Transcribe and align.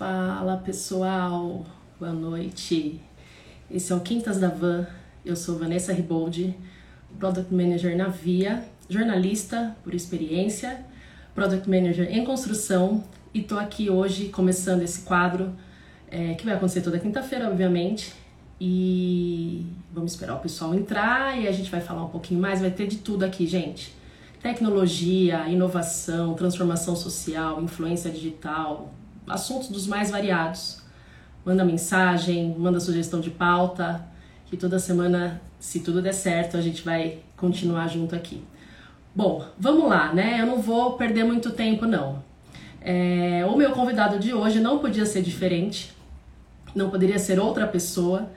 Fala 0.00 0.56
pessoal, 0.56 1.62
boa 1.98 2.10
noite. 2.10 2.98
Esse 3.70 3.92
é 3.92 3.94
o 3.94 4.00
Quintas 4.00 4.40
da 4.40 4.48
Van. 4.48 4.86
Eu 5.22 5.36
sou 5.36 5.58
Vanessa 5.58 5.92
Riboldi, 5.92 6.56
Product 7.18 7.54
Manager 7.54 7.94
na 7.94 8.08
Via, 8.08 8.64
jornalista 8.88 9.76
por 9.84 9.92
experiência, 9.92 10.82
Product 11.34 11.68
Manager 11.68 12.10
em 12.10 12.24
construção 12.24 13.04
e 13.34 13.42
tô 13.42 13.58
aqui 13.58 13.90
hoje 13.90 14.30
começando 14.30 14.80
esse 14.80 15.02
quadro 15.02 15.52
é, 16.10 16.32
que 16.32 16.46
vai 16.46 16.54
acontecer 16.54 16.80
toda 16.80 16.98
quinta-feira, 16.98 17.50
obviamente. 17.50 18.14
E 18.58 19.66
vamos 19.92 20.12
esperar 20.12 20.36
o 20.36 20.40
pessoal 20.40 20.74
entrar 20.74 21.38
e 21.38 21.46
a 21.46 21.52
gente 21.52 21.70
vai 21.70 21.82
falar 21.82 22.06
um 22.06 22.08
pouquinho 22.08 22.40
mais. 22.40 22.62
Vai 22.62 22.70
ter 22.70 22.86
de 22.86 22.96
tudo 22.96 23.22
aqui, 23.22 23.46
gente 23.46 24.00
tecnologia, 24.42 25.46
inovação, 25.48 26.34
transformação 26.34 26.96
social, 26.96 27.62
influência 27.62 28.10
digital, 28.10 28.90
assuntos 29.30 29.68
dos 29.68 29.86
mais 29.86 30.10
variados. 30.10 30.80
Manda 31.44 31.64
mensagem, 31.64 32.54
manda 32.58 32.80
sugestão 32.80 33.20
de 33.20 33.30
pauta, 33.30 34.06
que 34.46 34.56
toda 34.56 34.78
semana, 34.78 35.40
se 35.58 35.80
tudo 35.80 36.02
der 36.02 36.12
certo, 36.12 36.56
a 36.56 36.60
gente 36.60 36.82
vai 36.82 37.20
continuar 37.36 37.88
junto 37.88 38.14
aqui. 38.14 38.42
Bom, 39.14 39.44
vamos 39.58 39.88
lá, 39.88 40.12
né? 40.12 40.40
Eu 40.40 40.46
não 40.46 40.60
vou 40.60 40.92
perder 40.94 41.24
muito 41.24 41.50
tempo, 41.50 41.86
não. 41.86 42.22
É, 42.80 43.44
o 43.46 43.56
meu 43.56 43.72
convidado 43.72 44.18
de 44.18 44.32
hoje 44.32 44.60
não 44.60 44.78
podia 44.78 45.04
ser 45.04 45.22
diferente, 45.22 45.92
não 46.74 46.90
poderia 46.90 47.18
ser 47.18 47.38
outra 47.38 47.66
pessoa. 47.66 48.30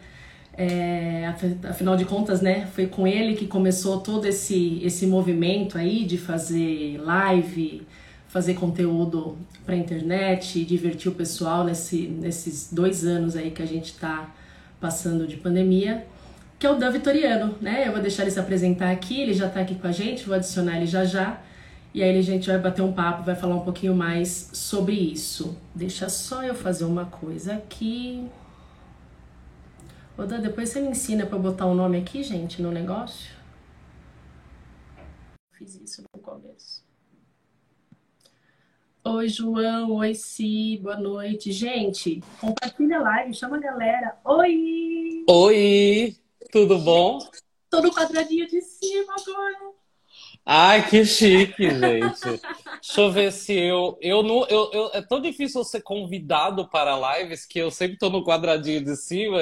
É, 0.55 1.33
afinal 1.67 1.95
de 1.95 2.05
contas, 2.05 2.41
né, 2.41 2.67
foi 2.67 2.85
com 2.85 3.07
ele 3.07 3.35
que 3.35 3.47
começou 3.47 3.99
todo 4.01 4.27
esse, 4.27 4.79
esse 4.83 5.07
movimento 5.07 5.79
aí 5.79 6.05
de 6.05 6.15
fazer 6.15 7.01
live, 7.01 7.81
fazer 8.33 8.55
conteúdo 8.55 9.37
para 9.63 9.75
internet, 9.75 10.65
divertir 10.65 11.11
o 11.11 11.13
pessoal 11.13 11.63
nesse, 11.63 12.07
nesses 12.07 12.73
dois 12.73 13.05
anos 13.05 13.35
aí 13.35 13.51
que 13.51 13.61
a 13.61 13.65
gente 13.67 13.91
está 13.91 14.27
passando 14.81 15.27
de 15.27 15.37
pandemia, 15.37 16.07
que 16.57 16.65
é 16.65 16.71
o 16.71 16.75
Dan 16.75 16.89
Vitoriano, 16.89 17.55
né? 17.61 17.87
Eu 17.87 17.91
vou 17.91 18.01
deixar 18.01 18.23
ele 18.23 18.31
se 18.31 18.39
apresentar 18.39 18.89
aqui, 18.89 19.21
ele 19.21 19.35
já 19.35 19.45
está 19.45 19.59
aqui 19.59 19.75
com 19.75 19.85
a 19.85 19.91
gente, 19.91 20.25
vou 20.25 20.33
adicionar 20.33 20.77
ele 20.77 20.87
já 20.87 21.05
já. 21.05 21.39
E 21.93 22.01
aí 22.01 22.17
a 22.17 22.21
gente 22.23 22.47
vai 22.49 22.57
bater 22.57 22.81
um 22.81 22.91
papo, 22.91 23.21
vai 23.21 23.35
falar 23.35 23.55
um 23.55 23.63
pouquinho 23.63 23.93
mais 23.93 24.49
sobre 24.51 24.95
isso. 24.95 25.55
Deixa 25.75 26.09
só 26.09 26.43
eu 26.43 26.55
fazer 26.55 26.85
uma 26.85 27.05
coisa 27.05 27.53
aqui. 27.53 28.27
Ô, 30.17 30.23
Dan, 30.23 30.41
depois 30.41 30.69
você 30.69 30.81
me 30.81 30.87
ensina 30.87 31.23
para 31.27 31.37
botar 31.37 31.67
o 31.67 31.73
um 31.73 31.75
nome 31.75 31.99
aqui, 31.99 32.23
gente, 32.23 32.63
no 32.63 32.71
negócio. 32.71 33.31
Fiz 35.51 35.75
isso 35.75 36.01
no 36.15 36.19
começo. 36.19 36.82
Oi, 39.05 39.27
João. 39.27 39.91
Oi, 39.95 40.15
Si. 40.15 40.79
Boa 40.81 40.95
noite. 40.95 41.51
Gente, 41.51 42.23
compartilha 42.39 42.99
a 42.99 43.01
live, 43.01 43.33
chama 43.33 43.57
a 43.57 43.59
galera. 43.59 44.17
Oi! 44.23 45.25
Oi! 45.29 46.15
Tudo 46.49 46.79
bom? 46.79 47.19
Tô 47.69 47.81
no 47.81 47.91
quadradinho 47.91 48.47
de 48.47 48.61
cima 48.61 49.13
agora. 49.19 49.73
Ai, 50.45 50.89
que 50.89 51.03
chique, 51.03 51.69
gente. 51.69 52.41
Deixa 52.81 53.01
eu 53.01 53.11
ver 53.11 53.33
se 53.33 53.53
eu. 53.53 53.97
Eu 53.99 54.23
não. 54.23 54.47
Eu, 54.47 54.71
eu, 54.71 54.89
é 54.93 55.01
tão 55.01 55.19
difícil 55.19 55.65
ser 55.65 55.81
convidado 55.81 56.69
para 56.69 57.17
lives 57.17 57.45
que 57.45 57.59
eu 57.59 57.69
sempre 57.69 57.97
tô 57.97 58.09
no 58.09 58.23
quadradinho 58.23 58.85
de 58.85 58.95
cima. 58.95 59.39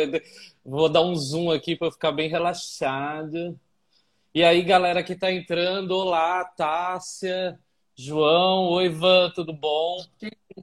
Vou 0.66 0.89
dar 0.89 1.02
um 1.02 1.16
zoom 1.16 1.52
aqui 1.52 1.76
para 1.76 1.92
ficar 1.92 2.12
bem 2.12 2.28
relaxado. 2.28 3.59
E 4.34 4.44
aí, 4.44 4.64
galera 4.64 5.04
que 5.04 5.14
está 5.14 5.32
entrando, 5.32 5.92
olá, 5.92 6.44
Tássia, 6.45 7.59
João, 8.04 8.64
oi, 8.70 8.86
Ivan, 8.86 9.30
tudo 9.36 9.54
bom? 9.54 10.04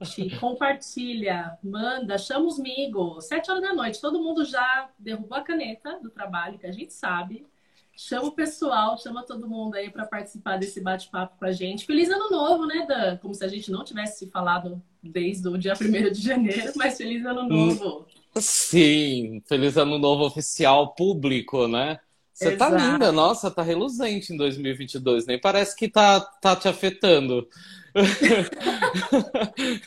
Gente, 0.01 0.37
compartilha, 0.41 1.57
manda, 1.63 2.17
chama 2.17 2.47
os 2.47 2.59
amigos. 2.59 3.27
Sete 3.27 3.49
horas 3.49 3.63
da 3.63 3.73
noite, 3.73 4.01
todo 4.01 4.21
mundo 4.21 4.43
já 4.43 4.89
derrubou 4.99 5.37
a 5.37 5.41
caneta 5.41 5.97
do 6.03 6.09
trabalho, 6.09 6.59
que 6.59 6.67
a 6.67 6.71
gente 6.71 6.93
sabe. 6.93 7.47
Chama 7.95 8.27
o 8.27 8.33
pessoal, 8.33 8.97
chama 8.97 9.23
todo 9.23 9.47
mundo 9.47 9.75
aí 9.75 9.89
para 9.89 10.05
participar 10.05 10.57
desse 10.57 10.81
bate-papo 10.81 11.39
com 11.39 11.45
a 11.45 11.51
gente. 11.53 11.85
Feliz 11.85 12.09
ano 12.09 12.29
novo, 12.29 12.65
né, 12.65 12.85
Dan? 12.85 13.15
Como 13.17 13.33
se 13.33 13.45
a 13.45 13.47
gente 13.47 13.71
não 13.71 13.85
tivesse 13.85 14.29
falado 14.29 14.81
desde 15.01 15.47
o 15.47 15.57
dia 15.57 15.75
1 15.79 16.11
de 16.11 16.21
janeiro, 16.21 16.73
mas 16.75 16.97
feliz 16.97 17.25
ano 17.25 17.43
hum. 17.43 17.67
novo. 17.67 18.05
Sim, 18.35 19.41
feliz 19.47 19.77
ano 19.77 19.97
novo 19.97 20.25
oficial 20.25 20.93
público, 20.93 21.69
né? 21.69 21.99
Você 22.39 22.55
tá 22.55 22.69
linda, 22.69 23.11
nossa, 23.11 23.51
tá 23.51 23.61
reluzente 23.61 24.31
em 24.31 24.37
2022, 24.37 25.25
nem 25.25 25.37
parece 25.37 25.75
que 25.75 25.89
tá, 25.89 26.21
tá 26.21 26.55
te 26.55 26.69
afetando. 26.69 27.45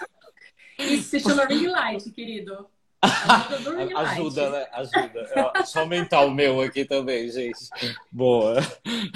Isso 0.78 1.04
se 1.04 1.20
chama 1.20 1.46
ring 1.46 1.66
light, 1.66 2.10
querido. 2.10 2.68
Ajuda, 3.00 3.88
Ajuda, 3.98 4.50
né? 4.50 4.66
Ajuda. 4.72 5.50
Deixa 5.54 5.78
eu 5.78 5.82
aumentar 5.82 6.26
o 6.26 6.30
meu 6.30 6.60
aqui 6.60 6.84
também, 6.84 7.30
gente. 7.30 7.70
Boa. 8.10 8.56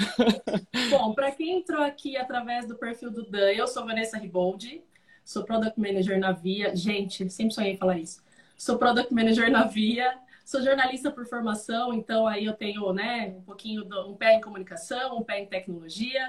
Bom, 0.89 1.13
para 1.13 1.29
quem 1.29 1.59
entrou 1.59 1.83
aqui 1.83 2.17
através 2.17 2.67
do 2.67 2.75
perfil 2.75 3.11
do 3.11 3.29
Dan, 3.29 3.51
eu 3.51 3.67
sou 3.67 3.85
Vanessa 3.85 4.17
Riboldi, 4.17 4.81
sou 5.23 5.43
Product 5.43 5.79
Manager 5.79 6.19
na 6.19 6.31
Via. 6.31 6.75
Gente, 6.75 7.29
sempre 7.29 7.53
sonhei 7.53 7.77
falar 7.77 7.99
isso 7.99 8.25
sou 8.57 8.77
Product 8.77 9.13
Manager 9.13 9.51
na 9.51 9.65
Via, 9.65 10.17
sou 10.47 10.61
jornalista 10.61 11.11
por 11.11 11.25
formação, 11.25 11.93
então 11.93 12.25
aí 12.25 12.45
eu 12.45 12.53
tenho 12.53 12.93
né, 12.93 13.35
um 13.37 13.41
pouquinho, 13.41 13.83
do, 13.83 14.09
um 14.09 14.15
pé 14.15 14.35
em 14.35 14.41
comunicação, 14.41 15.17
um 15.17 15.23
pé 15.23 15.41
em 15.41 15.45
tecnologia. 15.45 16.25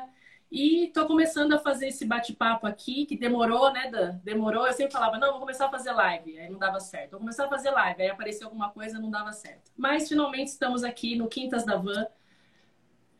E 0.50 0.86
estou 0.86 1.06
começando 1.06 1.52
a 1.52 1.58
fazer 1.58 1.86
esse 1.86 2.04
bate-papo 2.04 2.66
aqui, 2.66 3.06
que 3.06 3.16
demorou, 3.16 3.72
né, 3.72 3.88
Dan? 3.88 4.18
Demorou. 4.24 4.66
Eu 4.66 4.72
sempre 4.72 4.92
falava, 4.92 5.18
não, 5.18 5.30
vou 5.32 5.40
começar 5.40 5.66
a 5.66 5.70
fazer 5.70 5.92
live. 5.92 6.36
Aí 6.36 6.50
não 6.50 6.58
dava 6.58 6.80
certo. 6.80 7.12
Vou 7.12 7.20
começar 7.20 7.44
a 7.44 7.48
fazer 7.48 7.70
live. 7.70 8.02
Aí 8.02 8.08
apareceu 8.08 8.48
alguma 8.48 8.70
coisa, 8.70 8.98
não 8.98 9.10
dava 9.10 9.30
certo. 9.30 9.70
Mas 9.76 10.08
finalmente 10.08 10.48
estamos 10.48 10.82
aqui 10.82 11.14
no 11.14 11.28
Quintas 11.28 11.64
da 11.64 11.76
Van. 11.76 12.06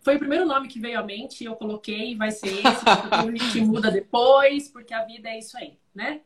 Foi 0.09 0.17
o 0.17 0.21
primeiro 0.21 0.47
nome 0.47 0.69
que 0.69 0.81
veio 0.81 0.99
à 0.99 1.03
mente, 1.03 1.45
eu 1.45 1.55
coloquei, 1.55 2.17
vai 2.17 2.31
ser 2.31 2.47
esse, 2.47 2.83
porque 2.83 3.39
gente 3.39 3.61
muda 3.61 3.91
depois, 3.91 4.67
porque 4.67 4.95
a 4.95 5.05
vida 5.05 5.29
é 5.29 5.39
isso 5.39 5.55
aí, 5.59 5.77
né? 5.95 6.23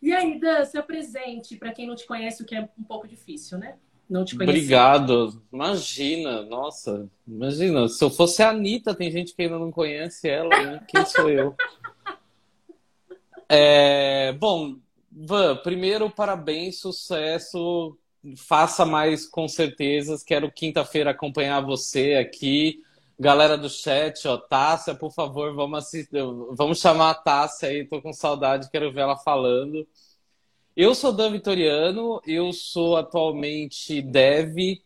E 0.00 0.12
aí, 0.12 0.38
Dan, 0.38 0.64
se 0.64 0.78
apresente 0.78 1.56
para 1.56 1.72
quem 1.72 1.88
não 1.88 1.96
te 1.96 2.06
conhece, 2.06 2.40
o 2.40 2.46
que 2.46 2.54
é 2.54 2.68
um 2.78 2.84
pouco 2.84 3.08
difícil, 3.08 3.58
né? 3.58 3.74
Não 4.08 4.24
te 4.24 4.36
conhecer. 4.36 4.56
Obrigado. 4.56 5.42
Imagina, 5.52 6.42
nossa, 6.42 7.10
imagina. 7.26 7.88
Se 7.88 8.04
eu 8.04 8.10
fosse 8.10 8.44
a 8.44 8.50
Anitta, 8.50 8.94
tem 8.94 9.10
gente 9.10 9.34
que 9.34 9.42
ainda 9.42 9.58
não 9.58 9.72
conhece 9.72 10.28
ela, 10.28 10.48
né? 10.48 10.80
Quem 10.86 11.04
sou 11.04 11.28
eu? 11.28 11.56
É, 13.50 14.34
bom, 14.34 14.76
Van, 15.10 15.56
primeiro, 15.56 16.10
parabéns, 16.10 16.78
sucesso. 16.78 17.96
Faça 18.36 18.84
mais 18.84 19.26
com 19.26 19.48
certeza. 19.48 20.16
Quero 20.26 20.50
quinta-feira 20.50 21.10
acompanhar 21.10 21.60
você 21.60 22.14
aqui. 22.14 22.82
Galera 23.20 23.58
do 23.58 23.68
chat, 23.68 24.28
ó, 24.28 24.36
Tássia, 24.36 24.94
por 24.94 25.12
favor, 25.12 25.52
vamos 25.52 25.80
assistir, 25.80 26.22
vamos 26.52 26.78
chamar 26.78 27.10
a 27.10 27.14
Tássia 27.14 27.68
aí, 27.68 27.84
tô 27.84 28.00
com 28.00 28.12
saudade, 28.12 28.70
quero 28.70 28.92
ver 28.92 29.00
ela 29.00 29.16
falando. 29.16 29.84
Eu 30.76 30.94
sou 30.94 31.12
Dan 31.12 31.32
Vitoriano, 31.32 32.20
eu 32.24 32.52
sou 32.52 32.96
atualmente 32.96 34.00
dev 34.00 34.80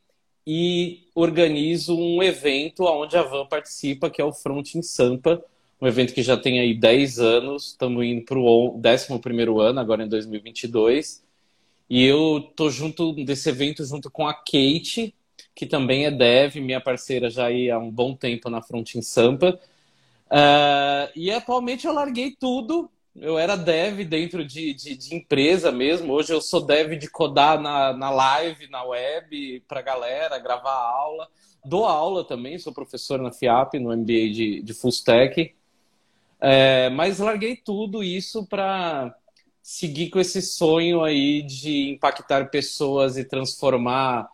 e 0.47 1.06
organizo 1.14 1.94
um 1.94 2.22
evento 2.22 2.84
onde 2.84 3.19
a 3.19 3.22
Van 3.22 3.47
participa, 3.47 4.08
que 4.08 4.22
é 4.22 4.25
o 4.25 4.32
Front 4.32 4.76
em 4.76 4.82
Sampa, 4.82 5.44
um 5.78 5.86
evento 5.86 6.14
que 6.14 6.22
já 6.22 6.34
tem 6.34 6.58
aí 6.58 6.72
10 6.72 7.19
anos, 7.19 7.69
estamos 7.72 8.02
indo 8.02 8.25
para 8.25 8.38
o 8.38 8.78
11 8.78 9.60
ano, 9.60 9.78
agora 9.78 10.04
em 10.04 10.08
2022. 10.08 11.22
E 11.88 12.04
eu 12.04 12.53
tô 12.56 12.70
junto 12.70 13.12
desse 13.25 13.48
evento 13.48 13.84
junto 13.84 14.10
com 14.10 14.26
a 14.26 14.34
Kate, 14.34 15.15
que 15.54 15.66
também 15.66 16.06
é 16.06 16.10
dev, 16.10 16.56
minha 16.56 16.81
parceira 16.81 17.28
já 17.28 17.48
há 17.48 17.78
um 17.78 17.91
bom 17.91 18.15
tempo 18.15 18.48
na 18.48 18.62
Front 18.62 18.94
em 18.94 19.03
Sampa. 19.03 19.59
Uh, 20.31 21.12
e 21.15 21.31
atualmente 21.31 21.87
eu 21.87 21.93
larguei 21.93 22.34
tudo. 22.38 22.91
Eu 23.15 23.38
era 23.38 23.56
dev 23.56 24.04
dentro 24.04 24.43
de, 24.43 24.72
de, 24.72 24.96
de, 24.96 25.14
empresa 25.14 25.70
mesmo. 25.70 26.14
Hoje 26.14 26.32
eu 26.32 26.40
sou 26.40 26.62
dev 26.62 26.96
de 26.96 27.11
codar 27.11 27.61
na, 27.61 27.93
na 27.93 28.11
live, 28.11 28.70
na 28.70 28.82
web, 28.82 29.62
para 29.69 29.82
galera, 29.82 30.38
gravar 30.38 30.73
aula. 30.73 31.29
Dou 31.62 31.84
aula 31.84 32.25
também, 32.25 32.58
sou 32.58 32.73
professor 32.73 33.20
na 33.20 33.31
FIAP, 33.31 33.75
no 33.75 33.94
MBA 33.94 34.31
de, 34.31 34.62
de 34.62 34.73
Full 34.75 34.90
Stack. 34.90 35.55
É, 36.40 36.88
mas 36.88 37.19
larguei 37.19 37.55
tudo 37.55 38.02
isso 38.02 38.46
para 38.46 39.14
seguir 39.62 40.11
com 40.11 40.19
esse 40.19 40.43
sonho 40.43 41.05
aí 41.05 41.43
de 41.43 41.91
impactar 41.91 42.50
pessoas 42.50 43.17
e 43.17 43.25
transformar 43.25 44.29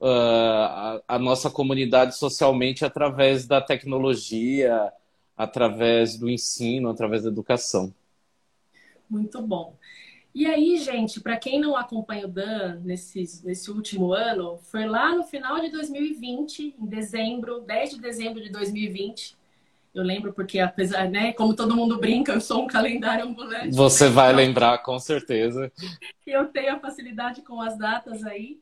uh, 0.00 0.06
a, 0.06 1.02
a, 1.08 1.18
nossa 1.18 1.50
comunidade 1.50 2.16
socialmente 2.16 2.84
através 2.84 3.46
da 3.46 3.60
tecnologia, 3.60 4.92
através 5.36 6.16
do 6.16 6.30
ensino, 6.30 6.88
através 6.88 7.24
da 7.24 7.28
educação. 7.28 7.92
Muito 9.10 9.42
bom. 9.42 9.76
E 10.34 10.46
aí, 10.46 10.78
gente, 10.78 11.20
para 11.20 11.36
quem 11.36 11.60
não 11.60 11.76
acompanha 11.76 12.24
o 12.24 12.28
Dan 12.28 12.80
nesse, 12.82 13.42
nesse 13.44 13.70
último 13.70 14.14
ano, 14.14 14.58
foi 14.62 14.86
lá 14.86 15.14
no 15.14 15.24
final 15.24 15.60
de 15.60 15.70
2020, 15.70 16.76
em 16.80 16.86
dezembro, 16.86 17.60
10 17.60 17.90
de 17.90 18.00
dezembro 18.00 18.42
de 18.42 18.48
2020, 18.48 19.36
Eu 19.94 20.02
lembro 20.02 20.32
porque, 20.32 20.58
apesar, 20.58 21.08
né, 21.08 21.32
como 21.34 21.54
todo 21.54 21.76
mundo 21.76 21.98
brinca, 21.98 22.32
eu 22.32 22.40
sou 22.40 22.64
um 22.64 22.66
calendário 22.66 23.26
ambulante. 23.26 23.76
Você 23.76 24.08
vai 24.08 24.32
lembrar, 24.32 24.78
com 24.78 24.98
certeza. 24.98 25.70
Eu 26.26 26.46
tenho 26.46 26.74
a 26.74 26.80
facilidade 26.80 27.42
com 27.42 27.60
as 27.60 27.76
datas 27.76 28.24
aí. 28.24 28.58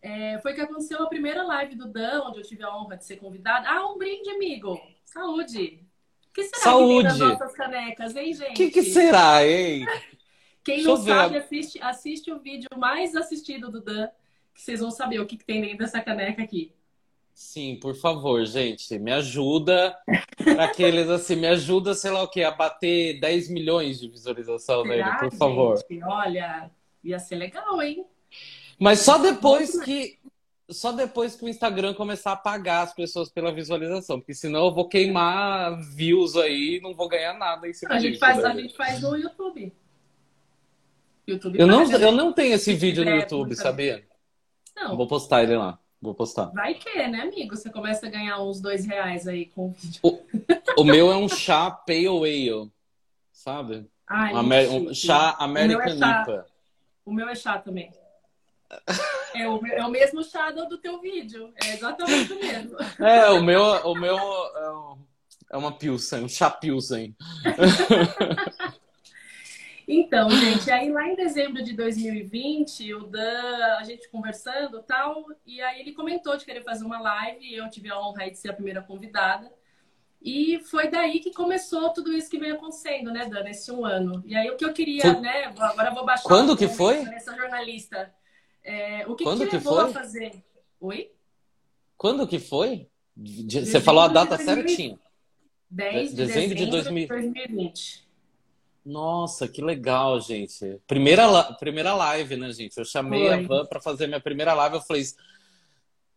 É, 0.00 0.40
foi 0.40 0.54
que 0.54 0.60
aconteceu 0.60 1.00
a 1.00 1.08
primeira 1.08 1.44
live 1.44 1.76
do 1.76 1.86
Dan, 1.86 2.22
onde 2.24 2.40
eu 2.40 2.42
tive 2.42 2.64
a 2.64 2.76
honra 2.76 2.96
de 2.96 3.04
ser 3.04 3.18
convidada. 3.18 3.68
Ah, 3.68 3.86
um 3.86 3.96
brinde, 3.96 4.28
amigo! 4.30 4.80
Saúde! 5.04 5.78
O 6.28 6.32
que 6.32 6.42
será 6.42 6.62
Saúde. 6.62 7.08
que 7.08 7.18
tem 7.18 7.28
nossas 7.28 7.52
canecas, 7.52 8.16
hein, 8.16 8.34
gente? 8.34 8.50
O 8.50 8.54
que, 8.54 8.70
que 8.72 8.82
será, 8.82 9.46
hein? 9.46 9.86
Quem 10.64 10.76
Deixa 10.76 10.88
não 10.88 10.96
sabe, 10.96 11.36
assiste, 11.36 11.80
assiste 11.80 12.32
o 12.32 12.40
vídeo 12.40 12.68
mais 12.76 13.14
assistido 13.14 13.70
do 13.70 13.80
Dan, 13.80 14.08
que 14.52 14.60
vocês 14.62 14.80
vão 14.80 14.90
saber 14.90 15.20
o 15.20 15.26
que, 15.26 15.36
que 15.36 15.44
tem 15.44 15.60
dentro 15.60 15.78
dessa 15.78 16.00
caneca 16.00 16.42
aqui. 16.42 16.74
Sim, 17.34 17.76
por 17.80 17.94
favor, 17.94 18.44
gente, 18.44 18.98
me 18.98 19.12
ajuda. 19.12 19.96
Para 20.36 20.64
aqueles 20.64 21.08
assim, 21.08 21.36
me 21.36 21.46
ajuda, 21.46 21.94
sei 21.94 22.10
lá 22.10 22.22
o 22.22 22.28
que, 22.28 22.42
a 22.42 22.50
bater 22.50 23.18
10 23.20 23.50
milhões 23.50 24.00
de 24.00 24.08
visualização 24.08 24.82
Será, 24.82 24.94
nele, 24.94 25.18
por 25.18 25.36
favor. 25.36 25.78
Gente? 25.78 26.02
Olha, 26.04 26.70
ia 27.02 27.18
ser 27.18 27.36
legal, 27.36 27.80
hein? 27.82 28.06
Mas 28.78 29.00
só 29.00 29.18
depois 29.18 29.80
que 29.82 30.18
só 30.70 30.90
depois 30.90 31.36
que 31.36 31.44
o 31.44 31.48
Instagram 31.48 31.92
começar 31.92 32.32
a 32.32 32.36
pagar 32.36 32.82
as 32.82 32.94
pessoas 32.94 33.30
pela 33.30 33.52
visualização, 33.52 34.18
porque 34.18 34.34
senão 34.34 34.66
eu 34.66 34.72
vou 34.72 34.88
queimar 34.88 35.78
views 35.94 36.36
aí 36.36 36.76
e 36.76 36.80
não 36.80 36.94
vou 36.94 37.08
ganhar 37.08 37.34
nada 37.34 37.68
em 37.68 37.74
cima 37.74 37.94
a 37.94 37.98
gente 37.98 38.18
faz 38.18 38.42
A 38.42 38.54
gente 38.54 38.74
faz 38.74 39.02
no 39.02 39.14
YouTube. 39.16 39.72
YouTube 41.26 41.58
eu, 41.58 41.66
não, 41.66 41.90
eu 41.90 42.12
não 42.12 42.32
tenho 42.32 42.54
esse 42.54 42.72
vídeo 42.74 43.04
no 43.04 43.10
YouTube, 43.10 43.54
sabia? 43.54 44.02
Não. 44.74 44.96
Vou 44.96 45.06
postar 45.06 45.42
ele 45.42 45.56
lá. 45.56 45.78
Vou 46.02 46.14
postar. 46.14 46.46
Vai 46.46 46.74
que, 46.74 47.06
né, 47.06 47.20
amigo? 47.20 47.56
Você 47.56 47.70
começa 47.70 48.08
a 48.08 48.10
ganhar 48.10 48.42
uns 48.42 48.60
dois 48.60 48.84
reais 48.84 49.28
aí 49.28 49.46
com 49.46 49.66
o 49.66 49.70
vídeo. 49.70 50.00
O, 50.02 50.18
o 50.80 50.84
meu 50.84 51.12
é 51.12 51.16
um 51.16 51.28
chá 51.28 51.70
Pale 51.70 52.08
Ale, 52.08 52.72
sabe? 53.30 53.88
Ai, 54.08 54.34
Amer, 54.34 54.68
um 54.68 54.92
chá 54.92 55.36
American 55.38 55.94
IPA. 55.94 56.46
O 57.04 57.12
meu 57.12 57.28
é 57.28 57.36
chá 57.36 57.56
também. 57.58 57.92
É 59.32 59.48
o, 59.48 59.64
é 59.64 59.86
o 59.86 59.90
mesmo 59.90 60.24
chá 60.24 60.50
do 60.50 60.76
teu 60.78 61.00
vídeo. 61.00 61.52
É 61.62 61.74
exatamente 61.74 62.32
o 62.32 62.40
mesmo. 62.40 62.76
É, 62.98 63.30
o 63.30 63.40
meu, 63.40 63.62
o 63.62 63.94
meu 63.94 64.16
é, 64.18 64.96
é 65.50 65.56
uma 65.56 65.70
Pilsen, 65.70 66.24
um 66.24 66.28
chá 66.28 66.50
Pilsen. 66.50 67.14
Então, 69.86 70.30
gente, 70.30 70.70
aí 70.70 70.90
lá 70.90 71.08
em 71.08 71.16
dezembro 71.16 71.62
de 71.62 71.74
2020, 71.74 72.94
o 72.94 73.04
Dan, 73.04 73.76
a 73.78 73.84
gente 73.84 74.08
conversando 74.08 74.82
tal, 74.82 75.26
e 75.44 75.60
aí 75.60 75.80
ele 75.80 75.92
comentou 75.92 76.36
de 76.36 76.44
querer 76.44 76.62
fazer 76.62 76.84
uma 76.84 77.00
live, 77.00 77.44
e 77.44 77.54
eu 77.54 77.68
tive 77.68 77.90
a 77.90 78.00
honra 78.00 78.30
de 78.30 78.38
ser 78.38 78.50
a 78.50 78.54
primeira 78.54 78.82
convidada. 78.82 79.52
E 80.20 80.60
foi 80.70 80.88
daí 80.88 81.18
que 81.18 81.32
começou 81.32 81.90
tudo 81.90 82.12
isso 82.12 82.30
que 82.30 82.38
vem 82.38 82.52
acontecendo, 82.52 83.10
né, 83.12 83.26
Dan, 83.26 83.42
nesse 83.42 83.72
um 83.72 83.84
ano. 83.84 84.22
E 84.24 84.36
aí 84.36 84.48
o 84.50 84.56
que 84.56 84.64
eu 84.64 84.72
queria, 84.72 85.02
foi... 85.02 85.20
né, 85.20 85.52
agora 85.58 85.90
eu 85.90 85.94
vou 85.94 86.04
baixar 86.04 86.28
Quando 86.28 86.56
que 86.56 86.68
foi? 86.68 86.98
Essa 87.14 87.34
jornalista. 87.34 88.14
É, 88.62 89.04
o 89.08 89.16
que, 89.16 89.24
Quando 89.24 89.44
que 89.46 89.56
levou 89.56 89.72
que 89.74 89.80
foi? 89.80 89.90
a 89.90 89.92
fazer? 89.92 90.44
Oi? 90.80 91.10
Quando 91.96 92.26
que 92.28 92.38
foi? 92.38 92.88
Você 93.16 93.80
falou 93.80 94.02
a 94.02 94.08
data 94.08 94.38
certinha. 94.38 94.98
10 95.68 96.10
de 96.10 96.16
dezembro, 96.16 96.54
de 96.54 96.66
2020. 96.66 98.11
Nossa, 98.84 99.46
que 99.46 99.62
legal, 99.62 100.20
gente. 100.20 100.80
Primeira, 100.86 101.44
primeira 101.54 101.94
live, 101.94 102.36
né, 102.36 102.50
gente? 102.52 102.76
Eu 102.76 102.84
chamei 102.84 103.26
Foi. 103.28 103.34
a 103.34 103.46
Van 103.46 103.66
para 103.66 103.80
fazer 103.80 104.06
minha 104.06 104.20
primeira 104.20 104.54
live. 104.54 104.76
Eu 104.76 104.80
falei, 104.80 105.04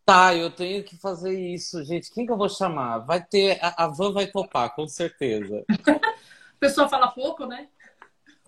tá, 0.04 0.34
eu 0.34 0.50
tenho 0.50 0.82
que 0.82 0.96
fazer 0.96 1.38
isso, 1.38 1.84
gente. 1.84 2.12
Quem 2.12 2.26
que 2.26 2.32
eu 2.32 2.36
vou 2.36 2.48
chamar? 2.48 2.98
Vai 2.98 3.24
ter. 3.24 3.58
A, 3.62 3.84
a 3.84 3.88
Van 3.88 4.12
vai 4.12 4.26
topar, 4.26 4.74
com 4.74 4.88
certeza. 4.88 5.64
a 5.86 6.58
pessoa 6.58 6.88
fala 6.88 7.08
pouco, 7.08 7.46
né? 7.46 7.68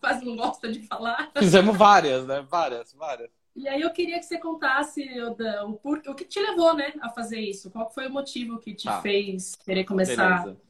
Quase 0.00 0.24
não 0.24 0.36
gosta 0.36 0.70
de 0.70 0.86
falar. 0.86 1.30
Fizemos 1.36 1.76
várias, 1.76 2.26
né? 2.26 2.44
Várias, 2.48 2.92
várias. 2.92 3.30
E 3.58 3.66
aí 3.66 3.80
eu 3.80 3.90
queria 3.90 4.20
que 4.20 4.24
você 4.24 4.38
contasse 4.38 5.02
o, 5.20 5.80
o, 5.82 5.92
o 6.10 6.14
que 6.14 6.24
te 6.24 6.38
levou, 6.38 6.76
né, 6.76 6.92
a 7.00 7.10
fazer 7.10 7.40
isso. 7.40 7.70
Qual 7.72 7.90
foi 7.90 8.06
o 8.06 8.12
motivo 8.12 8.60
que 8.60 8.72
te 8.72 8.84
tá. 8.84 9.02
fez 9.02 9.56
querer 9.56 9.82
começar? 9.82 10.44
Beleza. 10.44 10.60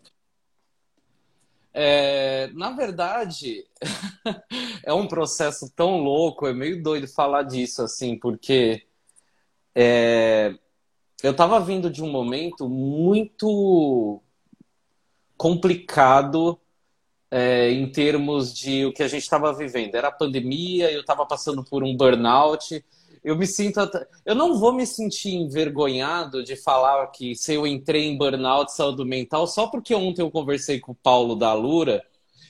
É, 1.80 2.48
na 2.54 2.72
verdade, 2.72 3.64
é 4.84 4.92
um 4.92 5.06
processo 5.06 5.70
tão 5.76 5.98
louco, 5.98 6.48
é 6.48 6.52
meio 6.52 6.82
doido 6.82 7.06
falar 7.06 7.44
disso, 7.44 7.82
assim, 7.82 8.18
porque 8.18 8.84
é, 9.76 10.58
eu 11.22 11.30
estava 11.30 11.60
vindo 11.60 11.88
de 11.88 12.02
um 12.02 12.10
momento 12.10 12.68
muito 12.68 14.20
complicado 15.36 16.58
é, 17.30 17.70
em 17.70 17.88
termos 17.92 18.52
de 18.52 18.84
o 18.84 18.92
que 18.92 19.04
a 19.04 19.08
gente 19.08 19.22
estava 19.22 19.52
vivendo. 19.52 19.94
Era 19.94 20.08
a 20.08 20.12
pandemia, 20.12 20.90
eu 20.90 21.02
estava 21.02 21.24
passando 21.24 21.62
por 21.62 21.84
um 21.84 21.96
burnout 21.96 22.84
eu 23.28 23.36
me 23.36 23.46
sinto. 23.46 23.78
Eu 24.24 24.34
não 24.34 24.58
vou 24.58 24.72
me 24.72 24.86
sentir 24.86 25.34
envergonhado 25.34 26.42
de 26.42 26.56
falar 26.56 27.06
que 27.08 27.36
se 27.36 27.52
eu 27.52 27.66
entrei 27.66 28.06
em 28.06 28.16
burnout, 28.16 28.72
saúde 28.72 29.04
mental, 29.04 29.46
só 29.46 29.66
porque 29.66 29.94
ontem 29.94 30.22
eu 30.22 30.30
conversei 30.30 30.80
com 30.80 30.92
o 30.92 30.94
Paulo 30.94 31.36
da 31.36 31.52
Lura 31.52 32.02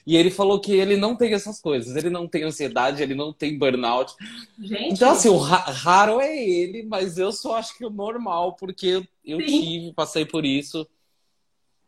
e 0.07 0.17
ele 0.17 0.31
falou 0.31 0.61
que 0.61 0.73
ele 0.73 0.97
não 0.97 1.17
tem 1.17 1.35
essas 1.35 1.61
coisas, 1.61 1.97
ele 1.97 2.09
não 2.11 2.29
tem 2.29 2.45
ansiedade, 2.45 3.03
ele 3.03 3.17
não 3.17 3.33
tem 3.33 3.59
burnout. 3.59 4.15
Gente. 4.57 4.95
Então, 4.95 5.11
assim, 5.11 5.29
o 5.29 5.37
raro 5.37 6.21
é 6.21 6.35
ele, 6.39 6.85
mas 6.85 7.19
eu 7.19 7.33
só 7.33 7.57
acho 7.57 7.77
que 7.77 7.85
o 7.85 7.91
normal, 7.91 8.55
porque 8.55 9.05
eu 9.25 9.39
tive, 9.39 9.93
passei 9.95 10.25
por 10.25 10.47
isso, 10.47 10.89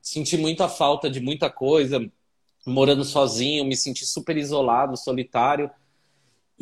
senti 0.03 0.37
muita 0.37 0.69
falta 0.69 1.09
de 1.09 1.21
muita 1.21 1.49
coisa, 1.49 2.05
morando 2.67 3.05
sozinho, 3.05 3.65
me 3.65 3.77
senti 3.77 4.05
super 4.05 4.37
isolado, 4.37 4.97
solitário. 4.97 5.71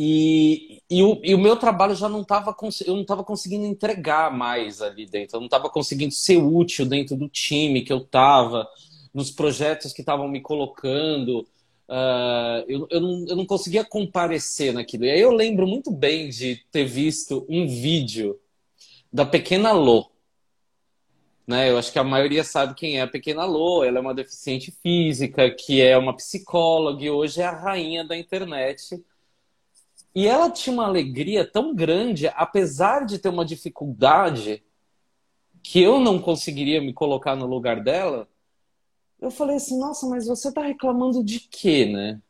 E, 0.00 0.80
e, 0.88 1.02
o, 1.02 1.20
e 1.24 1.34
o 1.34 1.38
meu 1.38 1.56
trabalho 1.56 1.92
já 1.96 2.08
não 2.08 2.22
estava 2.22 2.56
eu 2.86 2.94
não 2.94 3.02
estava 3.02 3.24
conseguindo 3.24 3.66
entregar 3.66 4.30
mais 4.30 4.80
ali 4.80 5.04
dentro, 5.04 5.36
eu 5.36 5.40
não 5.40 5.48
estava 5.48 5.68
conseguindo 5.68 6.14
ser 6.14 6.36
útil 6.36 6.86
dentro 6.86 7.16
do 7.16 7.28
time 7.28 7.82
que 7.82 7.92
eu 7.92 7.98
estava, 7.98 8.68
nos 9.12 9.32
projetos 9.32 9.92
que 9.92 10.02
estavam 10.02 10.28
me 10.28 10.40
colocando. 10.40 11.40
Uh, 11.88 12.62
eu, 12.68 12.86
eu, 12.90 13.00
não, 13.00 13.26
eu 13.26 13.36
não 13.36 13.46
conseguia 13.46 13.84
comparecer 13.84 14.72
naquilo. 14.72 15.04
E 15.04 15.10
aí 15.10 15.20
eu 15.20 15.32
lembro 15.32 15.66
muito 15.66 15.90
bem 15.90 16.28
de 16.28 16.64
ter 16.70 16.84
visto 16.84 17.44
um 17.48 17.66
vídeo 17.66 18.38
da 19.12 19.26
Pequena 19.26 19.72
Lô. 19.72 20.08
Né? 21.44 21.70
Eu 21.70 21.78
acho 21.78 21.90
que 21.90 21.98
a 21.98 22.04
maioria 22.04 22.44
sabe 22.44 22.74
quem 22.74 22.98
é 22.98 23.02
a 23.02 23.06
Pequena 23.08 23.44
Lô. 23.44 23.82
Ela 23.82 23.98
é 23.98 24.00
uma 24.00 24.14
deficiente 24.14 24.70
física, 24.70 25.50
que 25.50 25.80
é 25.80 25.98
uma 25.98 26.14
psicóloga 26.14 27.02
e 27.02 27.10
hoje 27.10 27.40
é 27.40 27.46
a 27.46 27.50
rainha 27.50 28.04
da 28.04 28.16
internet 28.16 29.02
e 30.14 30.26
ela 30.26 30.50
tinha 30.50 30.74
uma 30.74 30.86
alegria 30.86 31.48
tão 31.48 31.74
grande, 31.74 32.28
apesar 32.28 33.04
de 33.06 33.18
ter 33.18 33.28
uma 33.28 33.44
dificuldade 33.44 34.62
que 35.62 35.82
eu 35.82 36.00
não 36.00 36.18
conseguiria 36.20 36.80
me 36.80 36.92
colocar 36.92 37.36
no 37.36 37.46
lugar 37.46 37.82
dela. 37.82 38.28
Eu 39.20 39.30
falei 39.30 39.56
assim, 39.56 39.78
nossa, 39.78 40.06
mas 40.08 40.26
você 40.26 40.52
tá 40.52 40.62
reclamando 40.62 41.22
de 41.22 41.40
quê, 41.40 41.86
né? 41.86 42.20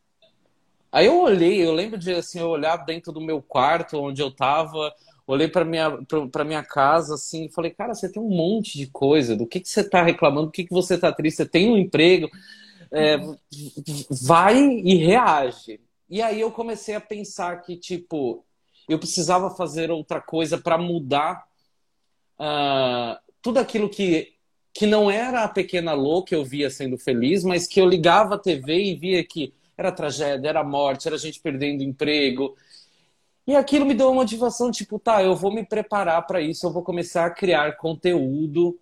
Aí 0.90 1.06
eu 1.06 1.20
olhei, 1.20 1.64
eu 1.64 1.72
lembro 1.72 1.98
de 1.98 2.12
assim, 2.12 2.40
eu 2.40 2.48
olhar 2.48 2.76
dentro 2.78 3.12
do 3.12 3.20
meu 3.20 3.42
quarto 3.42 3.98
onde 3.98 4.22
eu 4.22 4.30
tava, 4.30 4.92
olhei 5.26 5.46
para 5.46 5.64
minha 5.64 5.98
para 6.32 6.44
minha 6.44 6.64
casa 6.64 7.14
assim, 7.14 7.44
e 7.44 7.52
falei, 7.52 7.70
cara, 7.70 7.94
você 7.94 8.10
tem 8.10 8.22
um 8.22 8.28
monte 8.28 8.78
de 8.78 8.86
coisa, 8.86 9.36
do 9.36 9.46
que 9.46 9.60
que 9.60 9.68
você 9.68 9.88
tá 9.88 10.02
reclamando, 10.02 10.46
do 10.46 10.52
que 10.52 10.64
que 10.64 10.72
você 10.72 10.96
tá 10.96 11.12
triste, 11.12 11.36
você 11.36 11.46
tem 11.46 11.70
um 11.70 11.76
emprego, 11.76 12.30
é, 12.90 13.18
vai 14.10 14.58
e 14.58 14.94
reage. 14.96 15.78
E 16.08 16.22
aí 16.22 16.40
eu 16.40 16.50
comecei 16.50 16.94
a 16.94 17.00
pensar 17.00 17.60
que, 17.62 17.76
tipo, 17.76 18.44
eu 18.88 18.98
precisava 18.98 19.50
fazer 19.50 19.90
outra 19.90 20.20
coisa 20.20 20.56
para 20.56 20.78
mudar 20.78 21.46
uh, 22.38 23.18
tudo 23.42 23.58
aquilo 23.58 23.88
que, 23.88 24.32
que 24.72 24.86
não 24.86 25.10
era 25.10 25.44
a 25.44 25.48
pequena 25.48 25.92
Lô 25.92 26.22
que 26.22 26.34
eu 26.34 26.44
via 26.44 26.70
sendo 26.70 26.96
feliz, 26.96 27.44
mas 27.44 27.66
que 27.66 27.80
eu 27.80 27.86
ligava 27.86 28.36
a 28.36 28.38
TV 28.38 28.82
e 28.84 28.94
via 28.94 29.22
que 29.24 29.52
era 29.76 29.92
tragédia, 29.92 30.48
era 30.48 30.64
morte, 30.64 31.06
era 31.06 31.18
gente 31.18 31.40
perdendo 31.40 31.82
emprego. 31.82 32.56
E 33.46 33.54
aquilo 33.54 33.86
me 33.86 33.94
deu 33.94 34.08
uma 34.08 34.22
motivação, 34.22 34.70
tipo, 34.70 34.98
tá, 34.98 35.22
eu 35.22 35.36
vou 35.36 35.52
me 35.52 35.64
preparar 35.64 36.26
para 36.26 36.40
isso, 36.40 36.66
eu 36.66 36.72
vou 36.72 36.82
começar 36.82 37.26
a 37.26 37.30
criar 37.30 37.76
conteúdo 37.76 38.78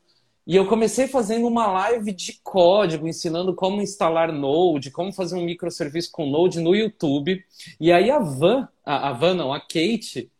e 0.46 0.54
eu 0.54 0.64
comecei 0.66 1.08
fazendo 1.08 1.48
uma 1.48 1.66
live 1.66 2.12
de 2.12 2.38
código, 2.44 3.08
ensinando 3.08 3.52
como 3.52 3.82
instalar 3.82 4.32
Node, 4.32 4.92
como 4.92 5.12
fazer 5.12 5.34
um 5.34 5.44
microserviço 5.44 6.12
com 6.12 6.30
Node 6.30 6.60
no 6.60 6.72
YouTube. 6.72 7.44
E 7.80 7.90
aí 7.90 8.12
a 8.12 8.20
Van, 8.20 8.68
a, 8.84 9.08
a 9.08 9.12
Van 9.12 9.34
não, 9.34 9.52
a 9.52 9.58
Kate, 9.58 10.30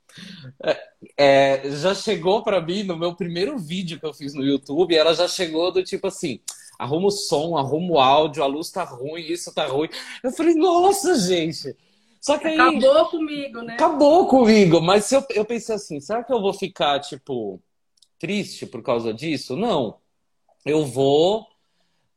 é, 0.63 0.79
é, 1.17 1.71
já 1.73 1.93
chegou 1.93 2.41
para 2.45 2.61
mim 2.61 2.85
no 2.85 2.97
meu 2.97 3.17
primeiro 3.17 3.59
vídeo 3.59 3.99
que 3.99 4.07
eu 4.07 4.15
fiz 4.15 4.33
no 4.33 4.45
YouTube. 4.45 4.95
Ela 4.95 5.13
já 5.13 5.27
chegou 5.27 5.73
do 5.73 5.83
tipo 5.83 6.07
assim: 6.07 6.39
arruma 6.79 7.09
o 7.09 7.11
som, 7.11 7.57
arruma 7.57 7.95
o 7.95 7.99
áudio, 7.99 8.45
a 8.45 8.47
luz 8.47 8.71
tá 8.71 8.85
ruim, 8.85 9.23
isso 9.23 9.53
tá 9.53 9.67
ruim. 9.67 9.89
Eu 10.23 10.31
falei, 10.31 10.55
nossa, 10.55 11.19
gente. 11.19 11.77
Só 12.21 12.39
que 12.39 12.47
aí. 12.47 12.61
Acabou 12.61 13.07
comigo, 13.07 13.63
né? 13.63 13.75
Acabou 13.75 14.27
comigo, 14.29 14.81
mas 14.81 15.11
eu, 15.11 15.25
eu 15.31 15.45
pensei 15.45 15.75
assim: 15.75 15.99
será 15.99 16.23
que 16.23 16.33
eu 16.33 16.41
vou 16.41 16.55
ficar, 16.55 17.01
tipo 17.01 17.61
triste 18.19 18.67
por 18.67 18.83
causa 18.83 19.13
disso? 19.13 19.57
Não. 19.57 19.99
Eu 20.65 20.85
vou 20.85 21.47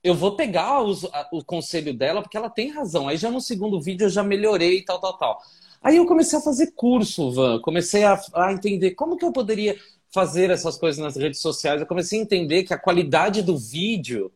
eu 0.02 0.16
vou 0.16 0.36
pegar 0.36 0.82
os, 0.82 1.04
a, 1.06 1.28
o 1.32 1.44
conselho 1.44 1.94
dela, 1.94 2.22
porque 2.22 2.38
ela 2.38 2.50
tem 2.50 2.70
razão. 2.72 3.08
Aí 3.08 3.18
já 3.18 3.30
no 3.30 3.42
segundo 3.42 3.82
vídeo 3.82 4.06
eu 4.06 4.10
já 4.10 4.24
melhorei 4.24 4.78
e 4.78 4.86
tal, 4.86 5.00
tal, 5.00 5.18
tal. 5.18 5.42
Aí 5.82 5.98
eu 5.98 6.06
comecei 6.06 6.40
a 6.40 6.42
fazer 6.42 6.72
curso, 6.74 7.32
Van. 7.32 7.60
Comecei 7.60 8.04
a, 8.04 8.20
a 8.34 8.54
entender 8.54 8.92
como 8.92 9.18
que 9.18 9.26
eu 9.26 9.32
poderia 9.32 9.78
fazer 10.14 10.50
essas 10.50 10.78
coisas 10.78 11.04
nas 11.04 11.16
redes 11.16 11.42
sociais. 11.42 11.82
Eu 11.82 11.88
comecei 11.88 12.20
a 12.20 12.22
entender 12.22 12.64
que 12.64 12.74
a 12.74 12.80
qualidade 12.80 13.42
do 13.42 13.58
vídeo 13.58 14.32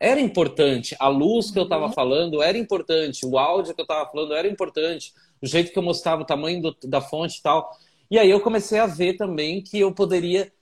era 0.00 0.20
importante, 0.20 0.94
a 0.98 1.08
luz 1.08 1.50
que 1.50 1.58
eu 1.58 1.64
estava 1.64 1.86
uhum. 1.86 1.92
falando 1.92 2.40
era 2.40 2.56
importante, 2.56 3.26
o 3.26 3.36
áudio 3.36 3.74
que 3.74 3.80
eu 3.80 3.84
estava 3.84 4.08
falando 4.08 4.32
era 4.32 4.46
importante, 4.46 5.12
o 5.42 5.46
jeito 5.46 5.72
que 5.72 5.78
eu 5.78 5.82
mostrava 5.82 6.22
o 6.22 6.24
tamanho 6.24 6.62
do, 6.62 6.76
da 6.84 7.00
fonte 7.00 7.38
e 7.38 7.42
tal. 7.42 7.76
E 8.10 8.18
aí 8.18 8.30
eu 8.30 8.40
comecei 8.40 8.78
a 8.78 8.86
ver 8.86 9.16
também 9.16 9.60
que 9.60 9.78
eu 9.80 9.92
poderia 9.92 10.52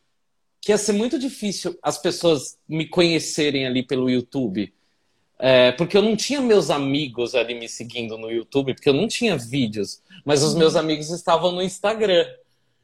que 0.67 0.73
ia 0.73 0.79
ser 0.79 0.95
muito 0.95 1.17
difícil 1.17 1.79
as 1.81 1.97
pessoas 1.97 2.59
me 2.69 2.89
conhecerem 2.89 3.69
ali 3.69 3.85
pelo 3.85 4.11
YouTube. 4.11 4.75
É, 5.39 5.71
porque 5.71 5.97
eu 5.97 6.03
não 6.03 6.17
tinha 6.17 6.41
meus 6.41 6.71
amigos 6.71 7.37
ali 7.37 7.55
me 7.55 7.69
seguindo 7.69 8.19
no 8.19 8.29
YouTube, 8.29 8.75
porque 8.75 8.89
eu 8.89 8.93
não 8.93 9.07
tinha 9.07 9.39
vídeos, 9.39 10.03
mas 10.25 10.43
os 10.43 10.57
meus 10.57 10.75
amigos 10.75 11.11
estavam 11.11 11.53
no 11.53 11.63
Instagram. 11.63 12.27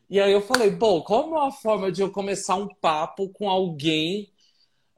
E 0.09 0.21
aí 0.21 0.31
eu 0.31 0.41
falei, 0.41 0.71
bom, 0.71 1.01
qual 1.01 1.25
é 1.25 1.27
uma 1.27 1.51
forma 1.51 1.91
de 1.91 2.03
eu 2.03 2.09
começar 2.09 2.55
um 2.55 2.69
papo 2.69 3.29
com 3.31 3.51
alguém 3.51 4.31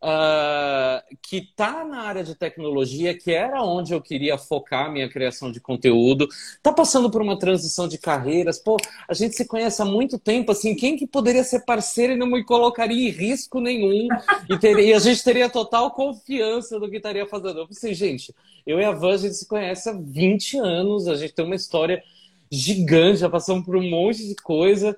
uh, 0.05 1.17
que 1.23 1.39
está 1.39 1.83
na 1.85 2.03
área 2.03 2.23
de 2.23 2.35
tecnologia, 2.35 3.17
que 3.17 3.33
era 3.33 3.63
onde 3.63 3.95
eu 3.95 4.03
queria 4.03 4.37
focar 4.37 4.93
minha 4.93 5.09
criação 5.09 5.51
de 5.51 5.61
conteúdo, 5.61 6.29
está 6.31 6.71
passando 6.71 7.11
por 7.11 7.23
uma 7.23 7.39
transição 7.39 7.89
de 7.89 7.97
carreiras. 7.97 8.59
Pô, 8.59 8.77
a 9.09 9.15
gente 9.15 9.35
se 9.35 9.47
conhece 9.47 9.81
há 9.81 9.85
muito 9.85 10.19
tempo, 10.19 10.53
assim, 10.53 10.75
quem 10.75 10.97
que 10.97 11.07
poderia 11.07 11.43
ser 11.43 11.65
parceiro 11.65 12.13
e 12.13 12.17
não 12.17 12.27
me 12.27 12.45
colocaria 12.45 13.09
em 13.09 13.11
risco 13.11 13.61
nenhum? 13.61 14.09
E, 14.49 14.59
teria, 14.59 14.85
e 14.85 14.93
a 14.93 14.99
gente 14.99 15.25
teria 15.25 15.49
total 15.49 15.91
confiança 15.93 16.79
do 16.79 16.91
que 16.91 16.99
estaria 16.99 17.27
fazendo. 17.27 17.61
Eu 17.61 17.67
pensei, 17.67 17.95
gente, 17.95 18.35
eu 18.67 18.79
e 18.79 18.85
a 18.85 18.93
Van, 18.93 19.15
a 19.15 19.17
gente 19.17 19.35
se 19.35 19.49
conhece 19.49 19.89
há 19.89 19.93
20 19.93 20.59
anos, 20.59 21.09
a 21.09 21.17
gente 21.17 21.33
tem 21.33 21.45
uma 21.45 21.55
história 21.55 22.03
gigante, 22.51 23.21
já 23.21 23.31
passamos 23.31 23.65
por 23.65 23.77
um 23.77 23.89
monte 23.89 24.27
de 24.27 24.35
coisa. 24.37 24.97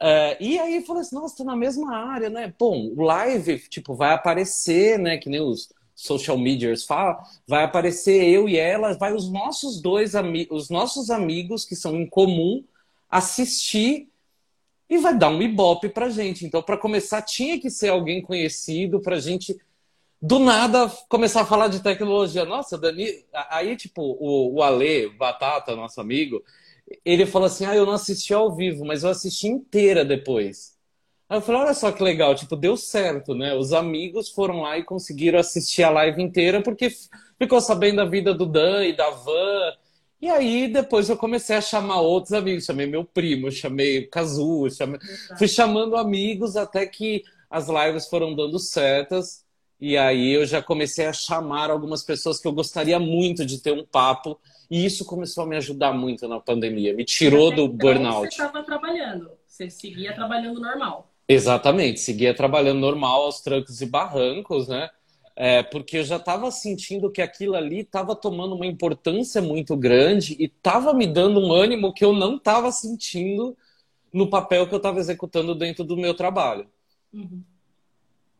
Uh, 0.00 0.36
e 0.40 0.58
aí 0.58 0.84
falou 0.84 1.00
assim, 1.00 1.14
nossa, 1.14 1.36
tô 1.36 1.44
na 1.44 1.56
mesma 1.56 1.96
área, 1.96 2.28
né? 2.28 2.52
Bom, 2.58 2.92
o 2.96 3.02
live, 3.02 3.58
tipo, 3.68 3.94
vai 3.94 4.12
aparecer, 4.12 4.98
né? 4.98 5.16
Que 5.16 5.30
nem 5.30 5.40
os 5.40 5.72
social 5.94 6.36
medias 6.36 6.84
falam, 6.84 7.16
vai 7.46 7.62
aparecer 7.62 8.24
eu 8.24 8.48
e 8.48 8.56
ela, 8.56 8.98
vai 8.98 9.14
os 9.14 9.30
nossos 9.30 9.80
dois 9.80 10.14
amigos, 10.14 10.64
os 10.64 10.70
nossos 10.70 11.08
amigos 11.08 11.64
que 11.64 11.76
são 11.76 11.96
em 11.96 12.06
comum 12.06 12.64
assistir 13.08 14.08
e 14.90 14.98
vai 14.98 15.16
dar 15.16 15.28
um 15.30 15.40
ibope 15.40 15.88
pra 15.88 16.10
gente. 16.10 16.44
Então, 16.44 16.62
para 16.62 16.76
começar, 16.76 17.22
tinha 17.22 17.60
que 17.60 17.70
ser 17.70 17.88
alguém 17.88 18.20
conhecido 18.20 19.00
pra 19.00 19.20
gente 19.20 19.56
do 20.20 20.38
nada 20.38 20.88
começar 21.08 21.42
a 21.42 21.46
falar 21.46 21.68
de 21.68 21.82
tecnologia. 21.82 22.44
Nossa, 22.44 22.76
Dani, 22.76 23.24
aí 23.50 23.76
tipo, 23.76 24.02
o, 24.02 24.54
o 24.54 24.62
Ale, 24.62 25.10
Batata, 25.10 25.76
nosso 25.76 26.00
amigo, 26.00 26.42
ele 27.04 27.26
falou 27.26 27.46
assim: 27.46 27.64
Ah, 27.64 27.76
eu 27.76 27.86
não 27.86 27.92
assisti 27.92 28.32
ao 28.34 28.54
vivo, 28.54 28.84
mas 28.84 29.02
eu 29.02 29.10
assisti 29.10 29.48
inteira 29.48 30.04
depois. 30.04 30.74
Aí 31.28 31.38
eu 31.38 31.42
falei: 31.42 31.62
Olha 31.62 31.74
só 31.74 31.90
que 31.92 32.02
legal, 32.02 32.34
tipo, 32.34 32.56
deu 32.56 32.76
certo, 32.76 33.34
né? 33.34 33.54
Os 33.54 33.72
amigos 33.72 34.30
foram 34.30 34.62
lá 34.62 34.78
e 34.78 34.84
conseguiram 34.84 35.38
assistir 35.38 35.82
a 35.82 35.90
live 35.90 36.22
inteira 36.22 36.62
porque 36.62 36.90
ficou 37.38 37.60
sabendo 37.60 37.96
da 37.96 38.04
vida 38.04 38.34
do 38.34 38.46
Dan 38.46 38.84
e 38.84 38.96
da 38.96 39.10
Van. 39.10 39.72
E 40.20 40.28
aí 40.28 40.68
depois 40.68 41.08
eu 41.08 41.16
comecei 41.16 41.56
a 41.56 41.60
chamar 41.60 42.00
outros 42.00 42.32
amigos, 42.32 42.64
chamei 42.64 42.86
meu 42.86 43.04
primo, 43.04 43.50
chamei 43.50 43.98
o 44.00 44.10
Kazu, 44.10 44.70
chamei... 44.70 44.98
fui 45.36 45.48
chamando 45.48 45.96
amigos 45.96 46.56
até 46.56 46.86
que 46.86 47.22
as 47.50 47.68
lives 47.68 48.06
foram 48.08 48.34
dando 48.34 48.58
certas. 48.58 49.44
E 49.80 49.98
aí 49.98 50.32
eu 50.32 50.46
já 50.46 50.62
comecei 50.62 51.06
a 51.06 51.12
chamar 51.12 51.70
algumas 51.70 52.02
pessoas 52.02 52.40
que 52.40 52.48
eu 52.48 52.52
gostaria 52.52 52.98
muito 52.98 53.44
de 53.44 53.60
ter 53.60 53.72
um 53.72 53.84
papo 53.84 54.38
e 54.74 54.84
isso 54.84 55.04
começou 55.04 55.44
a 55.44 55.46
me 55.46 55.56
ajudar 55.56 55.92
muito 55.92 56.26
na 56.26 56.40
pandemia, 56.40 56.92
me 56.92 57.04
tirou 57.04 57.54
do 57.54 57.62
então, 57.62 57.76
burnout. 57.76 58.34
Você 58.34 58.42
estava 58.42 58.60
trabalhando, 58.64 59.30
você 59.46 59.70
seguia 59.70 60.12
trabalhando 60.12 60.60
normal. 60.60 61.12
Exatamente, 61.28 62.00
seguia 62.00 62.34
trabalhando 62.34 62.80
normal 62.80 63.22
aos 63.22 63.40
trancos 63.40 63.80
e 63.80 63.86
barrancos, 63.86 64.66
né? 64.66 64.90
É, 65.36 65.62
porque 65.62 65.98
eu 65.98 66.02
já 66.02 66.16
estava 66.16 66.50
sentindo 66.50 67.08
que 67.08 67.22
aquilo 67.22 67.54
ali 67.54 67.82
estava 67.82 68.16
tomando 68.16 68.56
uma 68.56 68.66
importância 68.66 69.40
muito 69.40 69.76
grande 69.76 70.34
e 70.40 70.46
estava 70.46 70.92
me 70.92 71.06
dando 71.06 71.38
um 71.38 71.52
ânimo 71.52 71.94
que 71.94 72.04
eu 72.04 72.12
não 72.12 72.34
estava 72.34 72.72
sentindo 72.72 73.56
no 74.12 74.28
papel 74.28 74.66
que 74.66 74.74
eu 74.74 74.78
estava 74.78 74.98
executando 74.98 75.54
dentro 75.54 75.84
do 75.84 75.96
meu 75.96 76.14
trabalho. 76.14 76.66
Uhum. 77.12 77.44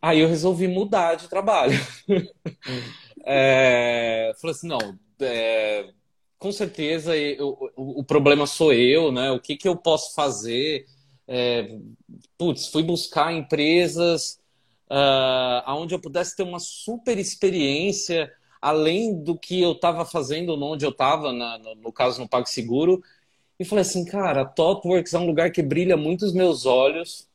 Aí 0.03 0.19
eu 0.19 0.29
resolvi 0.29 0.67
mudar 0.67 1.15
de 1.15 1.29
trabalho. 1.29 1.79
é, 3.25 4.33
falei 4.41 4.51
assim, 4.53 4.67
não, 4.67 4.99
é, 5.21 5.93
com 6.45 6.53
certeza 6.53 7.17
eu, 7.17 7.71
o, 7.75 8.01
o, 8.01 8.05
problema 8.05 8.47
sou 8.47 8.71
eu, 8.71 9.11
né? 9.11 9.31
O 9.31 9.41
que, 9.41 9.57
que 9.57 9.67
eu 9.67 9.75
posso 9.75 10.15
fazer? 10.15 10.85
É, 11.27 11.79
putz, 12.37 12.67
fui 12.67 12.83
buscar 12.83 13.33
empresas 13.33 14.39
uh, 14.91 15.73
onde 15.73 15.95
eu 15.95 15.99
pudesse 15.99 16.37
ter 16.37 16.43
uma 16.43 16.59
super 16.59 17.17
experiência, 17.17 18.31
além 18.61 19.25
do 19.25 19.39
que 19.39 19.59
eu 19.59 19.73
estava 19.73 20.05
fazendo 20.05 20.53
onde 20.63 20.85
eu 20.85 20.91
estava, 20.91 21.33
no, 21.33 21.77
no, 21.77 21.91
caso 21.91 22.21
no 22.21 22.29
PagSeguro, 22.29 23.03
e 23.59 23.65
falei 23.65 23.81
assim, 23.81 24.05
cara, 24.05 24.43
a 24.43 24.45
TopWorks 24.45 25.15
é 25.15 25.19
um 25.19 25.27
lugar 25.27 25.51
que 25.51 25.63
brilha 25.63 25.97
muito 25.97 26.27
os 26.27 26.35
meus 26.35 26.67
olhos. 26.67 27.27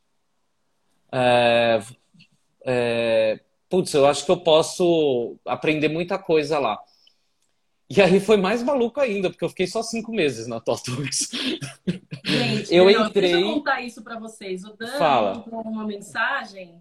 É, 1.12 1.82
é, 2.64 3.40
putz, 3.68 3.92
eu 3.92 4.06
acho 4.06 4.24
que 4.24 4.30
eu 4.30 4.38
posso 4.38 5.36
aprender 5.46 5.88
muita 5.88 6.20
coisa 6.20 6.60
lá. 6.60 6.78
E 7.90 8.00
aí 8.00 8.20
foi 8.20 8.38
mais 8.38 8.62
maluco 8.62 9.00
ainda, 9.00 9.32
porque 9.32 9.44
eu 9.44 9.50
fiquei 9.50 9.66
só 9.66 9.82
cinco 9.82 10.12
meses 10.12 10.46
na 10.46 10.60
TOTWORKS. 10.60 11.32
Gente, 12.24 12.74
eu 12.76 12.86
não, 12.86 13.08
entrei. 13.08 13.32
Deixa 13.32 13.48
eu 13.48 13.54
contar 13.56 13.82
isso 13.82 14.04
para 14.04 14.20
vocês. 14.20 14.64
O 14.64 14.74
Dan 14.74 14.98
Fala. 15.00 15.44
mandou 15.44 15.62
uma 15.62 15.88
mensagem 15.88 16.80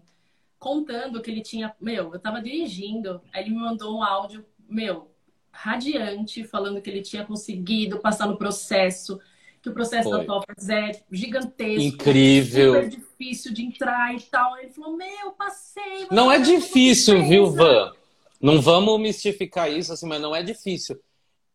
contando 0.59 1.19
que 1.19 1.31
ele 1.31 1.41
tinha. 1.41 1.73
Meu, 1.81 2.13
eu 2.13 2.19
tava 2.19 2.39
dirigindo, 2.39 3.21
aí 3.33 3.43
ele 3.43 3.55
me 3.55 3.59
mandou 3.59 3.97
um 3.97 4.03
áudio, 4.03 4.45
meu, 4.69 5.09
radiante, 5.51 6.43
falando 6.43 6.79
que 6.79 6.89
ele 6.91 7.01
tinha 7.01 7.25
conseguido 7.25 7.97
passar 7.97 8.27
no 8.27 8.37
processo, 8.37 9.19
que 9.63 9.69
o 9.69 9.73
processo 9.73 10.09
Foi. 10.09 10.19
da 10.19 10.25
TOTWORKS 10.25 10.69
é 10.69 10.91
gigantesco. 11.11 11.81
Incrível. 11.81 12.75
Super 12.75 12.89
difícil 12.89 13.51
de 13.51 13.63
entrar 13.63 14.15
e 14.15 14.21
tal. 14.21 14.59
Ele 14.59 14.69
falou, 14.69 14.95
meu, 14.95 15.31
passei. 15.31 16.05
Não 16.11 16.31
é 16.31 16.37
difícil, 16.37 17.25
viu, 17.27 17.49
Van? 17.49 17.93
Não 18.41 18.61
vamos 18.61 18.99
mistificar 18.99 19.71
isso, 19.71 19.91
assim, 19.91 20.07
mas 20.07 20.21
não 20.21 20.35
é 20.35 20.41
difícil. 20.41 20.99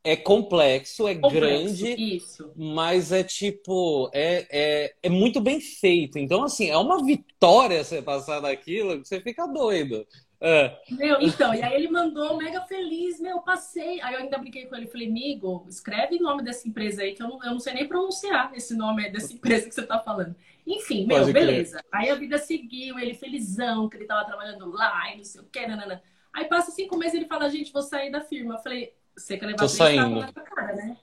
É 0.07 0.15
complexo, 0.15 1.09
é 1.09 1.15
complexo, 1.15 1.41
grande, 1.41 2.17
isso. 2.17 2.53
mas 2.55 3.11
é 3.11 3.25
tipo, 3.25 4.11
é, 4.13 4.47
é, 4.51 4.95
é 5.03 5.09
muito 5.09 5.41
bem 5.41 5.61
feito. 5.61 6.19
Então, 6.19 6.45
assim, 6.45 6.69
é 6.69 6.77
uma 6.77 7.03
vitória 7.03 7.83
você 7.83 8.03
passar 8.03 8.41
daquilo 8.41 9.03
você 9.03 9.19
fica 9.19 9.47
doido. 9.47 10.07
É. 10.47 10.79
Meu, 10.91 11.23
então, 11.23 11.55
e 11.55 11.63
aí 11.63 11.75
ele 11.75 11.89
mandou 11.89 12.37
mega 12.37 12.61
feliz, 12.67 13.19
meu, 13.19 13.41
passei. 13.41 13.99
Aí 14.03 14.13
eu 14.13 14.21
ainda 14.21 14.37
brinquei 14.37 14.67
com 14.67 14.77
ele, 14.77 14.87
falei, 14.89 15.09
amigo, 15.09 15.65
escreve 15.71 16.17
o 16.17 16.23
nome 16.23 16.45
dessa 16.45 16.69
empresa 16.69 17.01
aí, 17.01 17.15
que 17.15 17.23
eu 17.23 17.29
não, 17.29 17.43
eu 17.43 17.53
não 17.53 17.61
sei 17.61 17.73
nem 17.73 17.89
pronunciar 17.89 18.53
esse 18.55 18.77
nome 18.77 19.09
dessa 19.11 19.33
empresa 19.33 19.67
que 19.67 19.75
você 19.75 19.87
tá 19.87 19.99
falando. 20.01 20.37
Enfim, 20.67 21.07
meu, 21.07 21.21
Pode 21.21 21.33
beleza. 21.33 21.79
Crer. 21.79 21.87
Aí 21.93 22.11
a 22.11 22.15
vida 22.15 22.37
seguiu, 22.37 22.99
ele 22.99 23.15
felizão, 23.15 23.89
que 23.89 23.97
ele 23.97 24.05
tava 24.05 24.27
trabalhando 24.27 24.71
lá 24.71 25.11
e 25.15 25.17
não 25.17 25.25
sei 25.25 25.41
o 25.41 25.45
que, 25.45 25.67
nanana. 25.67 26.03
Aí 26.35 26.47
passa 26.47 26.73
cinco 26.73 26.97
meses 26.99 27.15
e 27.15 27.19
ele 27.19 27.27
fala, 27.27 27.49
gente, 27.49 27.73
vou 27.73 27.81
sair 27.83 28.11
da 28.11 28.21
firma. 28.21 28.55
Eu 28.55 28.59
falei, 28.59 28.93
você 29.17 29.39
quer 29.39 29.47
levar 29.47 29.59
Tô 29.59 29.69
saindo. 29.69 30.21
na 30.21 30.33
cara, 30.33 30.75
né? 30.75 30.97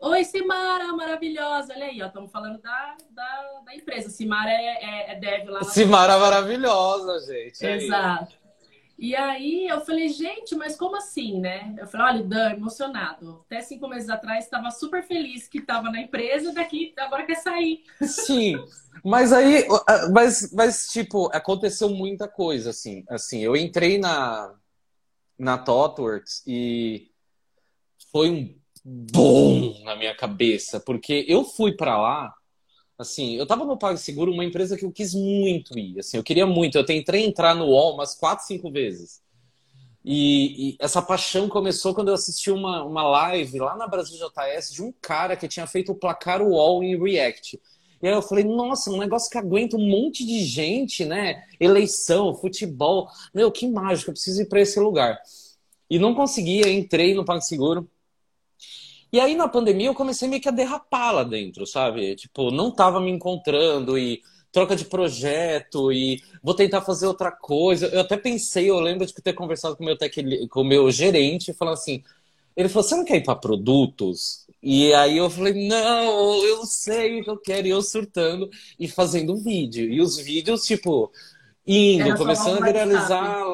Oi, 0.00 0.24
Simara, 0.24 0.92
maravilhosa. 0.92 1.74
Olha 1.74 1.86
aí, 1.86 2.00
ó, 2.02 2.06
estamos 2.06 2.30
falando 2.30 2.58
da, 2.62 2.96
da, 3.10 3.60
da, 3.66 3.74
empresa. 3.74 4.08
Simara 4.08 4.50
é, 4.50 4.64
é, 4.64 5.12
é 5.12 5.14
dev 5.16 5.50
lá. 5.50 5.64
Simara 5.64 6.18
maravilhosa, 6.18 7.18
gente. 7.26 7.66
Exato. 7.66 8.37
E 8.98 9.14
aí 9.14 9.68
eu 9.68 9.80
falei, 9.80 10.08
gente, 10.08 10.56
mas 10.56 10.74
como 10.74 10.96
assim, 10.96 11.38
né? 11.38 11.72
Eu 11.78 11.86
falei, 11.86 12.16
olha, 12.16 12.24
Dan, 12.24 12.50
emocionado. 12.54 13.44
Até 13.46 13.60
cinco 13.62 13.86
meses 13.86 14.10
atrás 14.10 14.44
estava 14.44 14.72
super 14.72 15.04
feliz 15.04 15.46
que 15.46 15.58
estava 15.58 15.88
na 15.88 16.00
empresa, 16.00 16.52
daqui 16.52 16.92
agora 16.98 17.24
quer 17.24 17.36
sair. 17.36 17.84
Sim, 18.02 18.56
mas 19.04 19.32
aí, 19.32 19.64
mas, 20.12 20.52
mas 20.52 20.88
tipo, 20.88 21.30
aconteceu 21.32 21.88
muita 21.90 22.26
coisa, 22.26 22.70
assim. 22.70 23.04
Assim, 23.08 23.38
eu 23.38 23.54
entrei 23.54 23.98
na, 23.98 24.52
na 25.38 25.56
ThoughtWorks 25.56 26.42
e 26.44 27.12
foi 28.10 28.30
um 28.30 28.58
bom 28.84 29.80
na 29.84 29.94
minha 29.94 30.16
cabeça, 30.16 30.80
porque 30.80 31.24
eu 31.28 31.44
fui 31.44 31.76
para 31.76 31.96
lá 31.96 32.34
Assim, 32.98 33.36
eu 33.36 33.46
tava 33.46 33.64
no 33.64 33.78
PagSeguro, 33.78 34.32
uma 34.32 34.44
empresa 34.44 34.76
que 34.76 34.84
eu 34.84 34.90
quis 34.90 35.14
muito 35.14 35.78
ir. 35.78 36.00
Assim, 36.00 36.16
eu 36.16 36.24
queria 36.24 36.46
muito. 36.46 36.76
Eu 36.76 36.84
tentei 36.84 37.24
entrar 37.24 37.54
no 37.54 37.66
UOL 37.66 37.94
umas 37.94 38.16
quatro, 38.16 38.44
cinco 38.44 38.72
vezes. 38.72 39.22
E, 40.04 40.70
e, 40.70 40.76
essa 40.80 41.00
paixão 41.00 41.48
começou 41.48 41.94
quando 41.94 42.08
eu 42.08 42.14
assisti 42.14 42.50
uma, 42.50 42.82
uma 42.82 43.02
live 43.02 43.58
lá 43.60 43.76
na 43.76 43.86
Brasil 43.86 44.16
JS 44.16 44.72
de 44.72 44.82
um 44.82 44.92
cara 45.00 45.36
que 45.36 45.46
tinha 45.46 45.66
feito 45.66 45.92
o 45.92 45.94
placar 45.94 46.42
UOL 46.42 46.82
em 46.82 47.00
React. 47.00 47.60
E 48.02 48.08
aí 48.08 48.14
eu 48.14 48.22
falei, 48.22 48.44
nossa, 48.44 48.90
um 48.90 48.98
negócio 48.98 49.30
que 49.30 49.38
aguenta 49.38 49.76
um 49.76 49.86
monte 49.86 50.24
de 50.24 50.44
gente, 50.44 51.04
né? 51.04 51.44
Eleição, 51.60 52.34
futebol. 52.34 53.08
Meu, 53.34 53.50
que 53.52 53.68
mágico, 53.68 54.10
eu 54.10 54.14
preciso 54.14 54.42
ir 54.42 54.46
para 54.46 54.60
esse 54.60 54.78
lugar. 54.80 55.20
E 55.90 55.98
não 55.98 56.14
conseguia, 56.14 56.68
entrei 56.70 57.14
no 57.14 57.24
PagSeguro. 57.24 57.88
E 59.12 59.18
aí 59.18 59.34
na 59.34 59.48
pandemia 59.48 59.88
eu 59.88 59.94
comecei 59.94 60.28
meio 60.28 60.42
que 60.42 60.48
a 60.48 60.52
derrapar 60.52 61.14
lá 61.14 61.24
dentro, 61.24 61.66
sabe? 61.66 62.14
Tipo, 62.14 62.50
não 62.50 62.70
tava 62.70 63.00
me 63.00 63.10
encontrando 63.10 63.98
e 63.98 64.22
troca 64.52 64.74
de 64.74 64.84
projeto 64.84 65.92
e 65.92 66.22
vou 66.42 66.54
tentar 66.54 66.82
fazer 66.82 67.06
outra 67.06 67.30
coisa. 67.30 67.86
Eu 67.86 68.00
até 68.00 68.16
pensei, 68.16 68.68
eu 68.68 68.80
lembro 68.80 69.06
de 69.06 69.14
ter 69.14 69.32
conversado 69.32 69.76
com 69.76 69.82
o 69.82 69.86
meu, 69.86 69.96
tech, 69.96 70.48
com 70.48 70.64
meu 70.64 70.90
gerente, 70.90 71.52
falando 71.52 71.74
assim, 71.74 72.02
ele 72.56 72.68
falou, 72.68 72.82
você 72.82 72.96
não 72.96 73.04
quer 73.04 73.16
ir 73.16 73.24
para 73.24 73.36
produtos? 73.36 74.46
E 74.62 74.92
aí 74.92 75.16
eu 75.16 75.30
falei, 75.30 75.68
não, 75.68 76.44
eu 76.44 76.66
sei 76.66 77.20
o 77.20 77.24
que 77.24 77.30
eu 77.30 77.38
quero. 77.38 77.66
E 77.66 77.70
eu 77.70 77.80
surtando 77.80 78.50
e 78.78 78.88
fazendo 78.88 79.36
vídeo. 79.36 79.88
E 79.88 80.00
os 80.00 80.18
vídeos, 80.18 80.64
tipo, 80.64 81.12
indo, 81.66 82.16
começando 82.16 82.60
a 82.60 82.66
viralizar 82.66 83.44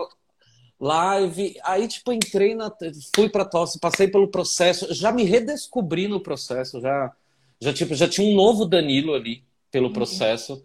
live. 0.84 1.56
Aí, 1.64 1.88
tipo, 1.88 2.12
entrei 2.12 2.54
na. 2.54 2.70
Fui 3.14 3.28
pra 3.28 3.44
tosse, 3.44 3.80
passei 3.80 4.06
pelo 4.06 4.28
processo, 4.28 4.92
já 4.92 5.10
me 5.10 5.24
redescobri 5.24 6.06
no 6.06 6.20
processo, 6.20 6.80
já, 6.80 7.10
já, 7.58 7.72
tipo, 7.72 7.94
já 7.94 8.06
tinha 8.06 8.30
um 8.30 8.34
novo 8.34 8.66
Danilo 8.66 9.14
ali 9.14 9.42
pelo 9.70 9.86
uhum. 9.86 9.92
processo. 9.94 10.62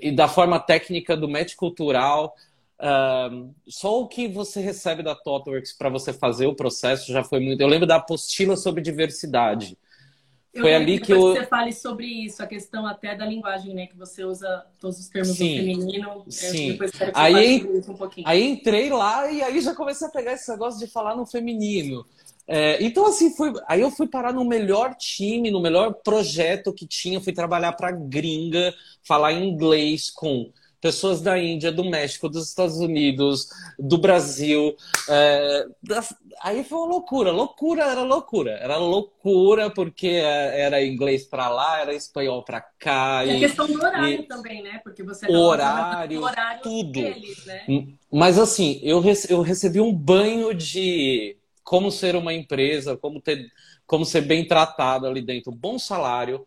E 0.00 0.12
da 0.12 0.28
forma 0.28 0.60
técnica 0.60 1.16
do 1.16 1.28
match 1.28 1.56
cultural. 1.56 2.34
Uh, 2.78 3.52
só 3.68 4.00
o 4.00 4.08
que 4.08 4.26
você 4.26 4.58
recebe 4.58 5.02
da 5.02 5.14
ThoughtWorks 5.14 5.74
para 5.74 5.90
você 5.90 6.14
fazer 6.14 6.46
o 6.46 6.54
processo 6.54 7.12
já 7.12 7.22
foi 7.22 7.38
muito. 7.38 7.60
Eu 7.60 7.68
lembro 7.68 7.86
da 7.86 7.96
apostila 7.96 8.56
sobre 8.56 8.80
diversidade. 8.80 9.76
Eu 10.52 10.62
foi 10.62 10.74
ali 10.74 10.98
que, 10.98 11.12
eu... 11.12 11.20
você 11.20 11.46
fale 11.46 11.72
sobre 11.72 12.06
isso, 12.06 12.42
a 12.42 12.46
questão 12.46 12.84
até 12.84 13.14
da 13.14 13.24
linguagem, 13.24 13.72
né? 13.72 13.86
Que 13.86 13.96
você 13.96 14.24
usa 14.24 14.66
todos 14.80 14.98
os 14.98 15.08
termos 15.08 15.36
Sim. 15.36 15.48
do 15.48 15.56
feminino. 15.56 16.24
Sim. 16.28 16.78
aí, 17.14 17.64
um 17.64 18.08
aí 18.24 18.48
entrei 18.48 18.90
lá 18.90 19.30
e 19.30 19.42
aí 19.42 19.60
já 19.60 19.74
comecei 19.74 20.08
a 20.08 20.10
pegar 20.10 20.32
esse 20.32 20.50
negócio 20.50 20.80
de 20.84 20.90
falar 20.90 21.14
no 21.14 21.24
feminino. 21.24 22.04
É, 22.48 22.82
então, 22.82 23.06
assim, 23.06 23.30
fui, 23.36 23.52
aí 23.68 23.80
eu 23.80 23.92
fui 23.92 24.08
parar 24.08 24.32
no 24.32 24.44
melhor 24.44 24.96
time, 24.96 25.52
no 25.52 25.60
melhor 25.60 25.94
projeto 26.02 26.72
que 26.72 26.84
tinha. 26.84 27.20
Fui 27.20 27.32
trabalhar 27.32 27.72
para 27.74 27.92
gringa, 27.92 28.74
falar 29.04 29.32
inglês 29.32 30.10
com 30.10 30.50
pessoas 30.80 31.20
da 31.20 31.38
Índia, 31.38 31.70
do 31.70 31.84
México, 31.84 32.28
dos 32.28 32.48
Estados 32.48 32.78
Unidos, 32.78 33.48
do 33.78 33.98
Brasil. 33.98 34.74
É, 35.08 35.66
aí 36.42 36.64
foi 36.64 36.78
uma 36.78 36.88
loucura, 36.88 37.30
loucura 37.30 37.84
era 37.84 38.02
loucura, 38.02 38.52
era 38.52 38.76
loucura 38.76 39.70
porque 39.70 40.08
era 40.08 40.82
inglês 40.84 41.24
para 41.24 41.48
lá, 41.48 41.80
era 41.80 41.94
espanhol 41.94 42.42
para 42.42 42.60
cá. 42.60 43.24
E, 43.24 43.36
a 43.36 43.38
questão 43.40 43.66
do 43.66 43.82
horário 43.82 44.20
e, 44.20 44.22
também, 44.22 44.62
né? 44.62 44.80
Porque 44.82 45.02
você 45.02 45.30
horário, 45.30 46.22
horário 46.22 46.62
tudo. 46.62 46.92
Deles, 46.92 47.44
né? 47.44 47.66
Mas 48.10 48.38
assim, 48.38 48.80
eu, 48.82 49.02
eu 49.28 49.42
recebi 49.42 49.80
um 49.80 49.92
banho 49.92 50.54
de 50.54 51.36
como 51.62 51.90
ser 51.90 52.16
uma 52.16 52.32
empresa, 52.32 52.96
como 52.96 53.20
ter, 53.20 53.46
como 53.86 54.04
ser 54.04 54.22
bem 54.22 54.46
tratado 54.46 55.06
ali 55.06 55.20
dentro, 55.20 55.52
bom 55.52 55.78
salário 55.78 56.46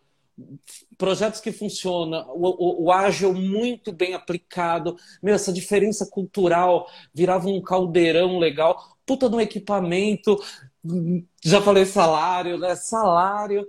projetos 0.98 1.40
que 1.40 1.52
funcionam, 1.52 2.28
o, 2.30 2.48
o, 2.48 2.84
o, 2.86 2.92
ágil 2.92 3.34
muito 3.34 3.92
bem 3.92 4.14
aplicado, 4.14 4.98
meu, 5.22 5.36
essa 5.36 5.54
diferença 5.54 6.06
cultural 6.06 6.90
virava 7.14 7.48
um 7.48 7.62
caldeirão 7.62 8.40
legal, 8.40 8.98
puta 9.06 9.30
no 9.30 9.40
equipamento, 9.40 10.38
já 11.44 11.62
falei 11.62 11.86
salário, 11.86 12.58
né? 12.58 12.76
Salário. 12.76 13.66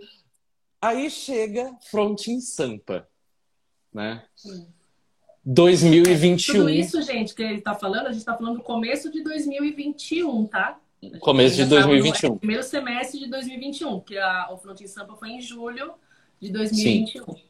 Aí 0.80 1.10
chega 1.10 1.72
Front 1.90 2.28
em 2.28 2.40
Sampa, 2.40 3.08
né? 3.92 4.24
2021. 5.44 6.54
Tudo 6.54 6.70
isso, 6.70 7.02
gente, 7.02 7.34
que 7.34 7.42
ele 7.42 7.58
está 7.58 7.74
falando, 7.74 8.06
a 8.06 8.10
gente 8.10 8.20
está 8.20 8.36
falando 8.36 8.56
do 8.56 8.62
começo 8.62 9.10
de 9.10 9.22
2021, 9.22 10.46
tá? 10.46 10.80
Começo 11.20 11.56
de 11.56 11.66
2021. 11.66 12.32
Tá 12.32 12.38
primeiro 12.38 12.62
semestre 12.62 13.20
de 13.20 13.28
2021, 13.28 14.00
que 14.00 14.16
a, 14.16 14.48
o 14.50 14.56
Front 14.56 14.80
em 14.80 14.86
Sampa 14.86 15.14
foi 15.16 15.30
em 15.30 15.40
julho 15.40 15.94
de 16.40 16.50
2021. 16.50 17.24
Sim. 17.24 17.42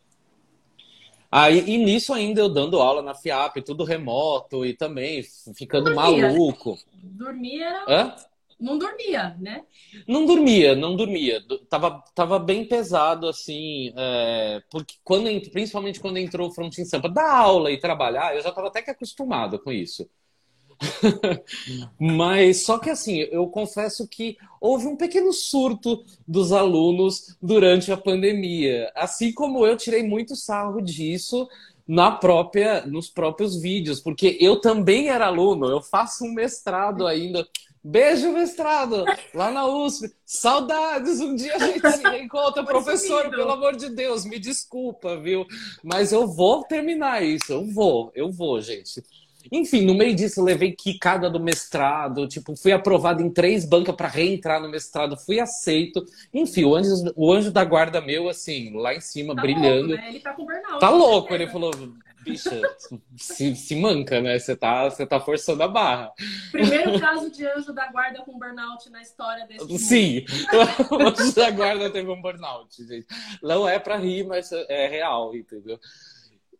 Aí, 1.30 1.64
e 1.68 1.78
nisso 1.78 2.14
ainda 2.14 2.40
eu 2.40 2.48
dando 2.48 2.80
aula 2.80 3.02
na 3.02 3.12
FIAP, 3.12 3.60
tudo 3.62 3.82
remoto 3.82 4.64
e 4.64 4.72
também 4.72 5.20
ficando 5.56 5.92
dormia. 5.92 6.28
maluco. 6.28 6.78
Dormia 7.02 7.84
Hã? 7.88 8.14
Não 8.58 8.78
dormia, 8.78 9.36
né? 9.40 9.64
Não 10.06 10.24
dormia, 10.24 10.76
não 10.76 10.94
dormia. 10.94 11.42
Tava, 11.68 12.02
tava 12.14 12.38
bem 12.38 12.64
pesado, 12.64 13.28
assim, 13.28 13.92
é, 13.96 14.62
porque 14.70 14.94
quando, 15.02 15.28
principalmente 15.50 15.98
quando 15.98 16.18
entrou 16.18 16.48
o 16.48 16.52
Front 16.52 16.78
em 16.78 16.84
Sampa, 16.84 17.08
dar 17.08 17.36
aula 17.36 17.72
e 17.72 17.80
trabalhar, 17.80 18.34
eu 18.36 18.42
já 18.42 18.52
tava 18.52 18.68
até 18.68 18.80
que 18.80 18.90
acostumado 18.90 19.58
com 19.58 19.72
isso. 19.72 20.08
Mas 21.98 22.64
só 22.64 22.78
que 22.78 22.90
assim, 22.90 23.18
eu 23.30 23.46
confesso 23.48 24.06
que 24.08 24.36
houve 24.60 24.86
um 24.86 24.96
pequeno 24.96 25.32
surto 25.32 26.04
dos 26.26 26.52
alunos 26.52 27.36
durante 27.40 27.92
a 27.92 27.96
pandemia. 27.96 28.90
Assim 28.94 29.32
como 29.32 29.66
eu 29.66 29.76
tirei 29.76 30.02
muito 30.02 30.34
sarro 30.36 30.80
disso 30.80 31.48
na 31.86 32.10
própria 32.10 32.86
nos 32.86 33.10
próprios 33.10 33.60
vídeos, 33.60 34.00
porque 34.00 34.38
eu 34.40 34.60
também 34.60 35.08
era 35.08 35.26
aluno, 35.26 35.66
eu 35.66 35.82
faço 35.82 36.24
um 36.24 36.32
mestrado 36.32 37.06
ainda. 37.06 37.46
Beijo, 37.86 38.32
mestrado, 38.32 39.04
lá 39.34 39.50
na 39.50 39.66
USP. 39.66 40.10
Saudades, 40.24 41.20
um 41.20 41.34
dia 41.34 41.54
a 41.54 41.58
gente 41.58 41.90
se 41.90 42.02
reencontra, 42.02 42.64
professor, 42.64 43.28
pelo 43.28 43.52
amor 43.52 43.76
de 43.76 43.90
Deus, 43.90 44.24
me 44.24 44.38
desculpa, 44.38 45.18
viu? 45.18 45.46
Mas 45.82 46.10
eu 46.10 46.26
vou 46.26 46.64
terminar 46.64 47.22
isso, 47.22 47.52
eu 47.52 47.66
vou, 47.66 48.10
eu 48.14 48.32
vou, 48.32 48.58
gente. 48.62 49.04
Enfim, 49.50 49.84
no 49.84 49.94
meio 49.94 50.14
disso 50.14 50.40
eu 50.40 50.44
levei 50.44 50.72
quicada 50.72 51.28
do 51.28 51.40
mestrado, 51.40 52.26
tipo, 52.26 52.56
fui 52.56 52.72
aprovado 52.72 53.22
em 53.22 53.30
três 53.30 53.64
bancas 53.64 53.94
para 53.94 54.08
reentrar 54.08 54.60
no 54.60 54.68
mestrado, 54.68 55.16
fui 55.16 55.40
aceito. 55.40 56.04
Enfim, 56.32 56.64
o 56.64 56.74
anjo, 56.74 57.12
o 57.16 57.32
anjo 57.32 57.50
da 57.50 57.64
guarda 57.64 58.00
meu, 58.00 58.28
assim, 58.28 58.72
lá 58.74 58.94
em 58.94 59.00
cima, 59.00 59.34
tá 59.34 59.42
brilhando. 59.42 59.88
Louco, 59.88 60.02
né? 60.02 60.08
Ele 60.08 60.20
tá 60.20 60.32
com 60.32 60.44
burnout. 60.44 60.80
Tá 60.80 60.90
louco, 60.90 61.34
ele 61.34 61.48
falou, 61.48 61.70
bicha, 62.24 62.60
se, 63.16 63.54
se 63.54 63.76
manca, 63.76 64.20
né? 64.20 64.38
Você 64.38 64.56
tá, 64.56 64.88
você 64.88 65.06
tá 65.06 65.20
forçando 65.20 65.62
a 65.62 65.68
barra. 65.68 66.12
Primeiro 66.50 66.98
caso 66.98 67.30
de 67.30 67.46
anjo 67.46 67.72
da 67.72 67.90
guarda 67.92 68.22
com 68.22 68.38
burnout 68.38 68.90
na 68.90 69.02
história 69.02 69.46
desse 69.46 69.78
Sim, 69.78 70.24
o 70.90 71.02
anjo 71.02 71.34
da 71.34 71.50
guarda 71.50 71.90
teve 71.90 72.10
um 72.10 72.20
burnout, 72.20 72.84
gente. 72.84 73.06
Não 73.42 73.68
é 73.68 73.78
para 73.78 73.96
rir, 73.96 74.26
mas 74.26 74.50
é 74.52 74.88
real, 74.88 75.34
entendeu? 75.36 75.78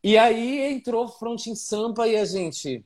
E 0.04 0.18
aí 0.18 0.60
entrou 0.70 1.08
Front 1.08 1.46
em 1.46 1.54
Sampa 1.54 2.06
e 2.06 2.14
a 2.14 2.26
gente. 2.26 2.84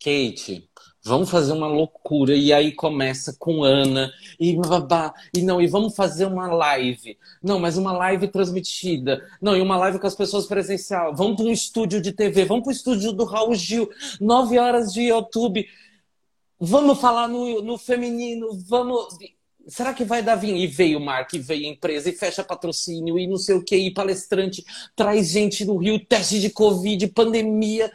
Kate, 0.00 0.68
vamos 1.00 1.30
fazer 1.30 1.52
uma 1.52 1.68
loucura. 1.68 2.34
E 2.34 2.52
aí 2.52 2.72
começa 2.72 3.36
com 3.38 3.62
Ana 3.62 4.12
e 4.40 4.56
babá. 4.56 5.14
E 5.32 5.42
não, 5.42 5.62
e 5.62 5.68
vamos 5.68 5.94
fazer 5.94 6.24
uma 6.24 6.48
live. 6.48 7.16
Não, 7.40 7.60
mas 7.60 7.78
uma 7.78 7.92
live 7.92 8.26
transmitida. 8.26 9.24
Não, 9.40 9.56
e 9.56 9.60
uma 9.60 9.76
live 9.76 10.00
com 10.00 10.08
as 10.08 10.16
pessoas 10.16 10.46
presencial. 10.46 11.14
Vamos 11.14 11.36
para 11.36 11.44
um 11.44 11.52
estúdio 11.52 12.00
de 12.00 12.10
TV, 12.10 12.44
vamos 12.44 12.64
para 12.64 12.70
o 12.70 12.74
estúdio 12.74 13.12
do 13.12 13.24
Raul 13.24 13.54
Gil, 13.54 13.88
nove 14.20 14.58
horas 14.58 14.92
de 14.92 15.02
YouTube. 15.02 15.64
Vamos 16.58 17.00
falar 17.00 17.28
no, 17.28 17.62
no 17.62 17.78
feminino, 17.78 18.58
vamos 18.66 19.16
será 19.66 19.94
que 19.94 20.04
vai 20.04 20.22
dar 20.22 20.36
vinho? 20.36 20.56
E 20.56 20.66
veio 20.66 21.00
marca, 21.00 21.36
e 21.36 21.40
veio 21.40 21.66
empresa, 21.66 22.08
e 22.08 22.12
fecha 22.12 22.44
patrocínio, 22.44 23.18
e 23.18 23.26
não 23.26 23.36
sei 23.36 23.54
o 23.54 23.64
que, 23.64 23.76
e 23.76 23.92
palestrante, 23.92 24.64
traz 24.94 25.28
gente 25.28 25.64
no 25.64 25.76
Rio, 25.76 26.04
teste 26.04 26.40
de 26.40 26.50
Covid, 26.50 27.06
pandemia. 27.08 27.90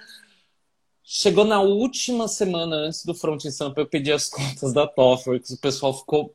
Chegou 1.03 1.45
na 1.45 1.61
última 1.61 2.27
semana 2.27 2.75
antes 2.75 3.05
do 3.05 3.13
Front 3.13 3.45
em 3.45 3.51
Sampa, 3.51 3.81
eu 3.81 3.87
pedi 3.87 4.11
as 4.11 4.27
contas 4.27 4.73
da 4.73 4.87
Tofworks, 4.87 5.51
o 5.51 5.57
pessoal 5.59 5.97
ficou 5.97 6.33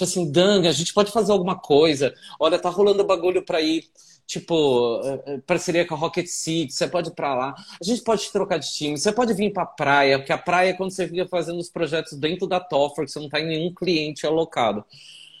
assim, 0.00 0.30
Dang, 0.30 0.66
a 0.66 0.72
gente 0.72 0.92
pode 0.92 1.12
fazer 1.12 1.32
alguma 1.32 1.58
coisa. 1.58 2.14
Olha, 2.40 2.58
tá 2.58 2.68
rolando 2.70 3.04
bagulho 3.04 3.44
para 3.44 3.60
ir 3.60 3.84
tipo, 4.32 5.00
eh, 5.04 5.22
eh, 5.26 5.38
parceria 5.46 5.86
com 5.86 5.94
a 5.94 5.98
Rocket 5.98 6.26
City, 6.26 6.72
você 6.72 6.88
pode 6.88 7.10
ir 7.10 7.14
pra 7.14 7.34
lá. 7.34 7.54
A 7.80 7.84
gente 7.84 8.02
pode 8.02 8.30
trocar 8.32 8.58
de 8.58 8.72
time, 8.72 8.96
você 8.96 9.12
pode 9.12 9.34
vir 9.34 9.52
pra 9.52 9.66
praia, 9.66 10.18
porque 10.18 10.32
a 10.32 10.38
praia 10.38 10.70
é 10.70 10.72
quando 10.72 10.90
você 10.90 11.06
fica 11.06 11.26
fazendo 11.28 11.58
os 11.58 11.68
projetos 11.68 12.18
dentro 12.18 12.46
da 12.46 12.58
Toffer, 12.58 13.04
que 13.04 13.10
você 13.10 13.20
não 13.20 13.28
tá 13.28 13.40
em 13.40 13.46
nenhum 13.46 13.74
cliente 13.74 14.26
alocado. 14.26 14.84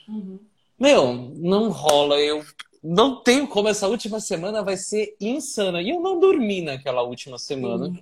Uhum. 0.06 0.38
Meu, 0.78 1.32
não 1.36 1.70
rola, 1.70 2.18
eu 2.18 2.44
não 2.82 3.22
tenho 3.22 3.46
como 3.46 3.68
essa 3.68 3.88
última 3.88 4.20
semana 4.20 4.62
vai 4.62 4.76
ser 4.76 5.16
insana. 5.20 5.80
E 5.80 5.90
eu 5.90 6.00
não 6.00 6.20
dormi 6.20 6.60
naquela 6.60 7.02
última 7.02 7.38
semana. 7.38 7.86
Uhum. 7.86 7.98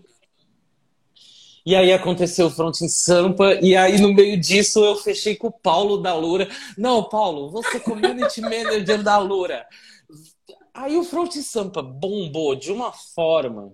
E 1.64 1.76
aí 1.76 1.92
aconteceu 1.92 2.46
o 2.46 2.50
Front 2.50 2.80
em 2.80 2.88
Sampa, 2.88 3.52
e 3.60 3.76
aí 3.76 4.00
no 4.00 4.14
meio 4.14 4.40
disso 4.40 4.82
eu 4.82 4.96
fechei 4.96 5.36
com 5.36 5.48
o 5.48 5.52
Paulo 5.52 5.98
da 5.98 6.14
Lura. 6.14 6.48
Não, 6.76 7.04
Paulo, 7.04 7.50
você 7.50 7.76
é 7.76 7.80
community 7.80 8.40
manager 8.40 9.02
da 9.02 9.18
Lura. 9.18 9.66
Aí 10.72 10.96
o 10.96 11.04
Front 11.04 11.32
Sampa 11.36 11.82
bombou 11.82 12.54
de 12.54 12.72
uma 12.72 12.92
forma 12.92 13.72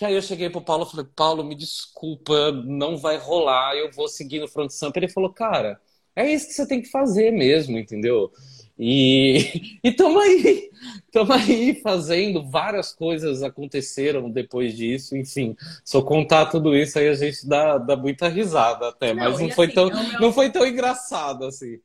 que 0.00 0.04
aí 0.04 0.14
eu 0.14 0.22
cheguei 0.22 0.48
pro 0.48 0.62
Paulo 0.62 0.84
e 0.84 0.90
falei, 0.90 1.06
Paulo, 1.14 1.44
me 1.44 1.54
desculpa, 1.54 2.52
não 2.52 2.96
vai 2.96 3.18
rolar, 3.18 3.76
eu 3.76 3.90
vou 3.92 4.08
seguir 4.08 4.40
no 4.40 4.48
Front 4.48 4.70
Sampa. 4.70 4.98
Ele 4.98 5.08
falou, 5.08 5.30
cara, 5.30 5.78
é 6.16 6.32
isso 6.32 6.46
que 6.46 6.54
você 6.54 6.66
tem 6.66 6.80
que 6.80 6.88
fazer 6.88 7.30
mesmo, 7.30 7.78
entendeu? 7.78 8.32
E 8.78 9.78
estamos 9.84 10.22
aí, 10.22 10.70
estamos 11.04 11.30
aí 11.30 11.78
fazendo 11.82 12.48
várias 12.48 12.94
coisas 12.94 13.42
aconteceram 13.42 14.30
depois 14.30 14.74
disso, 14.74 15.14
enfim. 15.14 15.54
Se 15.84 15.94
eu 15.94 16.02
contar 16.02 16.46
tudo 16.46 16.74
isso 16.74 16.98
aí 16.98 17.08
a 17.08 17.14
gente 17.14 17.46
dá, 17.46 17.76
dá 17.76 17.94
muita 17.94 18.26
risada 18.26 18.88
até, 18.88 19.12
não, 19.12 19.22
mas 19.22 19.38
não 19.38 19.50
foi, 19.50 19.66
assim, 19.66 19.74
tão, 19.74 19.90
é 19.90 19.94
meu... 19.94 20.20
não 20.20 20.32
foi 20.32 20.50
tão 20.50 20.66
engraçado 20.66 21.44
assim. 21.44 21.78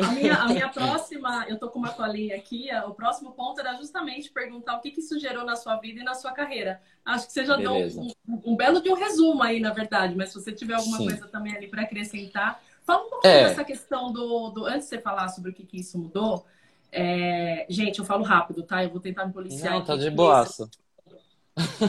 A 0.00 0.12
minha, 0.12 0.34
a 0.34 0.48
minha 0.48 0.68
próxima, 0.70 1.44
eu 1.48 1.58
tô 1.58 1.68
com 1.68 1.78
uma 1.78 1.90
colinha 1.90 2.36
aqui, 2.36 2.68
o 2.86 2.94
próximo 2.94 3.32
ponto 3.32 3.60
era 3.60 3.74
justamente 3.76 4.30
perguntar 4.30 4.76
o 4.76 4.80
que, 4.80 4.90
que 4.90 5.00
isso 5.00 5.18
gerou 5.18 5.44
na 5.44 5.56
sua 5.56 5.76
vida 5.76 6.00
e 6.00 6.04
na 6.04 6.14
sua 6.14 6.32
carreira. 6.32 6.80
Acho 7.04 7.26
que 7.26 7.32
você 7.32 7.44
já 7.44 7.56
Beleza. 7.56 8.00
deu 8.00 8.12
um, 8.28 8.52
um, 8.52 8.56
belo 8.56 8.80
de 8.80 8.90
um 8.90 8.94
resumo 8.94 9.42
aí, 9.42 9.60
na 9.60 9.72
verdade, 9.72 10.14
mas 10.16 10.30
se 10.30 10.40
você 10.40 10.52
tiver 10.52 10.74
alguma 10.74 10.98
Sim. 10.98 11.04
coisa 11.06 11.28
também 11.28 11.56
ali 11.56 11.66
para 11.66 11.82
acrescentar, 11.82 12.62
fala 12.84 13.04
um 13.04 13.10
pouquinho 13.10 13.34
é. 13.34 13.48
dessa 13.48 13.64
questão 13.64 14.12
do, 14.12 14.50
do. 14.50 14.66
Antes 14.66 14.84
de 14.84 14.88
você 14.90 15.00
falar 15.00 15.28
sobre 15.28 15.50
o 15.50 15.54
que, 15.54 15.64
que 15.64 15.80
isso 15.80 15.98
mudou, 15.98 16.46
é... 16.90 17.66
gente, 17.68 17.98
eu 17.98 18.04
falo 18.04 18.22
rápido, 18.22 18.62
tá? 18.62 18.84
Eu 18.84 18.90
vou 18.90 19.00
tentar 19.00 19.26
me 19.26 19.32
policiar. 19.32 19.72
Não, 19.72 19.84
tá 19.84 19.96
de 19.96 20.10
boaça. 20.10 20.68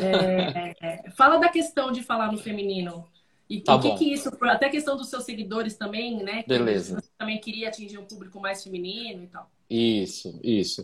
É, 0.02 0.76
é, 0.82 1.10
fala 1.12 1.38
da 1.38 1.50
questão 1.50 1.92
de 1.92 2.04
falar 2.04 2.32
no 2.32 2.38
feminino. 2.38 3.08
E 3.54 3.62
tá 3.62 3.76
o 3.76 3.80
que, 3.80 3.96
que 3.98 4.12
isso, 4.12 4.32
até 4.42 4.66
a 4.66 4.70
questão 4.70 4.98
dos 4.98 5.10
seus 5.10 5.26
seguidores 5.26 5.78
também, 5.78 6.24
né? 6.24 6.44
Beleza. 6.48 7.00
Você 7.00 7.10
também 7.16 7.40
queria 7.40 7.68
atingir 7.68 8.00
um 8.00 8.06
público 8.06 8.40
mais 8.40 8.64
feminino 8.64 9.24
e 9.24 9.28
tal. 9.28 9.48
Isso, 9.70 10.40
isso. 10.42 10.84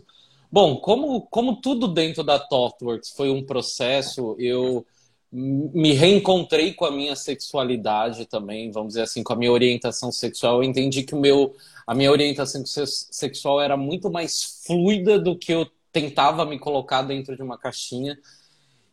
Bom, 0.52 0.76
como, 0.76 1.22
como 1.22 1.60
tudo 1.60 1.88
dentro 1.88 2.22
da 2.22 2.38
ThoughtWorks 2.38 3.10
foi 3.10 3.28
um 3.28 3.44
processo, 3.44 4.36
eu 4.38 4.86
me 5.32 5.92
reencontrei 5.92 6.72
com 6.72 6.84
a 6.84 6.92
minha 6.92 7.16
sexualidade 7.16 8.24
também, 8.26 8.70
vamos 8.70 8.90
dizer 8.90 9.02
assim, 9.02 9.24
com 9.24 9.32
a 9.32 9.36
minha 9.36 9.50
orientação 9.50 10.12
sexual. 10.12 10.62
Eu 10.62 10.62
entendi 10.62 11.02
que 11.02 11.14
o 11.16 11.20
meu, 11.20 11.56
a 11.84 11.92
minha 11.92 12.12
orientação 12.12 12.64
sexual 12.64 13.60
era 13.60 13.76
muito 13.76 14.08
mais 14.12 14.62
fluida 14.64 15.18
do 15.18 15.36
que 15.36 15.52
eu 15.52 15.68
tentava 15.90 16.44
me 16.44 16.56
colocar 16.56 17.02
dentro 17.02 17.34
de 17.34 17.42
uma 17.42 17.58
caixinha. 17.58 18.16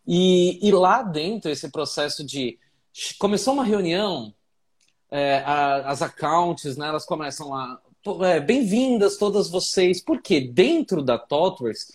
E, 0.07 0.67
e 0.67 0.71
lá 0.71 1.03
dentro, 1.03 1.51
esse 1.51 1.69
processo 1.69 2.23
de 2.23 2.57
começou 3.17 3.53
uma 3.53 3.63
reunião, 3.63 4.33
é, 5.11 5.39
a, 5.39 5.89
as 5.89 6.01
accounts, 6.01 6.77
né, 6.77 6.87
elas 6.87 7.05
começam 7.05 7.49
lá, 7.49 7.79
é, 8.25 8.39
bem-vindas 8.39 9.17
todas 9.17 9.49
vocês, 9.49 10.01
porque 10.01 10.41
dentro 10.41 11.01
da 11.01 11.17
ThoughtWorks, 11.17 11.91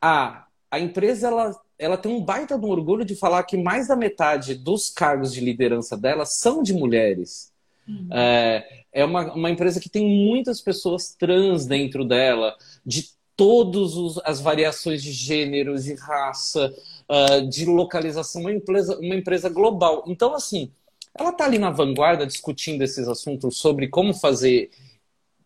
a, 0.00 0.46
a 0.70 0.78
empresa 0.78 1.28
ela, 1.28 1.60
ela 1.78 1.96
tem 1.96 2.12
um 2.12 2.22
baita 2.22 2.58
de 2.58 2.64
um 2.64 2.70
orgulho 2.70 3.04
de 3.04 3.16
falar 3.16 3.42
que 3.44 3.56
mais 3.56 3.88
da 3.88 3.96
metade 3.96 4.54
dos 4.54 4.90
cargos 4.90 5.32
de 5.32 5.40
liderança 5.40 5.96
dela 5.96 6.24
são 6.24 6.62
de 6.62 6.72
mulheres. 6.72 7.52
Uhum. 7.88 8.08
É, 8.10 8.84
é 8.92 9.04
uma, 9.04 9.32
uma 9.32 9.50
empresa 9.50 9.80
que 9.80 9.88
tem 9.88 10.26
muitas 10.26 10.60
pessoas 10.60 11.14
trans 11.14 11.66
dentro 11.66 12.04
dela, 12.04 12.54
de 12.84 13.10
todas 13.36 14.18
as 14.24 14.40
variações 14.40 15.02
de 15.02 15.12
gênero, 15.12 15.78
de 15.78 15.94
raça, 15.94 16.74
uh, 17.10 17.48
de 17.48 17.64
localização, 17.64 18.42
uma 18.42 18.52
empresa, 18.52 18.98
uma 18.98 19.14
empresa 19.14 19.48
global. 19.48 20.04
Então, 20.06 20.34
assim, 20.34 20.70
ela 21.18 21.30
está 21.30 21.44
ali 21.44 21.58
na 21.58 21.70
vanguarda 21.70 22.26
discutindo 22.26 22.82
esses 22.82 23.08
assuntos 23.08 23.58
sobre 23.58 23.88
como 23.88 24.12
fazer 24.12 24.70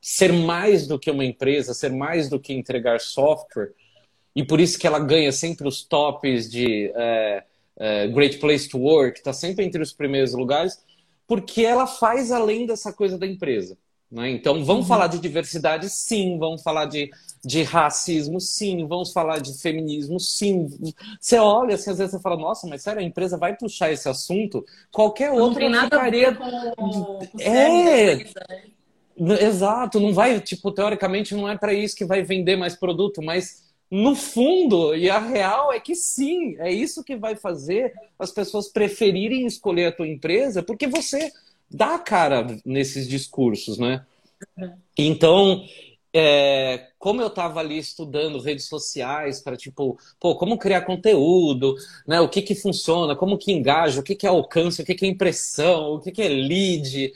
ser 0.01 0.33
mais 0.33 0.87
do 0.87 0.99
que 0.99 1.11
uma 1.11 1.25
empresa, 1.25 1.75
ser 1.75 1.93
mais 1.93 2.29
do 2.29 2.41
que 2.41 2.55
entregar 2.55 3.01
software, 3.01 3.73
e 4.35 4.45
por 4.45 4.61
isso 4.61 4.79
que 4.79 4.87
ela 4.87 4.99
ganha 4.99 5.31
sempre 5.33 5.69
os 5.69 5.85
tops 5.85 6.51
de 6.51 6.91
é, 6.95 7.45
é, 7.79 8.09
Great 8.09 8.39
Place 8.39 8.69
to 8.69 8.79
Work, 8.79 9.19
está 9.19 9.33
sempre 9.33 9.65
entre 9.65 9.83
os 9.83 9.93
primeiros 9.93 10.33
lugares, 10.33 10.83
porque 11.27 11.63
ela 11.65 11.87
faz 11.87 12.33
além 12.33 12.67
dessa 12.67 12.93
coisa 12.93 13.19
da 13.19 13.27
empresa. 13.27 13.77
Né? 14.11 14.31
Então, 14.31 14.65
vamos 14.65 14.83
uhum. 14.83 14.89
falar 14.89 15.07
de 15.09 15.19
diversidade, 15.19 15.89
sim, 15.91 16.39
vamos 16.39 16.63
falar 16.63 16.87
de 16.87 17.11
de 17.45 17.63
racismo, 17.63 18.41
sim, 18.41 18.87
vamos 18.87 19.13
falar 19.13 19.39
de 19.39 19.59
feminismo, 19.61 20.21
sim. 20.21 20.69
Você 21.19 21.39
olha 21.39 21.75
assim, 21.75 21.91
às 21.91 21.99
vezes 21.99 22.13
você 22.13 22.21
fala, 22.21 22.37
nossa, 22.37 22.67
mas 22.67 22.83
sério, 22.83 23.01
a 23.01 23.05
empresa 23.05 23.39
vai 23.39 23.57
puxar 23.57 23.91
esse 23.91 24.09
assunto, 24.09 24.65
qualquer 24.93 25.31
não 25.31 25.39
outra 25.39 25.69
não 25.69 25.85
ficaria. 25.85 26.35
Com, 26.35 26.91
com 27.27 27.29
é. 27.41 28.17
Né? 29.17 29.43
Exato, 29.43 30.01
não 30.01 30.13
vai, 30.13 30.41
tipo, 30.41 30.71
teoricamente 30.71 31.35
não 31.35 31.49
é 31.49 31.57
para 31.57 31.73
isso 31.73 31.97
que 31.97 32.05
vai 32.05 32.23
vender 32.23 32.57
mais 32.57 32.75
produto, 32.75 33.23
mas 33.23 33.65
no 33.91 34.15
fundo, 34.15 34.95
e 34.95 35.11
a 35.11 35.19
real 35.19 35.73
é 35.73 35.81
que 35.81 35.95
sim, 35.95 36.57
é 36.59 36.71
isso 36.71 37.03
que 37.03 37.17
vai 37.17 37.35
fazer 37.35 37.93
as 38.19 38.31
pessoas 38.31 38.69
preferirem 38.69 39.47
escolher 39.47 39.87
a 39.87 39.93
tua 39.93 40.07
empresa, 40.07 40.63
porque 40.63 40.87
você 40.87 41.33
dá 41.71 41.99
cara 41.99 42.47
nesses 42.65 43.09
discursos, 43.09 43.79
né? 43.79 44.05
Uhum. 44.57 44.73
Então, 44.97 45.65
é, 46.13 46.89
como 46.99 47.21
eu 47.21 47.29
estava 47.29 47.61
ali 47.61 47.79
estudando 47.79 48.41
redes 48.41 48.67
sociais 48.67 49.41
para 49.41 49.57
tipo, 49.57 49.99
pô, 50.19 50.35
como 50.35 50.59
criar 50.59 50.83
conteúdo, 50.83 51.77
né? 52.07 52.21
O 52.21 52.29
que 52.29 52.43
que 52.43 52.55
funciona, 52.55 53.15
como 53.15 53.39
que 53.39 53.53
engaja, 53.53 54.01
o 54.01 54.03
que 54.03 54.17
que 54.17 54.27
é 54.27 54.31
alcance, 54.31 54.83
o 54.83 54.85
que 54.85 54.95
que 54.95 55.07
é 55.07 55.09
impressão, 55.09 55.95
o 55.95 56.01
que 56.01 56.11
que 56.11 56.23
é 56.23 56.29
lead. 56.29 57.13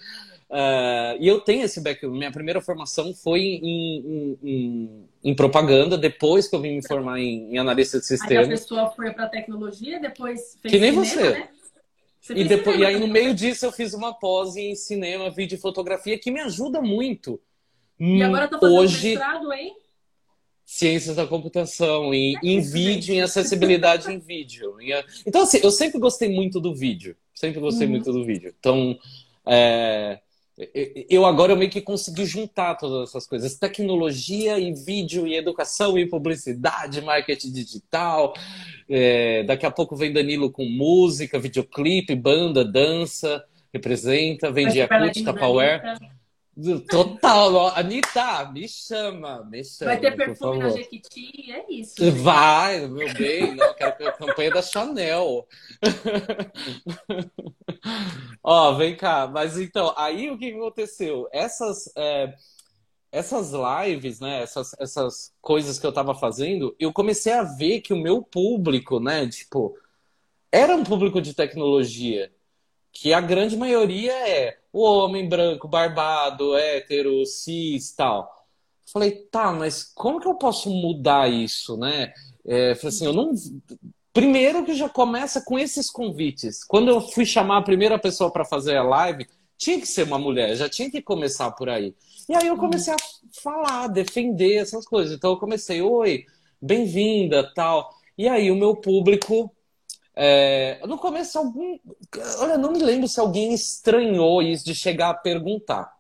Uh, 0.48 1.18
e 1.18 1.26
eu 1.26 1.40
tenho 1.40 1.64
esse 1.64 1.80
background. 1.80 2.16
Minha 2.16 2.30
primeira 2.30 2.60
formação 2.60 3.12
foi 3.12 3.40
em, 3.40 3.98
em, 3.98 4.38
em, 4.42 5.08
em, 5.24 5.34
propaganda, 5.34 5.98
depois 5.98 6.46
que 6.46 6.54
eu 6.54 6.60
vim 6.60 6.76
me 6.76 6.86
formar 6.86 7.18
em, 7.18 7.58
analista 7.58 7.98
de 7.98 8.06
sistemas. 8.06 8.46
Aí 8.46 8.54
a 8.54 8.56
pessoa 8.56 8.90
foi 8.92 9.10
para 9.10 9.26
tecnologia, 9.28 9.98
depois 9.98 10.56
fez 10.62 10.72
Que 10.72 10.78
nem 10.78 10.92
cinema, 10.92 11.04
você. 11.04 11.30
Né? 11.30 11.48
você 12.20 12.32
e, 12.34 12.44
depois, 12.44 12.76
cinema, 12.76 12.92
e 12.92 12.94
aí, 12.94 13.00
no 13.00 13.08
meio 13.08 13.34
disso, 13.34 13.66
eu 13.66 13.72
fiz 13.72 13.92
uma 13.92 14.14
pós 14.14 14.54
em 14.54 14.76
cinema, 14.76 15.28
vídeo 15.30 15.56
e 15.56 15.60
fotografia, 15.60 16.16
que 16.16 16.30
me 16.30 16.40
ajuda 16.40 16.80
muito 16.80 17.40
e 17.98 18.22
agora 18.22 18.44
estou 18.46 18.60
fazendo 18.60 18.78
Hoje, 18.78 19.08
mestrado 19.08 19.52
em? 19.52 19.74
Ciências 20.64 21.16
da 21.16 21.26
computação, 21.26 22.14
em, 22.14 22.36
em 22.42 22.60
vídeo, 22.60 23.14
em 23.14 23.20
acessibilidade 23.20 24.10
em 24.10 24.18
vídeo. 24.18 24.76
Então, 25.26 25.42
assim, 25.42 25.60
eu 25.62 25.70
sempre 25.70 25.98
gostei 26.00 26.28
muito 26.28 26.58
do 26.58 26.74
vídeo. 26.74 27.16
Sempre 27.34 27.60
gostei 27.60 27.86
uhum. 27.86 27.92
muito 27.92 28.12
do 28.12 28.24
vídeo. 28.24 28.54
Então, 28.58 28.98
é, 29.46 30.20
eu 31.10 31.26
agora 31.26 31.52
eu 31.52 31.56
meio 31.56 31.70
que 31.70 31.80
consegui 31.80 32.24
juntar 32.24 32.76
todas 32.76 33.08
essas 33.08 33.26
coisas. 33.26 33.56
Tecnologia 33.56 34.58
e 34.58 34.72
vídeo 34.72 35.26
e 35.26 35.34
educação 35.34 35.98
e 35.98 36.06
publicidade, 36.06 37.00
marketing 37.00 37.52
digital. 37.52 38.34
É, 38.88 39.42
daqui 39.42 39.66
a 39.66 39.70
pouco 39.70 39.96
vem 39.96 40.12
Danilo 40.12 40.50
com 40.50 40.64
música, 40.64 41.38
videoclipe, 41.38 42.14
banda, 42.14 42.64
dança, 42.64 43.44
representa, 43.72 44.52
vem 44.52 44.68
Yakut, 44.68 45.24
Tupperware. 45.24 45.98
Total, 46.88 47.76
Anitta, 47.76 48.48
me 48.52 48.68
chama, 48.68 49.44
me 49.44 49.64
chama. 49.64 49.90
Vai 49.90 50.00
ter 50.00 50.16
perfume 50.16 50.58
na 50.58 50.68
Jequiti, 50.68 51.50
é 51.50 51.64
isso. 51.68 52.12
Vai, 52.12 52.86
meu 52.86 53.12
bem, 53.14 53.56
não, 53.56 53.74
quero 53.74 54.08
a 54.08 54.12
campanha 54.12 54.50
da 54.52 54.62
Chanel. 54.62 55.48
Ó, 58.42 58.72
vem 58.74 58.96
cá, 58.96 59.26
mas 59.26 59.58
então, 59.58 59.92
aí 59.96 60.30
o 60.30 60.38
que 60.38 60.52
aconteceu? 60.52 61.28
Essas, 61.32 61.90
é, 61.96 62.32
essas 63.10 63.52
lives, 63.52 64.20
né, 64.20 64.42
essas, 64.42 64.76
essas 64.78 65.32
coisas 65.40 65.76
que 65.76 65.86
eu 65.86 65.92
tava 65.92 66.14
fazendo, 66.14 66.76
eu 66.78 66.92
comecei 66.92 67.32
a 67.32 67.42
ver 67.42 67.80
que 67.80 67.92
o 67.92 68.00
meu 68.00 68.22
público, 68.22 69.00
né, 69.00 69.28
tipo, 69.28 69.76
era 70.52 70.76
um 70.76 70.84
público 70.84 71.20
de 71.20 71.34
tecnologia, 71.34 72.30
que 72.94 73.12
a 73.12 73.20
grande 73.20 73.56
maioria 73.56 74.12
é 74.12 74.56
o 74.72 74.82
homem 74.82 75.28
branco, 75.28 75.66
barbado, 75.66 76.56
hétero, 76.56 77.26
cis, 77.26 77.92
tal. 77.92 78.46
Falei, 78.90 79.10
tá, 79.10 79.52
mas 79.52 79.82
como 79.82 80.20
que 80.20 80.28
eu 80.28 80.36
posso 80.36 80.70
mudar 80.70 81.30
isso, 81.30 81.76
né? 81.76 82.14
É, 82.46 82.74
falei 82.76 82.88
assim, 82.88 83.06
eu 83.06 83.12
não. 83.12 83.32
Primeiro 84.12 84.64
que 84.64 84.74
já 84.74 84.88
começa 84.88 85.42
com 85.42 85.58
esses 85.58 85.90
convites. 85.90 86.62
Quando 86.62 86.88
eu 86.88 87.00
fui 87.00 87.26
chamar 87.26 87.58
a 87.58 87.62
primeira 87.62 87.98
pessoa 87.98 88.30
para 88.30 88.44
fazer 88.44 88.76
a 88.76 88.82
live, 88.84 89.26
tinha 89.58 89.80
que 89.80 89.86
ser 89.86 90.04
uma 90.04 90.18
mulher, 90.18 90.54
já 90.54 90.68
tinha 90.68 90.88
que 90.88 91.02
começar 91.02 91.50
por 91.50 91.68
aí. 91.68 91.94
E 92.28 92.34
aí 92.34 92.46
eu 92.46 92.56
comecei 92.56 92.94
a 92.94 92.96
falar, 93.42 93.88
defender 93.88 94.56
essas 94.56 94.86
coisas. 94.86 95.16
Então 95.16 95.32
eu 95.32 95.36
comecei, 95.36 95.82
oi, 95.82 96.24
bem-vinda, 96.62 97.52
tal. 97.54 97.90
E 98.16 98.28
aí 98.28 98.50
o 98.50 98.56
meu 98.56 98.76
público 98.76 99.53
é, 100.16 100.80
no 100.86 100.96
começo, 100.96 101.38
algum. 101.38 101.78
Olha, 102.38 102.56
não 102.56 102.72
me 102.72 102.78
lembro 102.78 103.08
se 103.08 103.18
alguém 103.18 103.52
estranhou 103.52 104.42
isso 104.42 104.64
de 104.64 104.74
chegar 104.74 105.10
a 105.10 105.14
perguntar. 105.14 105.92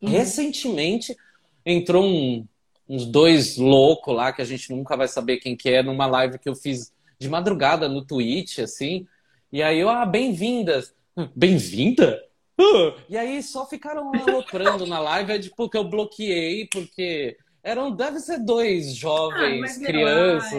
Uhum. 0.00 0.10
Recentemente 0.10 1.16
entrou 1.64 2.04
um, 2.04 2.46
uns 2.88 3.06
dois 3.06 3.56
loucos 3.56 4.14
lá, 4.14 4.32
que 4.32 4.42
a 4.42 4.44
gente 4.44 4.70
nunca 4.72 4.96
vai 4.96 5.08
saber 5.08 5.38
quem 5.38 5.56
que 5.56 5.68
é, 5.68 5.82
numa 5.82 6.06
live 6.06 6.38
que 6.38 6.48
eu 6.48 6.54
fiz 6.54 6.92
de 7.18 7.28
madrugada 7.28 7.88
no 7.88 8.04
Twitch, 8.04 8.60
assim. 8.60 9.06
E 9.52 9.62
aí 9.62 9.80
eu, 9.80 9.88
ah, 9.88 10.06
bem-vindas. 10.06 10.94
Bem-vinda? 11.34 12.22
Uh! 12.58 12.94
E 13.08 13.18
aí 13.18 13.42
só 13.42 13.66
ficaram 13.66 14.12
aloprando 14.14 14.86
na 14.86 14.98
live, 15.00 15.32
é 15.32 15.38
tipo 15.38 15.68
que 15.68 15.76
eu 15.76 15.84
bloqueei, 15.84 16.68
porque 16.70 17.36
eram, 17.66 17.90
deve 17.90 18.20
ser 18.20 18.38
dois 18.38 18.94
jovens, 18.94 19.76
ah, 19.76 19.84
crianças. 19.84 20.52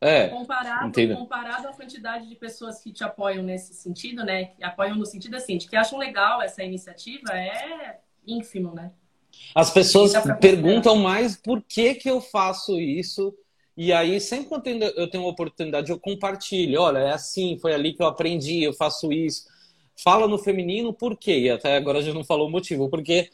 É, 0.00 0.28
comparado, 0.28 1.16
comparado 1.16 1.68
à 1.68 1.72
quantidade 1.72 2.28
de 2.28 2.36
pessoas 2.36 2.80
que 2.80 2.92
te 2.92 3.02
apoiam 3.02 3.42
nesse 3.42 3.74
sentido, 3.74 4.24
né? 4.24 4.44
Que 4.44 4.62
apoiam 4.62 4.94
no 4.94 5.04
sentido 5.04 5.34
assim, 5.34 5.58
de 5.58 5.68
que 5.68 5.74
acham 5.74 5.98
legal 5.98 6.40
essa 6.40 6.62
iniciativa, 6.62 7.36
é 7.36 7.98
ínfimo, 8.24 8.72
né? 8.72 8.92
As 9.52 9.72
pessoas 9.72 10.12
perguntam 10.40 10.94
mais 10.96 11.36
por 11.36 11.60
que, 11.62 11.96
que 11.96 12.08
eu 12.08 12.20
faço 12.20 12.78
isso. 12.78 13.34
E 13.76 13.92
aí, 13.92 14.20
sempre 14.20 14.48
quando 14.48 14.68
eu 14.68 15.10
tenho 15.10 15.24
uma 15.24 15.32
oportunidade, 15.32 15.90
eu 15.90 15.98
compartilho. 15.98 16.80
Olha, 16.80 16.98
é 16.98 17.12
assim, 17.12 17.58
foi 17.58 17.74
ali 17.74 17.92
que 17.92 18.02
eu 18.02 18.06
aprendi, 18.06 18.62
eu 18.62 18.72
faço 18.72 19.12
isso. 19.12 19.48
Fala 20.02 20.28
no 20.28 20.38
feminino 20.38 20.92
por 20.92 21.16
quê? 21.16 21.40
E 21.40 21.50
até 21.50 21.76
agora 21.76 21.98
a 21.98 22.02
gente 22.02 22.14
não 22.14 22.24
falou 22.24 22.46
o 22.46 22.50
motivo. 22.50 22.88
Porque 22.88 23.30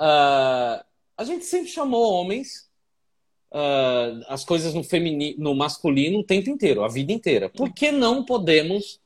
uh, 0.00 0.89
a 1.20 1.24
gente 1.24 1.44
sempre 1.44 1.68
chamou 1.68 2.14
homens 2.14 2.66
uh, 3.52 4.24
as 4.26 4.42
coisas 4.42 4.72
no, 4.72 4.82
feminino, 4.82 5.36
no 5.38 5.54
masculino 5.54 6.20
o 6.20 6.24
tempo 6.24 6.48
inteiro, 6.48 6.82
a 6.82 6.88
vida 6.88 7.12
inteira. 7.12 7.50
Por 7.50 7.74
que 7.74 7.92
não 7.92 8.24
podemos 8.24 8.98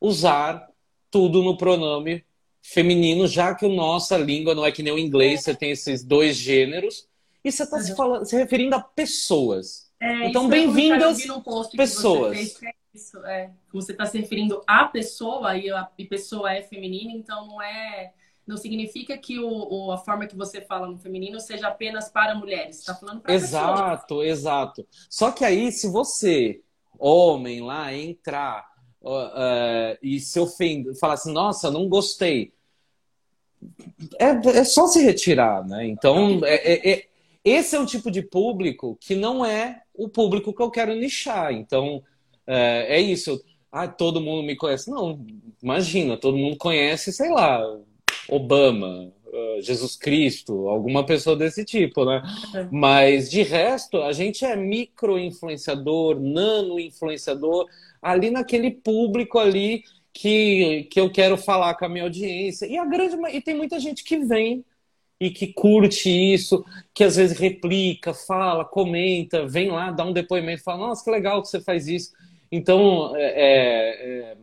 usar 0.00 0.70
tudo 1.10 1.42
no 1.42 1.56
pronome 1.56 2.24
feminino, 2.62 3.26
já 3.26 3.52
que 3.52 3.66
a 3.66 3.68
nossa 3.68 4.16
língua 4.16 4.54
não 4.54 4.64
é 4.64 4.70
que 4.70 4.80
nem 4.80 4.92
o 4.92 4.98
inglês, 4.98 5.42
você 5.42 5.56
tem 5.56 5.72
esses 5.72 6.04
dois 6.04 6.36
gêneros, 6.36 7.08
e 7.42 7.50
você 7.50 7.64
está 7.64 7.80
se, 7.80 7.96
falando, 7.96 8.24
se 8.24 8.36
referindo 8.36 8.76
a 8.76 8.80
pessoas. 8.80 9.90
É, 9.98 10.28
então, 10.28 10.48
bem-vindas 10.48 11.18
pessoas. 11.76 12.62
É 12.62 12.70
isso, 12.94 13.18
é. 13.26 13.50
você 13.72 13.90
está 13.90 14.06
se 14.06 14.16
referindo 14.16 14.62
à 14.68 14.84
pessoa 14.84 15.56
e 15.56 15.68
a 15.68 15.84
pessoa 16.08 16.52
é 16.52 16.62
feminina, 16.62 17.10
então 17.10 17.44
não 17.48 17.60
é 17.60 18.12
não 18.46 18.56
significa 18.56 19.18
que 19.18 19.38
o, 19.38 19.48
o, 19.48 19.90
a 19.90 19.98
forma 19.98 20.26
que 20.26 20.36
você 20.36 20.60
fala 20.60 20.86
no 20.86 20.98
feminino 20.98 21.40
seja 21.40 21.68
apenas 21.68 22.08
para 22.08 22.34
mulheres. 22.34 22.78
Está 22.78 22.94
falando 22.94 23.20
para 23.20 23.34
Exato, 23.34 24.02
pessoas. 24.02 24.28
exato. 24.28 24.86
Só 25.10 25.32
que 25.32 25.44
aí, 25.44 25.72
se 25.72 25.88
você, 25.88 26.60
homem, 26.96 27.60
lá 27.60 27.92
entrar 27.92 28.64
uh, 29.02 29.98
e 30.00 30.20
se 30.20 30.38
ofender, 30.38 30.94
falar 30.96 31.14
assim, 31.14 31.32
nossa, 31.32 31.70
não 31.70 31.88
gostei. 31.88 32.52
É, 34.18 34.26
é 34.58 34.64
só 34.64 34.86
se 34.86 35.02
retirar, 35.02 35.66
né? 35.66 35.86
Então, 35.86 36.40
é, 36.44 36.54
é, 36.54 36.92
é, 36.92 37.06
esse 37.44 37.74
é 37.74 37.80
um 37.80 37.86
tipo 37.86 38.12
de 38.12 38.22
público 38.22 38.96
que 39.00 39.16
não 39.16 39.44
é 39.44 39.82
o 39.92 40.08
público 40.08 40.54
que 40.54 40.62
eu 40.62 40.70
quero 40.70 40.94
nichar. 40.94 41.52
Então, 41.52 42.00
é, 42.46 42.96
é 42.96 43.00
isso. 43.00 43.42
Ah, 43.72 43.88
todo 43.88 44.20
mundo 44.20 44.44
me 44.44 44.54
conhece. 44.54 44.88
Não, 44.88 45.24
imagina, 45.60 46.16
todo 46.16 46.36
mundo 46.36 46.56
conhece, 46.56 47.12
sei 47.12 47.30
lá, 47.30 47.60
Obama, 48.28 49.12
uh, 49.26 49.62
Jesus 49.62 49.96
Cristo, 49.96 50.68
alguma 50.68 51.04
pessoa 51.04 51.36
desse 51.36 51.64
tipo, 51.64 52.04
né? 52.04 52.22
É. 52.54 52.68
Mas 52.70 53.30
de 53.30 53.42
resto, 53.42 54.02
a 54.02 54.12
gente 54.12 54.44
é 54.44 54.56
micro-influenciador, 54.56 56.20
nano-influenciador, 56.20 57.66
ali 58.00 58.30
naquele 58.30 58.70
público 58.70 59.38
ali 59.38 59.84
que, 60.12 60.84
que 60.90 60.98
eu 60.98 61.10
quero 61.10 61.36
falar 61.36 61.74
com 61.74 61.84
a 61.84 61.88
minha 61.88 62.04
audiência. 62.04 62.66
E 62.66 62.78
a 62.78 62.84
grande 62.84 63.16
e 63.34 63.40
tem 63.40 63.54
muita 63.54 63.78
gente 63.78 64.02
que 64.02 64.18
vem 64.18 64.64
e 65.20 65.30
que 65.30 65.46
curte 65.48 66.10
isso, 66.10 66.64
que 66.94 67.04
às 67.04 67.16
vezes 67.16 67.38
replica, 67.38 68.12
fala, 68.12 68.64
comenta, 68.64 69.46
vem 69.46 69.70
lá, 69.70 69.90
dá 69.90 70.04
um 70.04 70.12
depoimento, 70.12 70.62
fala, 70.62 70.88
nossa, 70.88 71.04
que 71.04 71.10
legal 71.10 71.42
que 71.42 71.48
você 71.48 71.60
faz 71.60 71.88
isso. 71.88 72.12
Então, 72.50 73.14
é, 73.16 73.22
é, 73.24 74.36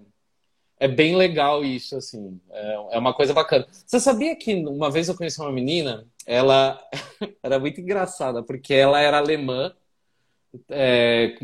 é 0.79 0.87
bem 0.87 1.15
legal 1.15 1.63
isso, 1.63 1.95
assim. 1.95 2.39
É, 2.51 2.73
é 2.91 2.99
uma 2.99 3.13
coisa 3.13 3.33
bacana. 3.33 3.65
Você 3.85 3.99
sabia 3.99 4.35
que 4.35 4.53
uma 4.55 4.91
vez 4.91 5.07
eu 5.07 5.15
conheci 5.15 5.39
uma 5.39 5.51
menina, 5.51 6.05
ela 6.25 6.79
era 7.41 7.59
muito 7.59 7.79
engraçada, 7.81 8.43
porque 8.43 8.73
ela 8.73 8.99
era 8.99 9.17
alemã, 9.17 9.73
é, 10.69 11.35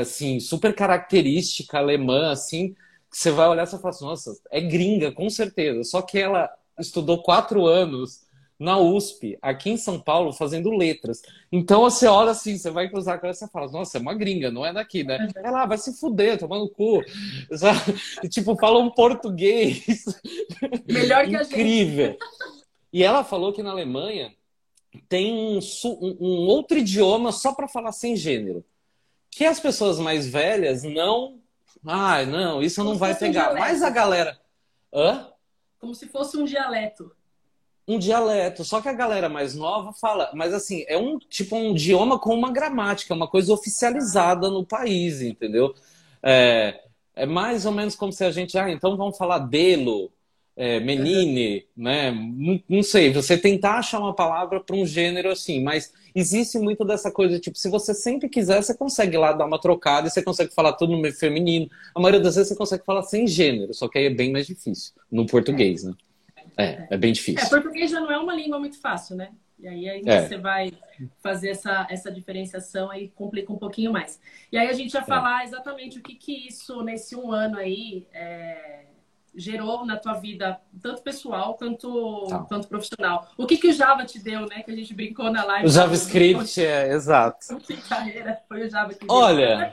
assim, 0.00 0.40
super 0.40 0.74
característica 0.74 1.78
alemã, 1.78 2.30
assim. 2.30 2.74
Você 3.10 3.30
vai 3.30 3.48
olhar 3.48 3.64
e 3.64 3.70
fala 3.70 3.88
assim, 3.90 4.04
nossa, 4.04 4.38
é 4.50 4.60
gringa, 4.60 5.12
com 5.12 5.28
certeza. 5.30 5.82
Só 5.84 6.02
que 6.02 6.18
ela 6.18 6.50
estudou 6.78 7.22
quatro 7.22 7.66
anos 7.66 8.27
na 8.58 8.76
USP, 8.76 9.38
aqui 9.40 9.70
em 9.70 9.76
São 9.76 10.00
Paulo, 10.00 10.32
fazendo 10.32 10.70
letras. 10.70 11.22
Então 11.52 11.82
você 11.82 12.08
olha 12.08 12.32
assim, 12.32 12.58
você 12.58 12.70
vai 12.70 12.88
cruzar 12.88 13.14
a 13.14 13.18
cara 13.18 13.32
e 13.32 13.36
você 13.36 13.46
fala, 13.46 13.70
nossa, 13.70 13.98
é 13.98 14.00
uma 14.00 14.14
gringa, 14.14 14.50
não 14.50 14.66
é 14.66 14.72
daqui, 14.72 15.04
né? 15.04 15.18
Uhum. 15.18 15.44
Ela 15.44 15.62
ah, 15.62 15.66
vai 15.66 15.78
se 15.78 15.96
fuder, 15.98 16.38
tomando 16.38 16.64
no 16.64 16.70
cu. 16.70 17.00
E, 18.22 18.28
tipo, 18.28 18.56
fala 18.56 18.80
um 18.80 18.90
português. 18.90 19.84
Melhor 20.88 21.26
que 21.26 21.36
Incrível. 21.36 22.18
E 22.92 23.04
ela 23.04 23.22
falou 23.22 23.52
que 23.52 23.62
na 23.62 23.70
Alemanha 23.70 24.34
tem 25.08 25.32
um, 25.32 25.60
um 26.20 26.46
outro 26.46 26.78
idioma 26.78 27.30
só 27.30 27.52
para 27.54 27.68
falar 27.68 27.92
sem 27.92 28.16
gênero. 28.16 28.64
Que 29.30 29.44
as 29.44 29.60
pessoas 29.60 30.00
mais 30.00 30.26
velhas 30.26 30.82
não. 30.82 31.38
Ah, 31.86 32.24
não, 32.24 32.60
isso 32.60 32.80
Como 32.80 32.90
não 32.90 32.98
vai 32.98 33.14
pegar. 33.14 33.52
Um 33.52 33.58
Mas 33.58 33.82
a 33.82 33.90
galera. 33.90 34.40
Hã? 34.92 35.28
Como 35.78 35.94
se 35.94 36.08
fosse 36.08 36.36
um 36.36 36.44
dialeto 36.44 37.12
um 37.88 37.98
dialeto. 37.98 38.64
Só 38.64 38.80
que 38.82 38.88
a 38.88 38.92
galera 38.92 39.28
mais 39.30 39.54
nova 39.54 39.92
fala, 39.94 40.30
mas 40.34 40.52
assim, 40.52 40.84
é 40.86 40.98
um 40.98 41.18
tipo 41.18 41.56
um 41.56 41.70
idioma 41.70 42.18
com 42.18 42.34
uma 42.34 42.52
gramática, 42.52 43.14
uma 43.14 43.26
coisa 43.26 43.52
oficializada 43.52 44.50
no 44.50 44.64
país, 44.64 45.22
entendeu? 45.22 45.74
É, 46.22 46.82
é 47.16 47.26
mais 47.26 47.64
ou 47.64 47.72
menos 47.72 47.96
como 47.96 48.12
se 48.12 48.22
a 48.24 48.30
gente, 48.30 48.58
ah, 48.58 48.70
então 48.70 48.96
vamos 48.96 49.16
falar 49.16 49.38
delo, 49.38 50.12
é, 50.54 50.80
menine, 50.80 51.64
né? 51.74 52.10
Não, 52.10 52.60
não, 52.68 52.82
sei, 52.82 53.12
você 53.12 53.38
tentar 53.38 53.78
achar 53.78 54.00
uma 54.00 54.14
palavra 54.14 54.60
para 54.60 54.76
um 54.76 54.84
gênero 54.84 55.30
assim, 55.30 55.62
mas 55.62 55.92
existe 56.14 56.58
muito 56.58 56.84
dessa 56.84 57.10
coisa, 57.10 57.38
tipo, 57.38 57.56
se 57.56 57.70
você 57.70 57.94
sempre 57.94 58.28
quiser, 58.28 58.62
você 58.62 58.76
consegue 58.76 59.16
lá 59.16 59.32
dar 59.32 59.46
uma 59.46 59.60
trocada 59.60 60.08
e 60.08 60.10
você 60.10 60.20
consegue 60.20 60.52
falar 60.52 60.72
tudo 60.74 60.96
no 60.96 61.12
feminino. 61.12 61.70
A 61.94 62.00
maioria 62.00 62.20
das 62.20 62.34
vezes 62.34 62.48
você 62.50 62.56
consegue 62.56 62.84
falar 62.84 63.04
sem 63.04 63.26
gênero, 63.26 63.72
só 63.72 63.88
que 63.88 63.98
aí 63.98 64.06
é 64.06 64.10
bem 64.10 64.32
mais 64.32 64.46
difícil 64.46 64.92
no 65.10 65.26
português, 65.26 65.84
né? 65.84 65.94
É, 66.58 66.88
é 66.90 66.96
bem 66.96 67.12
difícil. 67.12 67.46
É, 67.46 67.48
português 67.48 67.90
já 67.90 68.00
não 68.00 68.10
é 68.10 68.18
uma 68.18 68.34
língua 68.34 68.58
muito 68.58 68.80
fácil, 68.80 69.16
né? 69.16 69.30
E 69.58 69.66
aí, 69.66 69.88
aí 69.88 70.02
é. 70.06 70.26
você 70.26 70.36
vai 70.36 70.72
fazer 71.20 71.50
essa, 71.50 71.86
essa 71.90 72.10
diferenciação 72.10 72.90
aí 72.90 73.08
complica 73.08 73.52
um 73.52 73.58
pouquinho 73.58 73.92
mais. 73.92 74.20
E 74.52 74.58
aí 74.58 74.68
a 74.68 74.72
gente 74.72 74.92
vai 74.92 75.02
é. 75.02 75.04
falar 75.04 75.44
exatamente 75.44 75.98
o 75.98 76.02
que 76.02 76.14
que 76.14 76.48
isso 76.48 76.82
nesse 76.82 77.16
um 77.16 77.32
ano 77.32 77.58
aí 77.58 78.06
é, 78.12 78.86
gerou 79.34 79.84
na 79.84 79.96
tua 79.96 80.14
vida, 80.14 80.60
tanto 80.80 81.02
pessoal 81.02 81.56
quanto, 81.56 82.26
tá. 82.28 82.38
quanto 82.40 82.68
profissional. 82.68 83.28
O 83.36 83.46
que 83.46 83.56
que 83.56 83.68
o 83.68 83.72
Java 83.72 84.04
te 84.04 84.18
deu, 84.18 84.46
né? 84.46 84.62
Que 84.62 84.70
a 84.70 84.76
gente 84.76 84.94
brincou 84.94 85.30
na 85.30 85.44
live. 85.44 85.66
O 85.66 85.70
JavaScript, 85.70 86.64
é, 86.64 86.92
exato. 86.92 87.58
Que 87.66 87.76
carreira 87.76 88.40
foi 88.48 88.66
o 88.66 88.70
Java 88.70 88.94
que 88.94 89.06
Olha, 89.08 89.72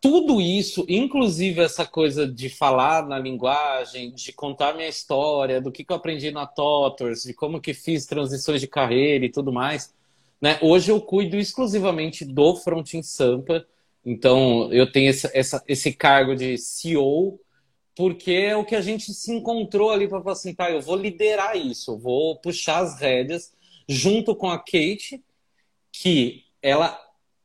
tudo 0.00 0.40
isso, 0.40 0.84
inclusive 0.88 1.60
essa 1.60 1.84
coisa 1.84 2.26
de 2.26 2.48
falar 2.48 3.06
na 3.06 3.18
linguagem, 3.18 4.12
de 4.12 4.32
contar 4.32 4.74
minha 4.74 4.88
história, 4.88 5.60
do 5.60 5.70
que, 5.70 5.84
que 5.84 5.92
eu 5.92 5.96
aprendi 5.96 6.30
na 6.30 6.46
Totors, 6.46 7.22
de 7.22 7.34
como 7.34 7.60
que 7.60 7.74
fiz 7.74 8.06
transições 8.06 8.62
de 8.62 8.66
carreira 8.66 9.26
e 9.26 9.30
tudo 9.30 9.52
mais, 9.52 9.94
né? 10.40 10.58
Hoje 10.62 10.90
eu 10.90 11.00
cuido 11.02 11.36
exclusivamente 11.36 12.24
do 12.24 12.56
Frontin 12.56 13.02
Sampa, 13.02 13.66
então 14.04 14.72
eu 14.72 14.90
tenho 14.90 15.10
essa, 15.10 15.30
essa, 15.34 15.62
esse 15.68 15.92
cargo 15.92 16.34
de 16.34 16.56
CEO, 16.56 17.38
porque 17.94 18.32
é 18.32 18.56
o 18.56 18.64
que 18.64 18.74
a 18.74 18.80
gente 18.80 19.12
se 19.12 19.30
encontrou 19.30 19.90
ali 19.90 20.08
para 20.08 20.22
falar 20.22 20.32
assim, 20.32 20.54
tá, 20.54 20.70
eu 20.70 20.80
vou 20.80 20.96
liderar 20.96 21.58
isso, 21.58 21.98
vou 21.98 22.36
puxar 22.36 22.78
as 22.78 22.98
rédeas 22.98 23.52
junto 23.86 24.34
com 24.34 24.48
a 24.48 24.58
Kate, 24.58 25.22
que 25.92 26.44
ela 26.62 26.98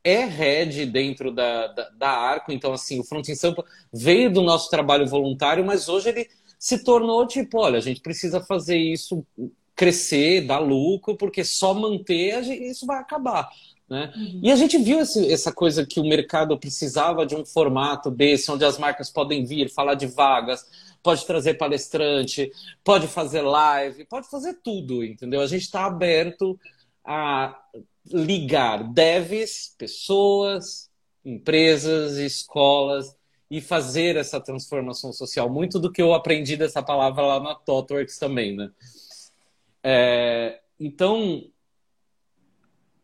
é 0.06 0.24
head 0.24 0.86
dentro 0.86 1.32
da, 1.32 1.66
da, 1.68 1.90
da, 1.90 2.10
Arco, 2.10 2.52
então 2.52 2.72
assim, 2.72 3.00
o 3.00 3.04
Front 3.04 3.28
in 3.28 3.36
Sampa 3.36 3.66
veio 3.92 4.32
do 4.32 4.44
nosso 4.44 4.70
trabalho 4.70 5.08
voluntário, 5.08 5.66
mas 5.66 5.90
hoje 5.90 6.10
ele 6.10 6.30
se 6.60 6.84
tornou 6.84 7.26
tipo, 7.26 7.58
olha, 7.58 7.80
a 7.80 7.82
gente 7.82 8.02
precisa 8.02 8.40
fazer 8.40 8.78
isso 8.78 9.26
crescer, 9.76 10.46
dar 10.46 10.60
lucro, 10.60 11.18
porque 11.18 11.44
só 11.44 11.74
manter 11.74 12.40
isso 12.44 12.86
vai 12.86 13.00
acabar. 13.00 13.50
Né? 13.90 14.14
Uhum. 14.16 14.40
E 14.44 14.52
a 14.52 14.56
gente 14.56 14.78
viu 14.78 15.00
esse, 15.00 15.32
essa 15.32 15.52
coisa 15.52 15.86
que 15.86 16.00
o 16.00 16.08
mercado 16.08 16.58
precisava 16.58 17.26
de 17.26 17.36
um 17.36 17.44
formato 17.44 18.12
desse, 18.12 18.52
onde 18.52 18.64
as 18.64 18.78
marcas 18.78 19.10
podem 19.10 19.44
vir, 19.44 19.70
falar 19.70 19.96
de 19.96 20.06
vagas, 20.06 20.66
pode 21.02 21.26
trazer 21.26 21.56
palestrante, 21.56 22.52
pode 22.84 23.08
fazer 23.08 23.42
live, 23.42 24.06
pode 24.06 24.30
fazer 24.30 24.60
tudo, 24.64 25.04
entendeu? 25.04 25.42
A 25.42 25.48
gente 25.48 25.64
está 25.64 25.86
aberto 25.86 26.60
a 27.04 27.60
ligar 28.12 28.84
devs, 28.94 29.76
pessoas, 29.78 30.90
empresas, 31.24 32.18
escolas 32.18 33.16
e 33.50 33.62
fazer 33.62 34.16
essa 34.16 34.40
transformação 34.40 35.12
social. 35.12 35.50
Muito 35.50 35.80
do 35.80 35.92
que 35.92 36.02
eu 36.02 36.14
aprendi 36.14 36.56
dessa 36.58 36.82
palavra 36.84 37.24
lá 37.24 37.40
na 37.40 37.56
ThoughtWorks 37.56 38.18
também, 38.18 38.56
né? 38.56 38.72
É, 39.84 40.60
então, 40.80 41.50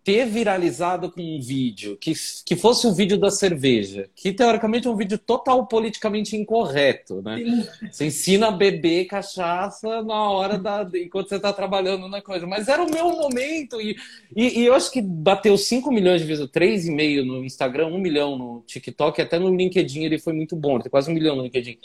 ter 0.03 0.25
viralizado 0.25 1.11
com 1.11 1.21
um 1.21 1.39
vídeo 1.39 1.95
que, 1.97 2.13
que 2.45 2.55
fosse 2.55 2.87
o 2.87 2.89
um 2.89 2.93
vídeo 2.93 3.17
da 3.17 3.29
cerveja, 3.29 4.09
que 4.15 4.33
teoricamente 4.33 4.87
é 4.87 4.89
um 4.89 4.95
vídeo 4.95 5.17
total 5.17 5.67
politicamente 5.67 6.35
incorreto, 6.35 7.21
né? 7.21 7.37
Sim. 7.37 7.89
Você 7.91 8.05
ensina 8.07 8.47
a 8.47 8.51
beber 8.51 9.05
cachaça 9.05 10.01
na 10.01 10.29
hora 10.29 10.57
da. 10.57 10.89
enquanto 10.95 11.29
você 11.29 11.35
está 11.35 11.53
trabalhando 11.53 12.07
na 12.07 12.21
coisa. 12.21 12.47
Mas 12.47 12.67
era 12.67 12.83
o 12.83 12.89
meu 12.89 13.09
momento. 13.09 13.79
E, 13.79 13.95
e, 14.35 14.61
e 14.61 14.65
eu 14.65 14.73
acho 14.73 14.91
que 14.91 15.01
bateu 15.01 15.55
5 15.57 15.91
milhões 15.91 16.21
de 16.21 16.27
vezes, 16.27 16.47
3,5 16.47 17.23
no 17.23 17.45
Instagram, 17.45 17.87
1 17.87 17.99
milhão 17.99 18.37
no 18.37 18.63
TikTok, 18.65 19.21
até 19.21 19.37
no 19.37 19.55
LinkedIn 19.55 20.03
ele 20.03 20.17
foi 20.17 20.33
muito 20.33 20.55
bom, 20.55 20.79
tem 20.79 20.89
quase 20.89 21.11
um 21.11 21.13
milhão 21.13 21.35
no 21.35 21.43
LinkedIn. 21.43 21.77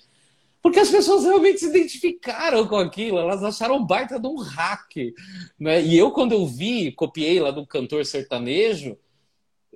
Porque 0.67 0.81
as 0.81 0.91
pessoas 0.91 1.23
realmente 1.23 1.61
se 1.61 1.69
identificaram 1.69 2.67
com 2.67 2.75
aquilo, 2.75 3.21
elas 3.21 3.41
acharam 3.45 3.87
baita 3.87 4.19
de 4.19 4.27
um 4.27 4.35
hack. 4.35 5.15
Né? 5.57 5.81
E 5.81 5.97
eu, 5.97 6.11
quando 6.11 6.33
eu 6.33 6.45
vi, 6.45 6.91
copiei 6.91 7.39
lá 7.39 7.53
do 7.53 7.65
cantor 7.65 8.05
sertanejo, 8.05 8.99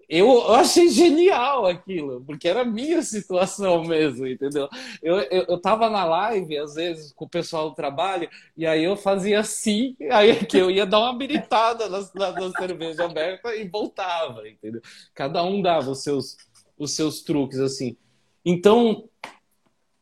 eu, 0.08 0.26
eu 0.26 0.54
achei 0.54 0.88
genial 0.88 1.64
aquilo, 1.64 2.24
porque 2.24 2.48
era 2.48 2.62
a 2.62 2.64
minha 2.64 3.02
situação 3.06 3.84
mesmo, 3.84 4.26
entendeu? 4.26 4.68
Eu, 5.00 5.20
eu, 5.20 5.44
eu 5.50 5.60
tava 5.60 5.88
na 5.88 6.04
live, 6.04 6.58
às 6.58 6.74
vezes, 6.74 7.12
com 7.12 7.24
o 7.24 7.30
pessoal 7.30 7.70
do 7.70 7.76
trabalho, 7.76 8.28
e 8.56 8.66
aí 8.66 8.82
eu 8.82 8.96
fazia 8.96 9.38
assim, 9.38 9.94
aí 10.10 10.44
que 10.44 10.58
eu 10.58 10.72
ia 10.72 10.84
dar 10.84 10.98
uma 10.98 11.10
habilitada 11.10 11.88
na, 11.88 12.00
na, 12.16 12.32
na 12.32 12.50
cerveja 12.50 13.04
aberta 13.04 13.54
e 13.54 13.68
voltava, 13.68 14.48
entendeu? 14.48 14.82
Cada 15.14 15.40
um 15.44 15.62
dava 15.62 15.92
os 15.92 16.02
seus, 16.02 16.36
os 16.76 16.96
seus 16.96 17.22
truques, 17.22 17.60
assim. 17.60 17.96
Então, 18.44 19.08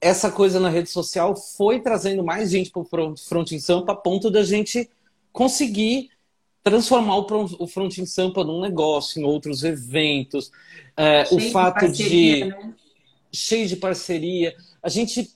essa 0.01 0.31
coisa 0.31 0.61
na 0.61 0.69
rede 0.69 0.91
social 0.91 1.35
foi 1.37 1.81
trazendo 1.81 2.23
mais 2.23 2.51
gente 2.51 2.71
para 2.71 3.03
o 3.03 3.17
Front 3.17 3.53
em 3.53 3.59
Sampa, 3.59 3.93
a 3.93 3.97
ponto 3.97 4.31
da 4.31 4.43
gente 4.43 4.89
conseguir 5.33 6.11
transformar 6.63 7.19
o 7.19 7.67
Front 7.67 7.99
em 7.99 8.07
Sampa 8.07 8.45
num 8.45 8.61
negócio, 8.61 9.21
em 9.21 9.25
outros 9.25 9.65
eventos. 9.65 10.51
É, 10.97 11.25
o 11.31 11.41
fato 11.51 11.89
de, 11.89 12.05
parceria, 12.05 12.45
de 12.45 12.51
né? 12.51 12.75
cheio 13.33 13.67
de 13.67 13.77
parceria, 13.77 14.55
a 14.83 14.89
gente 14.89 15.35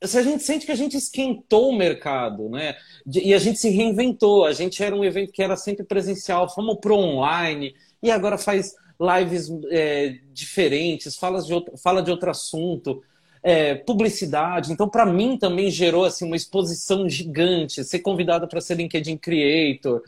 a 0.00 0.22
gente 0.22 0.44
sente 0.44 0.64
que 0.64 0.70
a 0.70 0.76
gente 0.76 0.96
esquentou 0.96 1.70
o 1.70 1.76
mercado, 1.76 2.48
né? 2.48 2.76
E 3.12 3.34
a 3.34 3.38
gente 3.38 3.58
se 3.58 3.68
reinventou. 3.68 4.44
A 4.44 4.52
gente 4.52 4.80
era 4.80 4.94
um 4.94 5.04
evento 5.04 5.32
que 5.32 5.42
era 5.42 5.56
sempre 5.56 5.84
presencial, 5.84 6.48
fomos 6.48 6.78
pro 6.80 6.94
online 6.94 7.74
e 8.00 8.08
agora 8.08 8.38
faz 8.38 8.76
lives 9.00 9.50
é, 9.70 10.18
diferentes, 10.32 11.16
fala 11.16 11.42
de, 11.42 11.52
outro, 11.52 11.76
fala 11.76 12.00
de 12.00 12.12
outro 12.12 12.30
assunto 12.30 13.02
é, 13.42 13.74
publicidade. 13.74 14.72
Então, 14.72 14.88
para 14.88 15.06
mim, 15.06 15.36
também 15.36 15.70
gerou 15.70 16.04
assim, 16.04 16.24
uma 16.24 16.36
exposição 16.36 17.08
gigante. 17.08 17.84
Ser 17.84 18.00
convidada 18.00 18.46
para 18.46 18.60
ser 18.60 18.76
LinkedIn 18.76 19.16
Creator, 19.16 20.02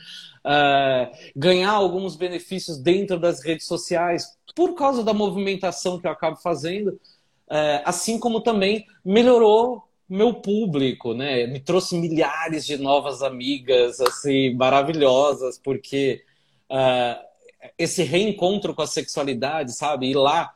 uh, 0.44 1.16
ganhar 1.34 1.72
alguns 1.72 2.16
benefícios 2.16 2.78
dentro 2.78 3.18
das 3.18 3.42
redes 3.44 3.66
sociais 3.66 4.24
por 4.54 4.74
causa 4.74 5.02
da 5.04 5.12
movimentação 5.12 5.98
que 5.98 6.06
eu 6.06 6.10
acabo 6.10 6.36
fazendo, 6.36 6.88
uh, 6.88 7.82
assim 7.84 8.18
como 8.18 8.40
também 8.40 8.86
melhorou 9.04 9.84
meu 10.08 10.34
público, 10.34 11.14
né? 11.14 11.46
Me 11.46 11.60
trouxe 11.60 11.96
milhares 11.96 12.66
de 12.66 12.76
novas 12.76 13.22
amigas, 13.22 14.00
assim, 14.00 14.52
maravilhosas, 14.54 15.56
porque 15.56 16.22
uh, 16.68 17.30
esse 17.78 18.02
reencontro 18.02 18.74
com 18.74 18.82
a 18.82 18.88
sexualidade, 18.88 19.72
sabe? 19.72 20.10
Ir 20.10 20.14
lá 20.14 20.52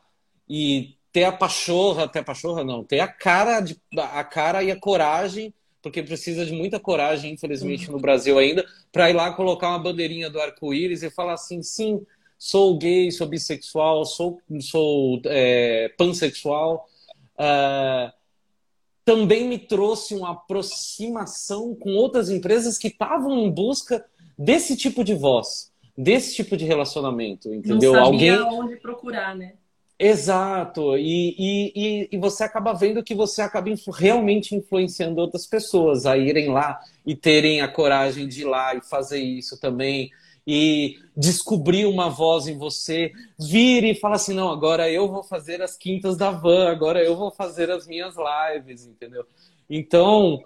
e 0.49 0.94
ter 1.15 1.23
a 1.23 1.31
pachorra, 1.31 2.09
ter 2.09 2.19
a 2.19 2.23
pachorra 2.25 2.61
não, 2.61 2.83
ter 2.83 2.99
a 2.99 3.07
cara, 3.07 3.61
de, 3.61 3.79
a 3.97 4.21
cara 4.21 4.61
e 4.61 4.69
a 4.69 4.77
coragem, 4.77 5.53
porque 5.81 6.03
precisa 6.03 6.45
de 6.45 6.51
muita 6.51 6.77
coragem, 6.77 7.31
infelizmente, 7.31 7.89
no 7.89 7.97
Brasil 7.97 8.37
ainda, 8.37 8.65
para 8.91 9.09
ir 9.09 9.13
lá 9.13 9.31
colocar 9.31 9.69
uma 9.69 9.79
bandeirinha 9.79 10.29
do 10.29 10.41
arco-íris 10.41 11.03
e 11.03 11.09
falar 11.09 11.35
assim, 11.35 11.63
sim, 11.63 12.05
sou 12.37 12.77
gay, 12.77 13.09
sou 13.11 13.27
bissexual, 13.27 14.03
sou, 14.03 14.41
sou 14.59 15.21
é, 15.27 15.87
pansexual. 15.97 16.85
Uh, 17.39 18.11
também 19.05 19.47
me 19.47 19.57
trouxe 19.57 20.15
uma 20.15 20.33
aproximação 20.33 21.73
com 21.75 21.91
outras 21.91 22.29
empresas 22.29 22.77
que 22.77 22.89
estavam 22.89 23.39
em 23.39 23.49
busca 23.49 24.05
desse 24.37 24.75
tipo 24.75 25.01
de 25.01 25.13
voz, 25.13 25.71
desse 25.97 26.35
tipo 26.35 26.57
de 26.57 26.65
relacionamento, 26.65 27.53
entendeu? 27.53 27.93
Não 27.93 28.03
sabia 28.03 28.37
Alguém 28.37 28.59
onde 28.59 28.75
procurar, 28.75 29.33
né? 29.33 29.53
Exato, 29.97 30.97
e, 30.97 31.71
e, 31.73 32.09
e, 32.11 32.17
você 32.17 32.43
acaba 32.43 32.73
vendo 32.73 33.01
que 33.01 33.15
você 33.15 33.41
acaba 33.41 33.69
realmente 33.93 34.53
influenciando 34.53 35.21
outras 35.21 35.47
pessoas 35.47 36.05
a 36.05 36.17
irem 36.17 36.49
lá 36.49 36.81
e 37.05 37.15
terem 37.15 37.61
a 37.61 37.67
coragem 37.69 38.27
de 38.27 38.41
ir 38.41 38.43
lá 38.43 38.75
e 38.75 38.81
fazer 38.81 39.19
isso 39.19 39.57
também, 39.57 40.11
e 40.45 40.99
descobrir 41.15 41.85
uma 41.85 42.09
voz 42.09 42.45
em 42.45 42.57
você, 42.57 43.13
vir 43.39 43.85
e 43.85 43.95
falar 43.95 44.15
assim: 44.15 44.33
não, 44.33 44.51
agora 44.51 44.91
eu 44.91 45.07
vou 45.07 45.23
fazer 45.23 45.61
as 45.61 45.77
quintas 45.77 46.17
da 46.17 46.29
van, 46.29 46.69
agora 46.69 47.01
eu 47.01 47.15
vou 47.15 47.31
fazer 47.31 47.71
as 47.71 47.87
minhas 47.87 48.15
lives, 48.17 48.85
entendeu? 48.85 49.25
Então, 49.69 50.43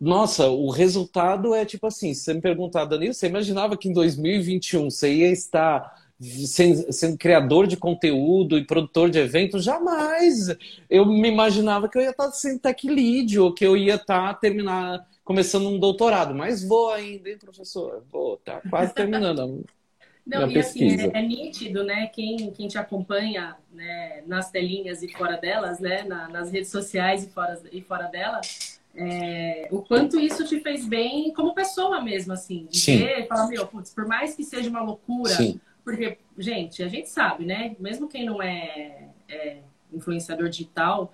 nossa, 0.00 0.48
o 0.48 0.70
resultado 0.70 1.54
é 1.54 1.64
tipo 1.64 1.86
assim: 1.86 2.12
você 2.14 2.34
me 2.34 2.40
perguntar, 2.40 2.84
Danilo, 2.84 3.14
você 3.14 3.28
imaginava 3.28 3.76
que 3.76 3.88
em 3.88 3.92
2021 3.92 4.90
você 4.90 5.12
ia 5.14 5.30
estar 5.30 5.97
sendo, 6.46 6.92
sendo, 6.92 7.18
criador 7.18 7.66
de 7.66 7.76
conteúdo 7.76 8.58
e 8.58 8.64
produtor 8.64 9.10
de 9.10 9.18
eventos, 9.18 9.64
jamais 9.64 10.56
eu 10.90 11.06
me 11.06 11.28
imaginava 11.28 11.88
que 11.88 11.96
eu 11.96 12.02
ia 12.02 12.10
estar 12.10 12.30
sendo 12.32 12.60
tech 12.60 12.88
lead 12.88 13.38
ou 13.38 13.54
que 13.54 13.64
eu 13.64 13.76
ia 13.76 13.94
estar 13.94 14.34
terminar 14.34 15.06
começando 15.24 15.68
um 15.68 15.78
doutorado, 15.78 16.34
mas 16.34 16.66
vou 16.66 16.90
ainda, 16.90 17.28
hein, 17.28 17.36
professor? 17.38 18.02
Vou, 18.10 18.38
tá 18.38 18.62
quase 18.68 18.94
terminando. 18.94 19.64
Não, 20.26 20.50
e 20.50 20.52
pesquisa. 20.52 21.06
assim, 21.06 21.10
é, 21.14 21.18
é, 21.18 21.22
nítido, 21.22 21.82
né? 21.82 22.06
Quem, 22.08 22.50
quem 22.50 22.68
te 22.68 22.76
acompanha 22.76 23.56
né, 23.72 24.22
nas 24.26 24.50
telinhas 24.50 25.02
e 25.02 25.08
fora 25.08 25.38
delas, 25.38 25.80
né? 25.80 26.02
Na, 26.02 26.28
nas 26.28 26.50
redes 26.50 26.70
sociais 26.70 27.24
e 27.24 27.28
fora, 27.28 27.58
e 27.72 27.80
fora 27.80 28.08
delas, 28.08 28.78
é, 28.94 29.68
o 29.70 29.80
quanto 29.80 30.20
isso 30.20 30.44
te 30.44 30.60
fez 30.60 30.86
bem 30.86 31.32
como 31.32 31.54
pessoa 31.54 32.02
mesmo, 32.02 32.34
assim. 32.34 32.68
Sim. 32.70 32.98
ver, 32.98 33.26
falar, 33.26 33.46
meu, 33.48 33.66
putz, 33.66 33.90
por 33.94 34.06
mais 34.06 34.34
que 34.34 34.44
seja 34.44 34.68
uma 34.68 34.82
loucura, 34.82 35.30
Sim. 35.30 35.58
Porque, 35.88 36.18
gente, 36.36 36.82
a 36.82 36.88
gente 36.88 37.08
sabe, 37.08 37.46
né? 37.46 37.74
Mesmo 37.80 38.06
quem 38.06 38.26
não 38.26 38.42
é, 38.42 39.08
é 39.26 39.62
influenciador 39.90 40.50
digital, 40.50 41.10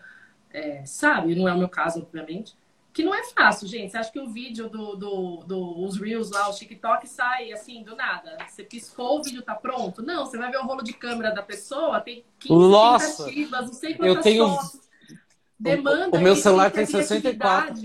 é, 0.50 0.84
sabe, 0.84 1.36
não 1.36 1.48
é 1.48 1.54
o 1.54 1.58
meu 1.58 1.68
caso, 1.68 2.00
obviamente, 2.00 2.56
que 2.92 3.04
não 3.04 3.14
é 3.14 3.22
fácil, 3.22 3.68
gente. 3.68 3.92
Você 3.92 3.98
acha 3.98 4.10
que 4.10 4.18
o 4.18 4.26
vídeo 4.26 4.68
dos 4.68 4.98
do, 4.98 5.36
do, 5.46 5.86
do, 5.86 6.02
Reels 6.02 6.32
lá, 6.32 6.50
o 6.50 6.52
TikTok, 6.52 7.08
sai 7.08 7.52
assim, 7.52 7.84
do 7.84 7.94
nada? 7.94 8.36
Você 8.48 8.64
piscou, 8.64 9.20
o 9.20 9.22
vídeo 9.22 9.42
tá 9.42 9.54
pronto? 9.54 10.02
Não, 10.02 10.26
você 10.26 10.36
vai 10.36 10.50
ver 10.50 10.56
o 10.56 10.64
rolo 10.64 10.82
de 10.82 10.92
câmera 10.92 11.30
da 11.30 11.42
pessoa, 11.42 12.00
tem 12.00 12.24
15 12.40 12.52
Nossa, 12.52 13.24
tentativas, 13.26 13.66
não 13.66 13.74
sei 13.74 13.94
quantas 13.94 14.16
eu 14.16 14.22
tenho... 14.22 14.48
fotos. 14.48 14.80
Demanda. 15.56 16.18
O 16.18 16.20
meu 16.20 16.34
celular 16.34 16.72
tem 16.72 16.84
64. 16.84 17.80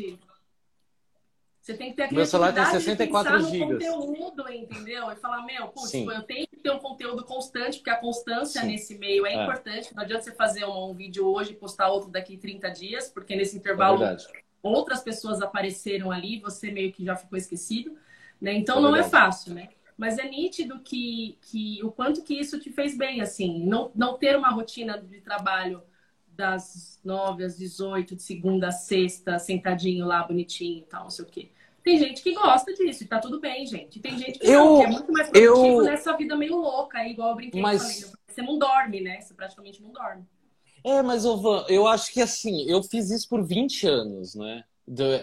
Você 1.61 1.73
tem 1.73 1.89
que 1.91 1.97
ter 1.97 2.03
a 2.03 2.11
Meu 2.11 2.25
celular 2.25 2.53
tem 2.53 2.65
64 2.65 3.43
de 3.43 3.51
gigas. 3.51 3.85
conteúdo, 3.85 4.49
entendeu? 4.49 5.11
E 5.11 5.15
falar, 5.17 5.45
meu, 5.45 5.67
putz, 5.67 5.93
eu 5.93 6.23
tenho 6.23 6.47
que 6.47 6.57
ter 6.57 6.71
um 6.71 6.79
conteúdo 6.79 7.23
constante, 7.23 7.77
porque 7.77 7.89
a 7.89 7.97
constância 7.97 8.61
Sim. 8.61 8.67
nesse 8.67 8.97
meio 8.97 9.25
é, 9.25 9.33
é, 9.33 9.43
importante. 9.43 9.93
Não 9.93 10.03
adianta 10.03 10.23
você 10.23 10.31
fazer 10.31 10.65
um, 10.65 10.91
um, 10.91 10.93
vídeo 10.93 11.27
hoje 11.27 11.51
e 11.51 11.55
postar 11.55 11.89
outro 11.89 12.09
daqui 12.09 12.37
30 12.37 12.69
dias, 12.69 13.09
porque 13.09 13.35
nesse 13.35 13.57
intervalo 13.57 14.03
é 14.03 14.17
outras 14.61 15.01
pessoas 15.01 15.41
apareceram 15.41 16.11
ali, 16.11 16.39
você 16.39 16.71
meio 16.71 16.91
que 16.91 17.03
já 17.03 17.15
ficou 17.15 17.37
esquecido. 17.37 17.95
Né? 18.39 18.53
Então 18.53 18.79
é 18.79 18.81
não 18.81 18.95
é 18.95 19.03
fácil, 19.03 19.53
né? 19.53 19.69
Mas 19.97 20.17
é 20.17 20.23
nítido 20.29 20.79
que, 20.79 21.37
que 21.41 21.83
o 21.83 21.91
quanto 21.91 22.23
que 22.23 22.33
isso 22.33 22.57
te 22.57 22.71
fez 22.71 22.97
bem, 22.97 23.19
assim, 23.19 23.65
não, 23.65 23.91
não 23.93 24.17
ter 24.17 24.37
uma 24.37 24.49
rotina 24.49 24.97
de 24.97 25.19
trabalho 25.19 25.83
das 26.39 26.99
9 27.03 27.43
às 27.43 27.57
18, 27.57 28.15
de 28.15 28.23
segunda 28.23 28.69
a 28.69 28.71
sexta, 28.71 29.37
sentadinho 29.37 30.05
lá, 30.05 30.23
bonitinho 30.23 30.79
e 30.79 30.83
tal, 30.83 31.03
não 31.03 31.09
sei 31.09 31.25
o 31.25 31.27
quê. 31.27 31.49
Tem 31.83 31.97
gente 31.97 32.21
que 32.21 32.33
gosta 32.33 32.73
disso, 32.73 33.03
e 33.03 33.07
tá 33.07 33.19
tudo 33.19 33.41
bem, 33.41 33.65
gente. 33.65 33.99
Tem 33.99 34.17
gente 34.17 34.39
que, 34.39 34.47
eu, 34.47 34.65
não, 34.65 34.79
que 34.79 34.85
é 34.85 34.87
muito 34.87 35.11
mais 35.11 35.29
produtivo 35.29 35.81
eu... 35.81 35.83
nessa 35.83 36.15
vida 36.15 36.37
meio 36.37 36.55
louca, 36.55 37.05
igual 37.05 37.31
eu 37.31 37.35
brinquei 37.35 37.61
mas... 37.61 37.81
falei, 37.81 37.99
né? 38.01 38.11
Você 38.29 38.41
não 38.41 38.57
dorme, 38.57 39.01
né? 39.01 39.19
Você 39.19 39.33
praticamente 39.33 39.81
não 39.81 39.91
dorme. 39.91 40.23
É, 40.83 41.01
mas 41.01 41.25
Van, 41.25 41.65
eu 41.67 41.85
acho 41.85 42.13
que 42.13 42.21
assim, 42.21 42.63
eu 42.69 42.81
fiz 42.81 43.09
isso 43.09 43.27
por 43.27 43.43
20 43.43 43.85
anos, 43.85 44.35
né? 44.35 44.63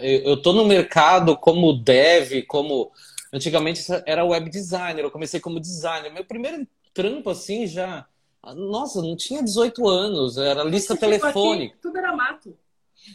Eu 0.02 0.40
tô 0.42 0.52
no 0.52 0.66
mercado 0.66 1.36
como 1.36 1.72
dev, 1.72 2.42
como. 2.46 2.92
Antigamente 3.32 3.82
era 4.06 4.24
web 4.24 4.48
designer, 4.50 5.02
eu 5.02 5.10
comecei 5.10 5.40
como 5.40 5.58
designer. 5.58 6.12
Meu 6.12 6.24
primeiro 6.24 6.66
trampo, 6.92 7.30
assim, 7.30 7.66
já. 7.66 8.06
Nossa, 8.54 9.02
não 9.02 9.16
tinha 9.16 9.42
18 9.42 9.88
anos, 9.88 10.38
era 10.38 10.62
lista 10.62 10.96
telefônica. 10.96 11.74
Aqui, 11.74 11.82
tudo 11.82 11.98
era 11.98 12.14
mato. 12.14 12.56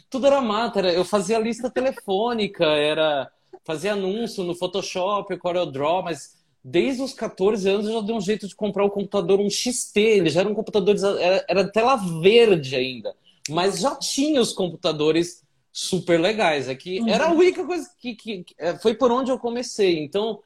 Tudo 0.08 0.26
era 0.26 0.40
mato, 0.40 0.78
era, 0.78 0.92
eu 0.92 1.04
fazia 1.04 1.38
lista 1.38 1.70
telefônica, 1.70 2.64
era 2.64 3.30
fazia 3.64 3.92
anúncio 3.92 4.42
no 4.42 4.54
Photoshop, 4.54 5.36
CorelDRAW, 5.36 6.02
mas 6.02 6.34
desde 6.64 7.02
os 7.02 7.12
14 7.12 7.68
anos 7.68 7.86
eu 7.86 7.94
já 7.94 8.00
dei 8.00 8.14
um 8.14 8.20
jeito 8.20 8.46
de 8.48 8.54
comprar 8.54 8.84
o 8.84 8.86
um 8.86 8.90
computador, 8.90 9.40
um 9.40 9.50
XT, 9.50 10.00
ele 10.00 10.30
já 10.30 10.40
era 10.40 10.48
um 10.48 10.54
computador, 10.54 10.96
era, 11.18 11.44
era 11.48 11.68
tela 11.70 11.96
verde 11.96 12.76
ainda, 12.76 13.14
mas 13.48 13.80
já 13.80 13.94
tinha 13.96 14.40
os 14.40 14.52
computadores 14.52 15.42
super 15.72 16.20
legais. 16.20 16.68
Aqui 16.68 16.98
é 16.98 17.00
uhum. 17.00 17.08
era 17.08 17.26
a 17.26 17.32
única 17.32 17.64
coisa 17.64 17.88
que, 17.98 18.14
que, 18.14 18.44
que, 18.44 18.54
é, 18.58 18.76
foi 18.78 18.94
por 18.94 19.10
onde 19.10 19.30
eu 19.30 19.38
comecei. 19.38 20.04
Então, 20.04 20.40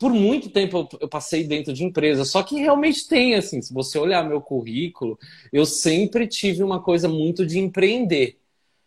por 0.00 0.14
muito 0.14 0.48
tempo 0.48 0.88
eu 0.98 1.06
passei 1.06 1.44
dentro 1.44 1.74
de 1.74 1.84
empresa, 1.84 2.24
só 2.24 2.42
que 2.42 2.58
realmente 2.58 3.06
tem, 3.06 3.34
assim, 3.34 3.60
se 3.60 3.70
você 3.72 3.98
olhar 3.98 4.26
meu 4.26 4.40
currículo, 4.40 5.18
eu 5.52 5.66
sempre 5.66 6.26
tive 6.26 6.62
uma 6.62 6.82
coisa 6.82 7.06
muito 7.06 7.44
de 7.44 7.58
empreender. 7.58 8.38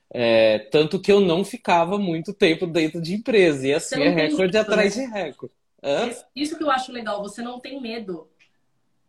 É, 0.10 0.58
tanto 0.72 1.00
que 1.00 1.12
eu 1.12 1.20
não 1.20 1.46
ficava 1.46 2.00
muito 2.00 2.34
tempo 2.34 2.66
dentro 2.66 3.00
de 3.00 3.14
empresa. 3.14 3.68
E 3.68 3.74
assim 3.76 4.02
é 4.02 4.10
recorde 4.10 4.58
medo, 4.58 4.58
atrás 4.58 4.98
né? 4.98 5.06
de 5.06 5.12
recorde. 5.12 5.54
Hã? 5.84 6.12
Isso 6.36 6.58
que 6.58 6.64
eu 6.64 6.72
acho 6.72 6.92
legal, 6.92 7.22
você 7.22 7.44
não 7.44 7.60
tem 7.60 7.80
medo. 7.80 8.28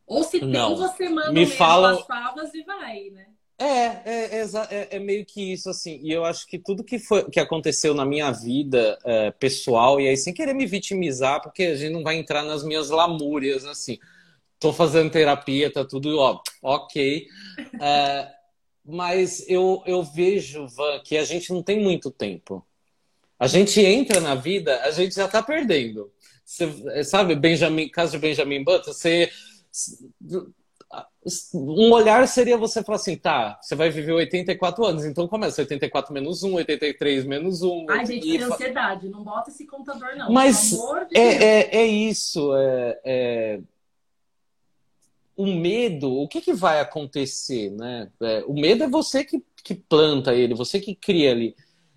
Ou 0.06 0.22
se 0.22 0.40
tem, 0.40 0.48
não. 0.48 0.76
você 0.76 1.08
manda 1.08 1.32
Me 1.32 1.46
fala... 1.46 1.92
as 1.92 2.06
favas 2.06 2.52
e 2.52 2.62
vai, 2.64 3.08
né? 3.10 3.28
É, 3.56 3.64
é, 3.64 4.44
é, 4.70 4.88
é, 4.96 4.98
meio 4.98 5.24
que 5.24 5.52
isso, 5.52 5.70
assim. 5.70 6.00
E 6.02 6.10
eu 6.10 6.24
acho 6.24 6.46
que 6.46 6.58
tudo 6.58 6.82
que, 6.82 6.98
foi, 6.98 7.28
que 7.30 7.38
aconteceu 7.38 7.94
na 7.94 8.04
minha 8.04 8.30
vida 8.32 8.98
é, 9.04 9.30
pessoal, 9.30 10.00
e 10.00 10.08
aí 10.08 10.16
sem 10.16 10.34
querer 10.34 10.54
me 10.54 10.66
vitimizar, 10.66 11.40
porque 11.40 11.64
a 11.64 11.76
gente 11.76 11.92
não 11.92 12.02
vai 12.02 12.16
entrar 12.16 12.42
nas 12.42 12.64
minhas 12.64 12.90
lamúrias, 12.90 13.64
assim. 13.64 13.98
Tô 14.58 14.72
fazendo 14.72 15.10
terapia, 15.10 15.72
tá 15.72 15.84
tudo 15.84 16.18
ó, 16.18 16.40
ok. 16.62 17.26
É, 17.80 18.28
mas 18.84 19.48
eu, 19.48 19.82
eu 19.86 20.02
vejo, 20.02 20.66
Van, 20.68 21.00
que 21.04 21.16
a 21.16 21.24
gente 21.24 21.52
não 21.52 21.62
tem 21.62 21.80
muito 21.80 22.10
tempo. 22.10 22.64
A 23.38 23.46
gente 23.46 23.80
entra 23.80 24.20
na 24.20 24.34
vida, 24.34 24.80
a 24.82 24.90
gente 24.90 25.14
já 25.14 25.28
tá 25.28 25.42
perdendo. 25.42 26.12
Você, 26.44 27.04
sabe, 27.04 27.34
Benjamin, 27.34 27.88
caso 27.88 28.12
de 28.12 28.18
Benjamin 28.18 28.62
Button, 28.64 28.92
você 28.92 29.30
um 31.54 31.90
olhar 31.90 32.26
seria 32.28 32.56
você 32.56 32.82
falar 32.82 32.96
assim, 32.96 33.16
tá, 33.16 33.58
você 33.60 33.74
vai 33.74 33.88
viver 33.88 34.12
84 34.12 34.84
anos, 34.84 35.04
então 35.06 35.26
começa 35.26 35.62
84 35.62 36.12
menos 36.12 36.42
1, 36.42 36.54
83 36.54 37.24
menos 37.24 37.62
1. 37.62 37.86
Ai, 37.88 38.06
gente, 38.06 38.20
tem 38.20 38.42
ansiedade, 38.42 39.08
não 39.08 39.24
bota 39.24 39.50
esse 39.50 39.66
contador, 39.66 40.16
não. 40.16 40.30
Mas 40.30 40.70
de 40.70 41.16
é, 41.16 41.44
é, 41.44 41.76
é, 41.76 41.86
isso, 41.86 42.54
é, 42.54 43.00
é, 43.04 43.60
o 45.34 45.46
medo, 45.46 46.12
o 46.12 46.28
que, 46.28 46.42
que 46.42 46.52
vai 46.52 46.80
acontecer, 46.80 47.70
né? 47.70 48.10
É, 48.20 48.44
o 48.46 48.52
medo 48.52 48.84
é 48.84 48.88
você 48.88 49.24
que, 49.24 49.42
que 49.64 49.74
planta 49.74 50.34
ele, 50.34 50.54
você 50.54 50.78
que 50.78 50.94
cria 50.94 51.30
ele. 51.30 51.56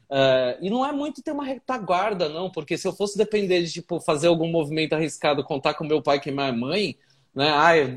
Uh, 0.10 0.56
e 0.62 0.70
não 0.70 0.86
é 0.86 0.94
muito 0.94 1.22
ter 1.22 1.34
uma 1.34 1.44
retaguarda, 1.44 2.30
não, 2.30 2.50
porque 2.50 2.78
se 2.78 2.88
eu 2.88 2.94
fosse 2.94 3.18
depender 3.18 3.62
de 3.64 3.74
tipo, 3.74 4.00
fazer 4.00 4.28
algum 4.28 4.48
movimento 4.50 4.94
arriscado, 4.94 5.44
contar 5.44 5.74
com 5.74 5.84
meu 5.84 6.02
pai 6.02 6.22
e 6.26 6.32
minha 6.32 6.54
mãe, 6.54 6.98
né? 7.38 7.52
Ai, 7.52 7.96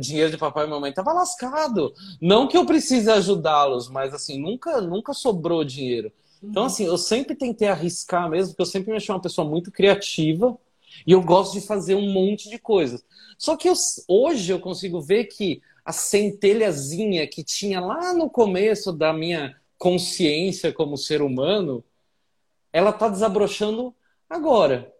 dinheiro 0.00 0.32
de 0.32 0.36
papai 0.36 0.66
e 0.66 0.68
mamãe 0.68 0.92
tava 0.92 1.12
lascado. 1.12 1.94
Não 2.20 2.48
que 2.48 2.56
eu 2.56 2.66
precise 2.66 3.08
ajudá-los, 3.08 3.88
mas 3.88 4.12
assim, 4.12 4.36
nunca, 4.40 4.80
nunca 4.80 5.14
sobrou 5.14 5.62
dinheiro. 5.62 6.10
Então, 6.42 6.64
assim, 6.64 6.86
eu 6.86 6.98
sempre 6.98 7.36
tentei 7.36 7.68
arriscar 7.68 8.28
mesmo, 8.28 8.48
porque 8.48 8.62
eu 8.62 8.66
sempre 8.66 8.90
me 8.90 8.96
achei 8.96 9.14
uma 9.14 9.20
pessoa 9.20 9.48
muito 9.48 9.70
criativa 9.70 10.58
e 11.06 11.12
eu 11.12 11.22
gosto 11.22 11.52
de 11.52 11.60
fazer 11.60 11.94
um 11.94 12.12
monte 12.12 12.50
de 12.50 12.58
coisas. 12.58 13.04
Só 13.38 13.56
que 13.56 13.68
eu, 13.68 13.74
hoje 14.08 14.52
eu 14.52 14.58
consigo 14.58 15.00
ver 15.00 15.26
que 15.26 15.62
a 15.84 15.92
centelhazinha 15.92 17.28
que 17.28 17.44
tinha 17.44 17.80
lá 17.80 18.12
no 18.12 18.28
começo 18.28 18.92
da 18.92 19.12
minha 19.12 19.54
consciência 19.78 20.72
como 20.72 20.98
ser 20.98 21.22
humano, 21.22 21.84
ela 22.72 22.92
tá 22.92 23.08
desabrochando 23.08 23.94
agora. 24.28 24.92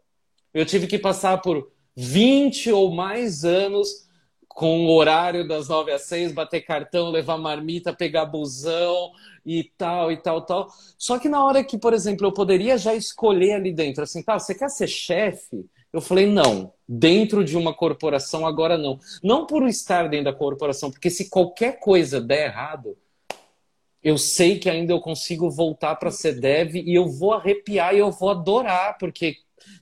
Eu 0.55 0.65
tive 0.65 0.87
que 0.87 0.97
passar 0.97 1.43
por 1.43 1.73
20 2.01 2.73
ou 2.73 2.91
mais 2.91 3.45
anos 3.45 4.09
com 4.49 4.87
o 4.87 4.95
horário 4.95 5.47
das 5.47 5.69
9 5.69 5.93
às 5.93 6.03
6, 6.03 6.33
bater 6.33 6.63
cartão, 6.63 7.11
levar 7.11 7.37
marmita, 7.37 7.93
pegar 7.93 8.25
busão 8.25 9.13
e 9.45 9.65
tal, 9.77 10.11
e 10.11 10.17
tal, 10.17 10.41
tal. 10.43 10.69
Só 10.97 11.19
que 11.19 11.29
na 11.29 11.45
hora 11.45 11.63
que, 11.63 11.77
por 11.77 11.93
exemplo, 11.93 12.27
eu 12.27 12.33
poderia 12.33 12.79
já 12.79 12.95
escolher 12.95 13.53
ali 13.53 13.73
dentro, 13.73 14.03
assim, 14.03 14.23
tá, 14.23 14.39
você 14.39 14.55
quer 14.55 14.71
ser 14.71 14.89
chefe? 14.89 15.67
Eu 15.93 16.01
falei, 16.01 16.27
não, 16.27 16.73
dentro 16.89 17.45
de 17.45 17.57
uma 17.57 17.75
corporação 17.75 18.47
agora 18.47 18.79
não. 18.79 18.99
Não 19.23 19.47
por 19.47 19.67
estar 19.69 20.09
dentro 20.09 20.27
da 20.27 20.33
corporação, 20.33 20.91
porque 20.91 21.11
se 21.11 21.29
qualquer 21.29 21.81
coisa 21.81 22.19
der 22.19 22.47
errado, 22.47 22.97
eu 24.03 24.17
sei 24.17 24.59
que 24.59 24.71
ainda 24.71 24.93
eu 24.93 25.01
consigo 25.01 25.51
voltar 25.51 25.97
para 25.97 26.11
ser 26.11 26.41
dev 26.41 26.77
e 26.77 26.95
eu 26.95 27.09
vou 27.09 27.35
arrepiar 27.35 27.95
e 27.95 27.99
eu 27.99 28.11
vou 28.11 28.31
adorar, 28.31 28.97
porque 28.99 29.37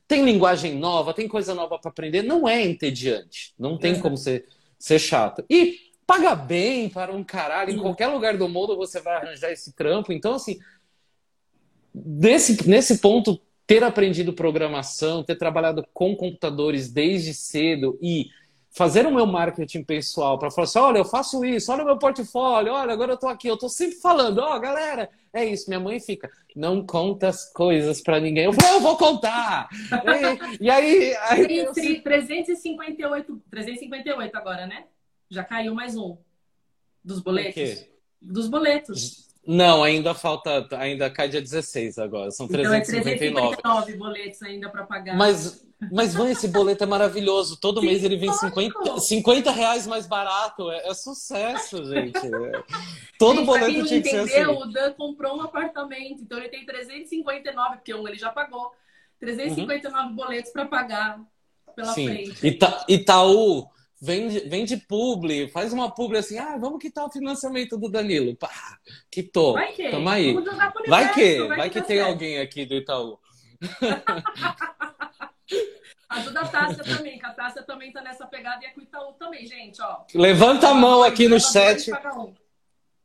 tem 0.06 0.24
linguagem 0.24 0.76
nova, 0.76 1.14
tem 1.14 1.28
coisa 1.28 1.54
nova 1.54 1.78
para 1.78 1.90
aprender, 1.90 2.22
não 2.22 2.48
é 2.48 2.64
entediante. 2.64 3.54
Não 3.58 3.78
tem 3.78 3.94
é. 3.94 4.00
como 4.00 4.16
ser, 4.16 4.46
ser 4.78 4.98
chato. 4.98 5.44
E 5.48 5.76
paga 6.06 6.34
bem 6.34 6.88
para 6.88 7.12
um 7.12 7.22
caralho. 7.22 7.72
Em 7.72 7.78
qualquer 7.78 8.08
lugar 8.08 8.36
do 8.36 8.48
mundo 8.48 8.76
você 8.76 9.00
vai 9.00 9.16
arranjar 9.16 9.50
esse 9.50 9.72
trampo. 9.72 10.12
Então, 10.12 10.34
assim, 10.34 10.58
nesse, 11.94 12.68
nesse 12.68 12.98
ponto, 12.98 13.40
ter 13.66 13.84
aprendido 13.84 14.32
programação, 14.32 15.22
ter 15.22 15.36
trabalhado 15.36 15.86
com 15.92 16.16
computadores 16.16 16.90
desde 16.90 17.34
cedo 17.34 17.98
e 18.00 18.30
fazer 18.70 19.06
o 19.06 19.14
meu 19.14 19.26
marketing 19.26 19.82
pessoal 19.82 20.38
para 20.38 20.50
falar 20.50 20.64
assim: 20.64 20.78
olha, 20.78 20.98
eu 20.98 21.04
faço 21.04 21.44
isso, 21.44 21.72
olha 21.72 21.82
o 21.82 21.86
meu 21.86 21.98
portfólio, 21.98 22.72
olha, 22.72 22.92
agora 22.92 23.12
eu 23.12 23.14
estou 23.14 23.28
aqui, 23.28 23.48
eu 23.48 23.54
estou 23.54 23.68
sempre 23.68 23.96
falando, 23.96 24.38
ó, 24.38 24.56
oh, 24.56 24.60
galera, 24.60 25.10
é 25.32 25.44
isso. 25.44 25.68
Minha 25.68 25.80
mãe 25.80 26.00
fica, 26.00 26.30
não 26.54 26.84
conta 26.84 27.28
as 27.28 27.52
coisas 27.52 28.00
para 28.00 28.20
ninguém. 28.20 28.44
Eu 28.44 28.52
falo, 28.52 28.76
eu 28.76 28.80
vou 28.80 28.96
contar. 28.96 29.68
e, 30.60 30.64
e, 30.64 30.70
aí. 30.70 31.16
aí 31.16 31.58
eu... 31.58 31.72
358, 31.72 33.42
358 33.50 34.36
agora, 34.36 34.66
né? 34.66 34.84
Já 35.30 35.44
caiu 35.44 35.74
mais 35.74 35.96
um. 35.96 36.16
Dos 37.04 37.20
boletos? 37.20 37.86
Dos 38.20 38.48
boletos. 38.48 39.28
Não, 39.46 39.82
ainda 39.82 40.12
falta, 40.14 40.68
ainda 40.76 41.08
cai 41.08 41.26
dia 41.26 41.40
16 41.40 41.98
agora, 41.98 42.30
são 42.30 42.44
então 42.44 42.60
359. 42.60 43.08
É 43.08 43.56
359 43.56 43.96
boletos 43.96 44.42
ainda 44.42 44.68
para 44.68 44.84
pagar. 44.84 45.16
Mas, 45.16 45.66
mas 45.92 46.14
Van, 46.14 46.28
esse 46.28 46.48
boleto 46.48 46.82
é 46.82 46.86
maravilhoso, 46.86 47.56
todo 47.56 47.80
Sim, 47.80 47.86
mês 47.86 48.02
ele 48.02 48.16
vem 48.16 48.32
50, 48.32 48.98
50 48.98 49.50
reais 49.52 49.86
mais 49.86 50.06
barato, 50.06 50.70
é, 50.70 50.88
é 50.88 50.94
sucesso, 50.94 51.84
gente. 51.86 52.18
É. 52.18 52.62
Todo 53.18 53.36
gente, 53.36 53.46
boleto 53.46 53.86
tinha 53.86 54.02
que 54.02 54.10
ser 54.10 54.18
assim. 54.18 54.44
O 54.44 54.64
Dan 54.66 54.92
comprou 54.94 55.36
um 55.36 55.42
apartamento, 55.42 56.22
então 56.22 56.38
ele 56.38 56.48
tem 56.48 56.66
359, 56.66 57.76
porque 57.76 57.94
um 57.94 58.06
ele 58.08 58.18
já 58.18 58.30
pagou, 58.30 58.72
359 59.20 60.08
uhum. 60.08 60.16
boletos 60.16 60.50
para 60.50 60.66
pagar 60.66 61.20
pela 61.76 61.92
Sim. 61.92 62.06
frente. 62.06 62.46
Ita, 62.46 62.84
Itaú 62.88 63.68
Vende, 64.00 64.40
vende 64.48 64.76
publi, 64.76 65.48
faz 65.48 65.72
uma 65.72 65.90
publi 65.92 66.18
assim, 66.18 66.38
ah, 66.38 66.56
vamos 66.56 66.78
quitar 66.78 67.04
o 67.04 67.10
financiamento 67.10 67.76
do 67.76 67.88
Danilo. 67.88 68.36
Pá, 68.36 68.78
quitou. 69.10 69.54
Vai 69.54 69.72
que? 69.72 69.90
Tamo 69.90 70.08
aí. 70.08 70.36
Vai 70.86 71.12
que, 71.12 71.38
vai, 71.38 71.56
vai 71.56 71.68
que, 71.70 71.80
que 71.80 71.86
tem 71.86 71.96
certo. 71.96 72.08
alguém 72.08 72.38
aqui 72.38 72.64
do 72.64 72.76
Itaú. 72.76 73.18
Ajuda 76.08 76.40
a 76.40 76.48
Tássia 76.48 76.84
também, 76.84 77.18
que 77.18 77.26
a 77.26 77.30
Tássia 77.30 77.62
também 77.62 77.92
tá 77.92 78.00
nessa 78.00 78.26
pegada 78.26 78.64
e 78.64 78.66
é 78.66 78.70
com 78.70 78.80
o 78.80 78.82
Itaú 78.82 79.12
também, 79.12 79.46
gente, 79.46 79.80
ó. 79.82 80.04
Levanta 80.14 80.68
a 80.68 80.74
mão 80.74 81.02
aqui 81.02 81.28
no 81.28 81.38
chat. 81.38 81.90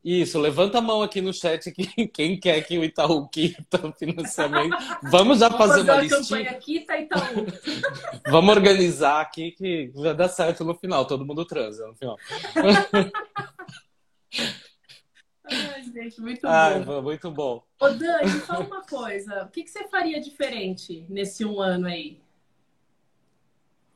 Isso, 0.03 0.37
levanta 0.37 0.79
a 0.79 0.81
mão 0.81 1.01
aqui 1.01 1.21
no 1.21 1.33
chat 1.33 1.71
que 1.71 1.85
quem 2.07 2.37
quer 2.37 2.61
que 2.61 2.77
o 2.77 2.83
Itaú 2.83 3.27
quita 3.29 3.87
o 3.87 3.93
financiamento. 3.93 4.75
Vamos 5.03 5.39
já 5.39 5.47
Vamos 5.49 5.65
fazer, 5.65 5.85
fazer 5.85 5.91
uma 5.91 6.01
listinha. 6.01 6.39
campanha 6.43 6.59
quita 6.59 6.97
Itaú. 6.97 7.45
Vamos 8.29 8.55
organizar 8.55 9.21
aqui 9.21 9.51
que 9.51 9.91
vai 9.93 10.13
dar 10.13 10.27
certo 10.29 10.65
no 10.65 10.75
final, 10.75 11.05
todo 11.05 11.25
mundo 11.25 11.45
transa 11.45 11.87
no 11.87 11.95
final. 11.95 12.17
Ai, 15.45 15.83
gente, 15.83 16.21
muito 16.21 16.47
Ai, 16.47 16.79
bom. 16.79 17.01
Muito 17.01 17.31
bom. 17.31 17.63
Ô, 17.79 17.89
Dani, 17.89 18.29
fala 18.41 18.65
uma 18.65 18.81
coisa. 18.81 19.43
O 19.43 19.49
que, 19.49 19.63
que 19.63 19.69
você 19.69 19.87
faria 19.89 20.19
diferente 20.21 21.05
nesse 21.09 21.45
um 21.45 21.61
ano 21.61 21.87
aí? 21.87 22.22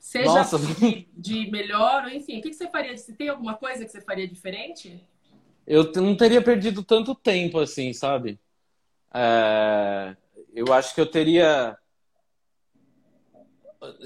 Seja 0.07 0.43
de, 0.43 1.07
de, 1.17 1.51
melhor, 1.51 2.09
enfim, 2.13 2.39
o 2.39 2.41
que, 2.41 2.51
que 2.51 2.55
você 2.55 2.69
faria? 2.69 2.97
Se 2.97 3.11
tem 3.13 3.27
alguma 3.27 3.55
coisa 3.55 3.83
que 3.83 3.91
você 3.91 3.99
faria 3.99 4.25
diferente? 4.25 5.03
eu 5.67 5.91
não 5.97 6.15
teria 6.15 6.41
perdido 6.41 6.81
tanto 6.81 7.13
tempo 7.13 7.59
assim, 7.59 7.91
sabe? 7.91 8.39
É, 9.13 10.15
eu 10.53 10.71
acho 10.71 10.95
que 10.95 11.01
eu 11.01 11.05
teria. 11.05 11.77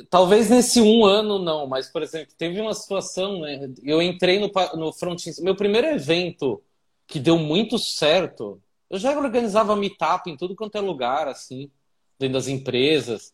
Talvez 0.09 0.49
nesse 0.49 0.81
um 0.81 1.05
ano 1.05 1.37
não, 1.37 1.67
mas, 1.67 1.87
por 1.87 2.01
exemplo, 2.01 2.33
teve 2.35 2.59
uma 2.59 2.73
situação, 2.73 3.41
né? 3.41 3.71
Eu 3.83 4.01
entrei 4.01 4.39
no, 4.39 4.51
no 4.75 4.91
front 4.91 5.23
Meu 5.39 5.55
primeiro 5.55 5.85
evento 5.85 6.63
que 7.05 7.19
deu 7.19 7.37
muito 7.37 7.77
certo, 7.77 8.59
eu 8.89 8.97
já 8.97 9.15
organizava 9.15 9.75
meetup 9.75 10.31
em 10.31 10.35
tudo 10.35 10.55
quanto 10.55 10.77
é 10.77 10.81
lugar, 10.81 11.27
assim, 11.27 11.69
dentro 12.17 12.33
das 12.33 12.47
empresas, 12.47 13.33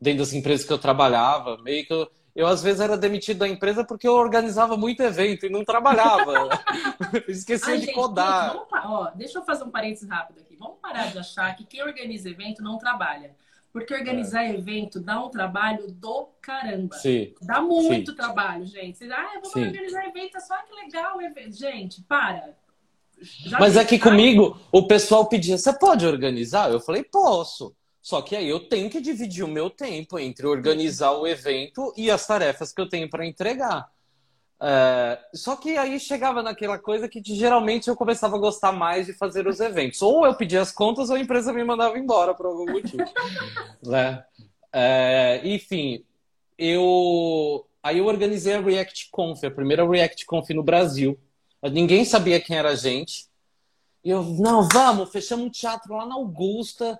dentro 0.00 0.20
das 0.20 0.32
empresas 0.32 0.66
que 0.66 0.72
eu 0.72 0.78
trabalhava, 0.78 1.58
meio 1.58 1.86
que 1.86 1.92
eu, 1.92 2.10
eu 2.34 2.46
às 2.46 2.62
vezes 2.62 2.80
era 2.80 2.96
demitido 2.96 3.38
da 3.38 3.48
empresa 3.48 3.84
porque 3.84 4.08
eu 4.08 4.14
organizava 4.14 4.76
muito 4.76 5.02
evento 5.02 5.46
e 5.46 5.50
não 5.50 5.64
trabalhava. 5.64 6.48
Esquecia 7.28 7.74
Ai, 7.74 7.78
de 7.80 7.86
gente, 7.86 7.94
codar. 7.94 8.52
Vamos, 8.52 8.68
ó, 8.72 9.10
deixa 9.14 9.38
eu 9.38 9.44
fazer 9.44 9.64
um 9.64 9.70
parênteses 9.70 10.08
rápido 10.08 10.40
aqui. 10.40 10.56
Vamos 10.56 10.78
parar 10.80 11.10
de 11.12 11.18
achar 11.18 11.54
que 11.54 11.64
quem 11.64 11.82
organiza 11.82 12.30
evento 12.30 12.62
não 12.62 12.78
trabalha. 12.78 13.34
Porque 13.72 13.94
organizar 13.94 14.44
é. 14.44 14.54
evento 14.54 14.98
dá 14.98 15.22
um 15.24 15.28
trabalho 15.28 15.92
do 15.92 16.28
caramba. 16.40 16.96
Sim. 16.96 17.34
Dá 17.40 17.60
muito 17.60 18.10
Sim. 18.10 18.16
trabalho, 18.16 18.66
gente. 18.66 19.04
Ah, 19.12 19.32
eu 19.34 19.42
vou 19.42 19.50
Sim. 19.50 19.66
organizar 19.66 20.06
evento, 20.06 20.36
é 20.36 20.40
só 20.40 20.56
que 20.62 20.74
legal 20.74 21.18
o 21.18 21.22
evento. 21.22 21.56
Gente, 21.56 22.02
para. 22.02 22.56
Já 23.20 23.60
Mas 23.60 23.76
aqui 23.76 23.98
comigo, 23.98 24.58
o 24.72 24.86
pessoal 24.86 25.26
pedia, 25.26 25.56
você 25.56 25.72
pode 25.72 26.06
organizar? 26.06 26.70
Eu 26.70 26.80
falei, 26.80 27.04
posso. 27.04 27.76
Só 28.02 28.22
que 28.22 28.34
aí 28.34 28.48
eu 28.48 28.60
tenho 28.60 28.88
que 28.88 29.00
dividir 29.00 29.44
o 29.44 29.48
meu 29.48 29.68
tempo 29.68 30.18
entre 30.18 30.46
organizar 30.46 31.12
o 31.12 31.26
evento 31.26 31.92
e 31.96 32.10
as 32.10 32.26
tarefas 32.26 32.72
que 32.72 32.80
eu 32.80 32.88
tenho 32.88 33.10
para 33.10 33.26
entregar. 33.26 33.90
É, 34.62 35.18
só 35.34 35.56
que 35.56 35.76
aí 35.78 35.98
chegava 35.98 36.42
naquela 36.42 36.78
coisa 36.78 37.08
que 37.08 37.22
geralmente 37.24 37.88
eu 37.88 37.96
começava 37.96 38.36
a 38.36 38.38
gostar 38.38 38.72
mais 38.72 39.06
de 39.06 39.12
fazer 39.12 39.46
os 39.46 39.60
eventos. 39.60 40.00
Ou 40.02 40.26
eu 40.26 40.34
pedia 40.34 40.60
as 40.60 40.72
contas 40.72 41.10
ou 41.10 41.16
a 41.16 41.20
empresa 41.20 41.52
me 41.52 41.64
mandava 41.64 41.98
embora 41.98 42.34
por 42.34 42.46
algum 42.46 42.70
motivo. 42.70 43.04
né? 43.82 44.24
é, 44.72 45.40
enfim, 45.44 46.04
eu 46.58 47.66
aí 47.82 47.98
eu 47.98 48.06
organizei 48.06 48.54
a 48.54 48.60
React 48.60 49.08
Conf, 49.10 49.42
a 49.44 49.50
primeira 49.50 49.88
React 49.88 50.26
Conf 50.26 50.50
no 50.50 50.62
Brasil. 50.62 51.18
Ninguém 51.62 52.04
sabia 52.04 52.40
quem 52.40 52.56
era 52.56 52.70
a 52.70 52.76
gente. 52.76 53.28
E 54.02 54.10
eu, 54.10 54.22
não, 54.22 54.66
vamos, 54.68 55.10
fechamos 55.10 55.46
um 55.46 55.50
teatro 55.50 55.94
lá 55.94 56.06
na 56.06 56.14
Augusta. 56.14 56.98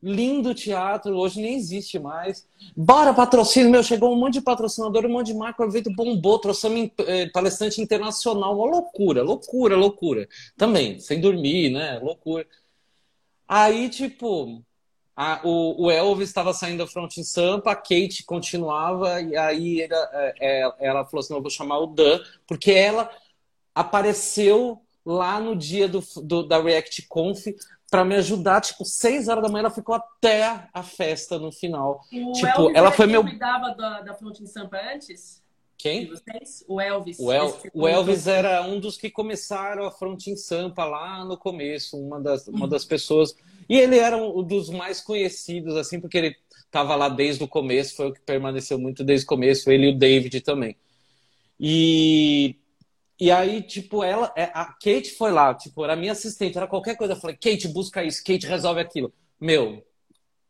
Lindo 0.00 0.54
teatro, 0.54 1.16
hoje 1.16 1.40
nem 1.40 1.56
existe 1.56 1.98
mais. 1.98 2.46
Bora 2.76 3.12
patrocínio, 3.12 3.70
meu, 3.70 3.82
chegou 3.82 4.12
um 4.12 4.16
monte 4.16 4.34
de 4.34 4.40
patrocinador, 4.40 5.04
um 5.04 5.08
monte 5.08 5.26
de 5.26 5.34
marca, 5.34 5.62
o 5.62 5.66
evento 5.66 5.90
bombou, 5.90 6.38
trouxemos 6.38 6.90
eh, 6.98 7.28
palestrante 7.30 7.80
internacional, 7.80 8.56
uma 8.56 8.70
loucura, 8.70 9.24
loucura, 9.24 9.76
loucura. 9.76 10.28
Também, 10.56 11.00
sem 11.00 11.20
dormir, 11.20 11.70
né? 11.70 11.98
Loucura. 11.98 12.46
Aí, 13.48 13.88
tipo, 13.88 14.62
a, 15.16 15.40
o, 15.42 15.86
o, 15.86 15.90
Elvis 15.90 16.28
estava 16.28 16.52
saindo 16.54 16.78
da 16.78 16.86
front 16.86 17.16
em 17.16 17.24
Sampa, 17.24 17.72
a 17.72 17.74
Kate 17.74 18.22
continuava, 18.24 19.20
e 19.20 19.36
aí 19.36 19.80
ela, 19.82 20.10
é, 20.12 20.34
é, 20.40 20.72
ela 20.78 21.04
falou 21.06 21.20
assim: 21.20 21.34
eu 21.34 21.42
vou 21.42 21.50
chamar 21.50 21.80
o 21.80 21.88
Dan, 21.88 22.20
porque 22.46 22.70
ela 22.70 23.10
apareceu 23.74 24.80
lá 25.04 25.40
no 25.40 25.56
dia 25.56 25.88
do, 25.88 26.04
do 26.22 26.44
da 26.44 26.62
React 26.62 27.08
Conf 27.08 27.46
para 27.90 28.04
me 28.04 28.16
ajudar, 28.16 28.60
tipo, 28.60 28.84
seis 28.84 29.28
horas 29.28 29.42
da 29.42 29.48
manhã, 29.48 29.62
ela 29.62 29.70
ficou 29.70 29.94
até 29.94 30.68
a 30.72 30.82
festa 30.82 31.38
no 31.38 31.50
final. 31.50 32.02
O 32.12 32.32
tipo, 32.32 32.46
Elvis 32.46 32.76
ela 32.76 32.90
foi 32.90 33.06
meu. 33.06 33.22
cuidava 33.22 33.74
da, 33.74 34.02
da 34.02 34.14
front 34.14 34.40
em 34.40 34.46
Sampa 34.46 34.78
antes? 34.94 35.42
Quem? 35.76 36.12
O 36.66 36.80
Elvis. 36.80 37.18
O, 37.20 37.32
El... 37.32 37.56
o 37.72 37.86
Elvis 37.86 38.26
era 38.26 38.62
um 38.62 38.80
dos 38.80 38.96
que 38.96 39.10
começaram 39.10 39.84
a 39.84 39.90
front 39.90 40.26
em 40.26 40.36
Sampa 40.36 40.84
lá 40.84 41.24
no 41.24 41.36
começo, 41.36 41.96
uma 41.96 42.20
das, 42.20 42.48
uma 42.48 42.66
das 42.66 42.84
pessoas 42.84 43.34
e 43.68 43.76
ele 43.76 43.98
era 43.98 44.16
um 44.16 44.42
dos 44.42 44.70
mais 44.70 45.00
conhecidos, 45.00 45.76
assim, 45.76 46.00
porque 46.00 46.16
ele 46.16 46.36
estava 46.64 46.96
lá 46.96 47.08
desde 47.08 47.44
o 47.44 47.48
começo, 47.48 47.96
foi 47.96 48.08
o 48.08 48.12
que 48.14 48.20
permaneceu 48.20 48.78
muito 48.78 49.04
desde 49.04 49.26
o 49.26 49.28
começo, 49.28 49.70
ele 49.70 49.86
e 49.86 49.90
o 49.90 49.98
David 49.98 50.40
também. 50.40 50.74
E, 51.60 52.56
e 53.20 53.30
aí, 53.30 53.62
tipo, 53.62 54.04
ela, 54.04 54.32
é, 54.36 54.44
a 54.54 54.66
Kate 54.66 55.10
foi 55.16 55.32
lá, 55.32 55.54
tipo, 55.54 55.84
era 55.84 55.96
minha 55.96 56.12
assistente, 56.12 56.56
era 56.56 56.68
qualquer 56.68 56.96
coisa. 56.96 57.14
Eu 57.14 57.16
falei, 57.18 57.36
Kate, 57.36 57.66
busca 57.68 58.04
isso, 58.04 58.22
Kate, 58.24 58.46
resolve 58.46 58.80
aquilo. 58.80 59.12
Meu, 59.40 59.84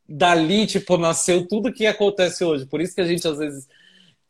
dali, 0.07 0.67
tipo, 0.67 0.97
nasceu 0.97 1.47
tudo 1.47 1.73
que 1.73 1.87
acontece 1.87 2.43
hoje. 2.43 2.65
Por 2.65 2.81
isso 2.81 2.95
que 2.95 3.01
a 3.01 3.05
gente, 3.05 3.27
às 3.27 3.37
vezes, 3.37 3.67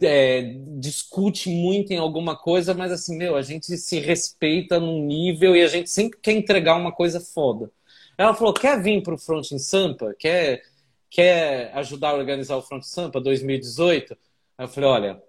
é, 0.02 0.56
discute 0.80 1.50
muito 1.50 1.92
em 1.92 1.98
alguma 1.98 2.38
coisa, 2.38 2.74
mas 2.74 2.92
assim, 2.92 3.18
meu, 3.18 3.36
a 3.36 3.42
gente 3.42 3.78
se 3.78 4.00
respeita 4.00 4.80
num 4.80 5.06
nível 5.06 5.56
e 5.56 5.62
a 5.62 5.68
gente 5.68 5.90
sempre 5.90 6.20
quer 6.22 6.34
entregar 6.34 6.76
uma 6.76 6.92
coisa 6.92 7.20
foda. 7.20 7.72
Ela 8.18 8.34
falou: 8.34 8.54
quer 8.54 8.82
vir 8.82 9.02
para 9.04 9.16
o 9.16 9.18
Front 9.18 9.52
em 9.52 9.60
Sampa? 9.60 10.14
Quer, 10.18 10.64
quer 11.10 11.72
ajudar 11.76 12.10
a 12.12 12.16
organizar 12.16 12.58
o 12.58 12.62
Front 12.62 12.84
Sampa 12.84 13.22
2018? 13.22 14.14
Aí 14.58 14.66
eu 14.66 14.70
falei: 14.70 14.90
olha, 14.90 15.24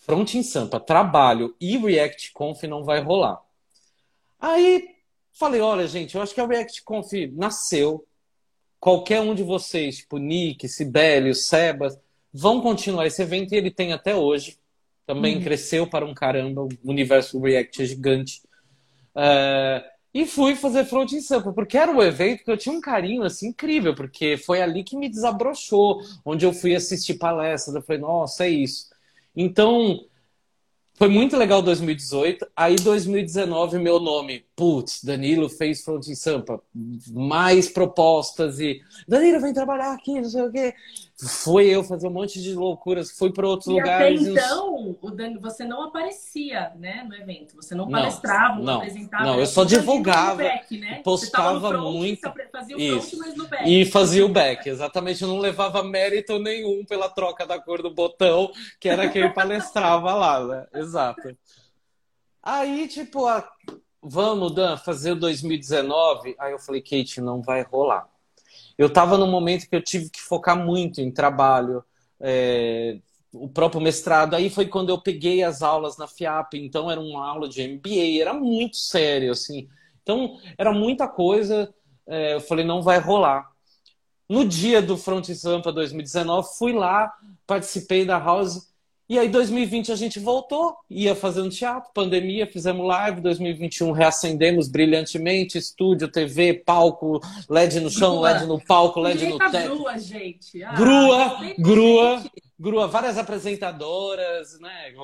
Front 0.00 0.34
em 0.34 0.42
Sampa, 0.42 0.80
trabalho 0.80 1.54
e 1.60 1.76
React 1.76 2.32
Conf 2.32 2.62
não 2.64 2.82
vai 2.82 3.00
rolar. 3.00 3.40
Aí 4.40 4.96
falei: 5.32 5.60
olha, 5.60 5.86
gente, 5.86 6.14
eu 6.14 6.22
acho 6.22 6.34
que 6.34 6.40
a 6.40 6.46
React 6.46 6.82
Conf 6.82 7.12
nasceu. 7.32 8.04
Qualquer 8.78 9.20
um 9.20 9.34
de 9.34 9.42
vocês, 9.42 9.98
tipo 9.98 10.16
Nick, 10.16 10.66
Sibélio, 10.66 11.34
Sebas, 11.34 11.98
vão 12.32 12.62
continuar 12.62 13.06
esse 13.06 13.20
evento 13.20 13.52
e 13.52 13.58
ele 13.58 13.70
tem 13.70 13.92
até 13.92 14.16
hoje. 14.16 14.58
Também 15.06 15.36
uhum. 15.36 15.42
cresceu 15.42 15.86
para 15.86 16.06
um 16.06 16.14
caramba, 16.14 16.62
o 16.62 16.68
universo 16.84 17.38
React 17.38 17.82
é 17.82 17.84
gigante. 17.84 18.40
Uh, 19.14 19.84
e 20.14 20.24
fui 20.24 20.56
fazer 20.56 20.84
front 20.86 21.12
em 21.12 21.20
Sampa, 21.20 21.52
porque 21.52 21.76
era 21.76 21.90
um 21.90 22.02
evento 22.02 22.42
que 22.42 22.50
eu 22.50 22.56
tinha 22.56 22.74
um 22.74 22.80
carinho 22.80 23.22
assim 23.22 23.48
incrível, 23.48 23.94
porque 23.94 24.36
foi 24.36 24.62
ali 24.62 24.82
que 24.82 24.96
me 24.96 25.08
desabrochou, 25.08 26.00
onde 26.24 26.44
eu 26.44 26.52
fui 26.52 26.74
assistir 26.74 27.14
palestras, 27.14 27.74
eu 27.76 27.82
falei, 27.82 28.00
nossa, 28.00 28.46
é 28.46 28.48
isso. 28.48 28.89
Então, 29.34 30.04
foi 30.94 31.08
muito 31.08 31.36
legal 31.36 31.62
2018. 31.62 32.46
Aí 32.54 32.76
2019 32.76 33.78
meu 33.78 33.98
nome, 33.98 34.44
putz, 34.60 35.02
Danilo 35.02 35.48
fez 35.48 35.82
Front 35.82 36.06
em 36.06 36.14
Sampa, 36.14 36.62
mais 37.10 37.70
propostas 37.70 38.60
e 38.60 38.82
Danilo 39.08 39.40
vem 39.40 39.54
trabalhar 39.54 39.94
aqui, 39.94 40.20
não 40.20 40.28
sei 40.28 40.42
o 40.42 40.52
quê. 40.52 40.74
Foi 41.18 41.66
eu 41.66 41.82
fazer 41.82 42.08
um 42.08 42.10
monte 42.10 42.42
de 42.42 42.52
loucuras, 42.54 43.10
fui 43.10 43.32
para 43.32 43.48
outros 43.48 43.68
e 43.68 43.72
lugares. 43.72 44.20
Até 44.20 44.30
então, 44.30 44.98
o 45.00 45.10
Danilo, 45.10 45.40
você 45.40 45.64
não 45.64 45.84
aparecia, 45.84 46.72
né, 46.78 47.06
no 47.08 47.14
evento. 47.14 47.56
Você 47.56 47.74
não 47.74 47.88
palestrava, 47.88 48.56
não, 48.56 48.64
não 48.64 48.76
apresentava. 48.76 49.24
Não, 49.24 49.40
eu 49.40 49.46
só 49.46 49.64
divulgava, 49.64 50.42
back, 50.42 50.78
né? 50.78 51.00
postava 51.02 51.70
front, 51.70 51.82
muito. 51.82 52.30
Fazia 52.52 52.76
o 52.76 52.80
Isso. 52.80 53.16
Front, 53.16 53.26
mas 53.28 53.36
no 53.36 53.48
back. 53.48 53.80
E 53.80 53.86
fazia 53.86 54.26
o 54.26 54.28
back, 54.28 54.68
exatamente. 54.68 55.22
Eu 55.22 55.28
não 55.28 55.38
levava 55.38 55.82
mérito 55.82 56.38
nenhum 56.38 56.84
pela 56.84 57.08
troca 57.08 57.46
da 57.46 57.58
cor 57.58 57.80
do 57.80 57.90
botão, 57.90 58.52
que 58.78 58.90
era 58.90 59.08
quem 59.08 59.32
palestrava 59.32 60.12
lá, 60.12 60.46
né? 60.46 60.66
Exato. 60.74 61.34
Aí, 62.42 62.86
tipo, 62.88 63.26
a... 63.26 63.48
vamos, 64.02 64.54
Dan, 64.54 64.76
fazer 64.76 65.12
o 65.12 65.16
2019. 65.16 66.34
Aí 66.38 66.52
eu 66.52 66.58
falei, 66.58 66.80
Kate, 66.80 67.20
não 67.20 67.42
vai 67.42 67.62
rolar 67.62 68.10
eu 68.80 68.86
estava 68.86 69.18
num 69.18 69.30
momento 69.30 69.68
que 69.68 69.76
eu 69.76 69.84
tive 69.84 70.08
que 70.08 70.22
focar 70.22 70.56
muito 70.56 71.02
em 71.02 71.10
trabalho, 71.10 71.84
é, 72.18 72.96
o 73.30 73.46
próprio 73.46 73.78
mestrado. 73.78 74.32
Aí 74.32 74.48
foi 74.48 74.64
quando 74.68 74.88
eu 74.88 74.98
peguei 74.98 75.42
as 75.42 75.60
aulas 75.60 75.98
na 75.98 76.06
FIAP, 76.06 76.54
então 76.54 76.90
era 76.90 76.98
uma 76.98 77.28
aula 77.28 77.46
de 77.46 77.62
MBA, 77.62 78.22
era 78.22 78.32
muito 78.32 78.78
sério, 78.78 79.32
assim. 79.32 79.68
Então 80.02 80.38
era 80.56 80.72
muita 80.72 81.06
coisa. 81.06 81.74
É, 82.06 82.36
eu 82.36 82.40
falei, 82.40 82.64
não 82.64 82.80
vai 82.80 82.98
rolar. 82.98 83.50
No 84.26 84.46
dia 84.46 84.80
do 84.80 84.96
Front 84.96 85.28
Sampa 85.28 85.70
2019, 85.70 86.48
fui 86.56 86.72
lá, 86.72 87.12
participei 87.46 88.06
da 88.06 88.18
House 88.18 88.69
e 89.10 89.18
aí, 89.18 89.28
2020, 89.28 89.90
a 89.90 89.96
gente 89.96 90.20
voltou, 90.20 90.76
ia 90.88 91.16
fazendo 91.16 91.50
teatro, 91.50 91.90
pandemia, 91.92 92.46
fizemos 92.46 92.86
live. 92.86 93.20
2021, 93.20 93.90
reacendemos 93.90 94.68
brilhantemente 94.68 95.58
estúdio, 95.58 96.06
TV, 96.06 96.54
palco, 96.54 97.20
LED 97.48 97.80
no 97.80 97.90
chão, 97.90 98.18
grua. 98.18 98.30
LED 98.30 98.46
no 98.46 98.64
palco, 98.64 99.00
LED 99.00 99.26
no 99.26 99.38
teto. 99.50 99.74
Grua, 99.74 99.98
gente. 99.98 100.62
Ah, 100.62 100.76
grua, 100.76 101.40
grua, 101.58 102.18
gente. 102.18 102.32
grua, 102.56 102.86
várias 102.86 103.18
apresentadoras, 103.18 104.60
né? 104.60 104.94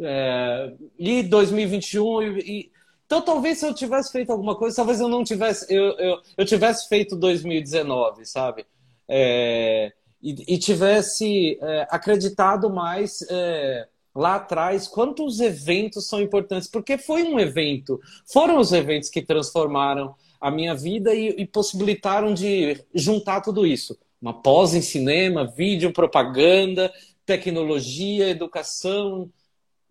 É, 0.00 0.74
e 0.98 1.22
2021, 1.22 2.22
e, 2.22 2.38
e, 2.40 2.72
então 3.06 3.22
talvez 3.22 3.56
se 3.56 3.66
eu 3.66 3.72
tivesse 3.72 4.12
feito 4.12 4.30
alguma 4.30 4.54
coisa, 4.54 4.76
talvez 4.76 5.00
eu 5.00 5.08
não 5.08 5.24
tivesse, 5.24 5.72
eu, 5.74 5.96
eu, 5.98 6.20
eu 6.36 6.44
tivesse 6.44 6.90
feito 6.90 7.16
2019, 7.16 8.26
sabe? 8.26 8.66
É, 9.08 9.94
e, 10.22 10.54
e 10.54 10.58
tivesse 10.58 11.58
é, 11.60 11.86
acreditado 11.90 12.70
mais 12.70 13.22
é, 13.30 13.86
lá 14.14 14.36
atrás 14.36 14.88
quantos 14.88 15.40
eventos 15.40 16.06
são 16.06 16.20
importantes, 16.20 16.68
porque 16.68 16.96
foi 16.96 17.22
um 17.22 17.38
evento, 17.38 18.00
foram 18.24 18.58
os 18.58 18.72
eventos 18.72 19.10
que 19.10 19.22
transformaram 19.22 20.14
a 20.40 20.50
minha 20.50 20.74
vida 20.74 21.14
e, 21.14 21.28
e 21.38 21.46
possibilitaram 21.46 22.32
de 22.32 22.82
juntar 22.94 23.40
tudo 23.40 23.66
isso. 23.66 23.98
Uma 24.20 24.32
pós 24.32 24.74
em 24.74 24.80
cinema, 24.80 25.46
vídeo, 25.46 25.92
propaganda, 25.92 26.92
tecnologia, 27.24 28.28
educação. 28.28 29.30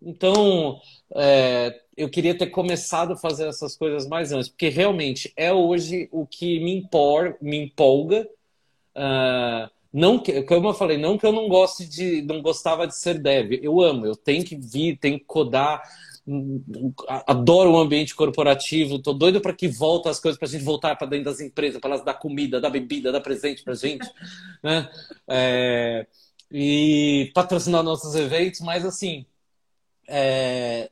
Então, 0.02 0.80
é, 1.14 1.80
eu 1.96 2.08
queria 2.10 2.36
ter 2.36 2.48
começado 2.48 3.12
a 3.12 3.16
fazer 3.16 3.48
essas 3.48 3.76
coisas 3.76 4.06
mais 4.06 4.32
antes, 4.32 4.48
porque 4.48 4.68
realmente 4.68 5.32
é 5.36 5.52
hoje 5.52 6.08
o 6.12 6.26
que 6.26 6.58
me, 6.60 6.76
empor, 6.76 7.36
me 7.40 7.56
empolga. 7.64 8.28
Uh, 8.94 9.70
não 9.92 10.18
que, 10.18 10.42
como 10.42 10.68
eu 10.68 10.74
falei, 10.74 10.98
não 10.98 11.16
que 11.16 11.26
eu 11.26 11.32
não 11.32 11.48
goste 11.48 11.86
de, 11.86 12.22
não 12.22 12.42
gostava 12.42 12.86
de 12.86 12.96
ser 12.96 13.18
dev. 13.18 13.58
Eu 13.62 13.80
amo, 13.80 14.06
eu 14.06 14.16
tenho 14.16 14.44
que 14.44 14.56
vir, 14.56 14.98
tenho 14.98 15.18
que 15.18 15.24
codar. 15.24 15.82
Adoro 17.26 17.72
o 17.72 17.78
ambiente 17.78 18.14
corporativo, 18.14 18.98
tô 18.98 19.12
doido 19.12 19.40
para 19.40 19.52
que 19.52 19.68
volte 19.68 20.08
as 20.08 20.18
coisas 20.18 20.38
para 20.38 20.48
a 20.48 20.50
gente 20.50 20.64
voltar 20.64 20.96
para 20.96 21.06
dentro 21.06 21.26
das 21.26 21.40
empresas, 21.40 21.80
para 21.80 21.90
elas 21.90 22.04
dar 22.04 22.14
comida, 22.14 22.60
dar 22.60 22.70
bebida, 22.70 23.12
dar 23.12 23.20
presente 23.20 23.62
para 23.62 23.74
gente, 23.74 24.06
né? 24.62 24.90
É, 25.28 26.06
e 26.50 27.30
patrocinar 27.34 27.82
nossos 27.82 28.14
eventos, 28.14 28.60
mas 28.60 28.84
assim, 28.84 29.24
é, 30.08 30.90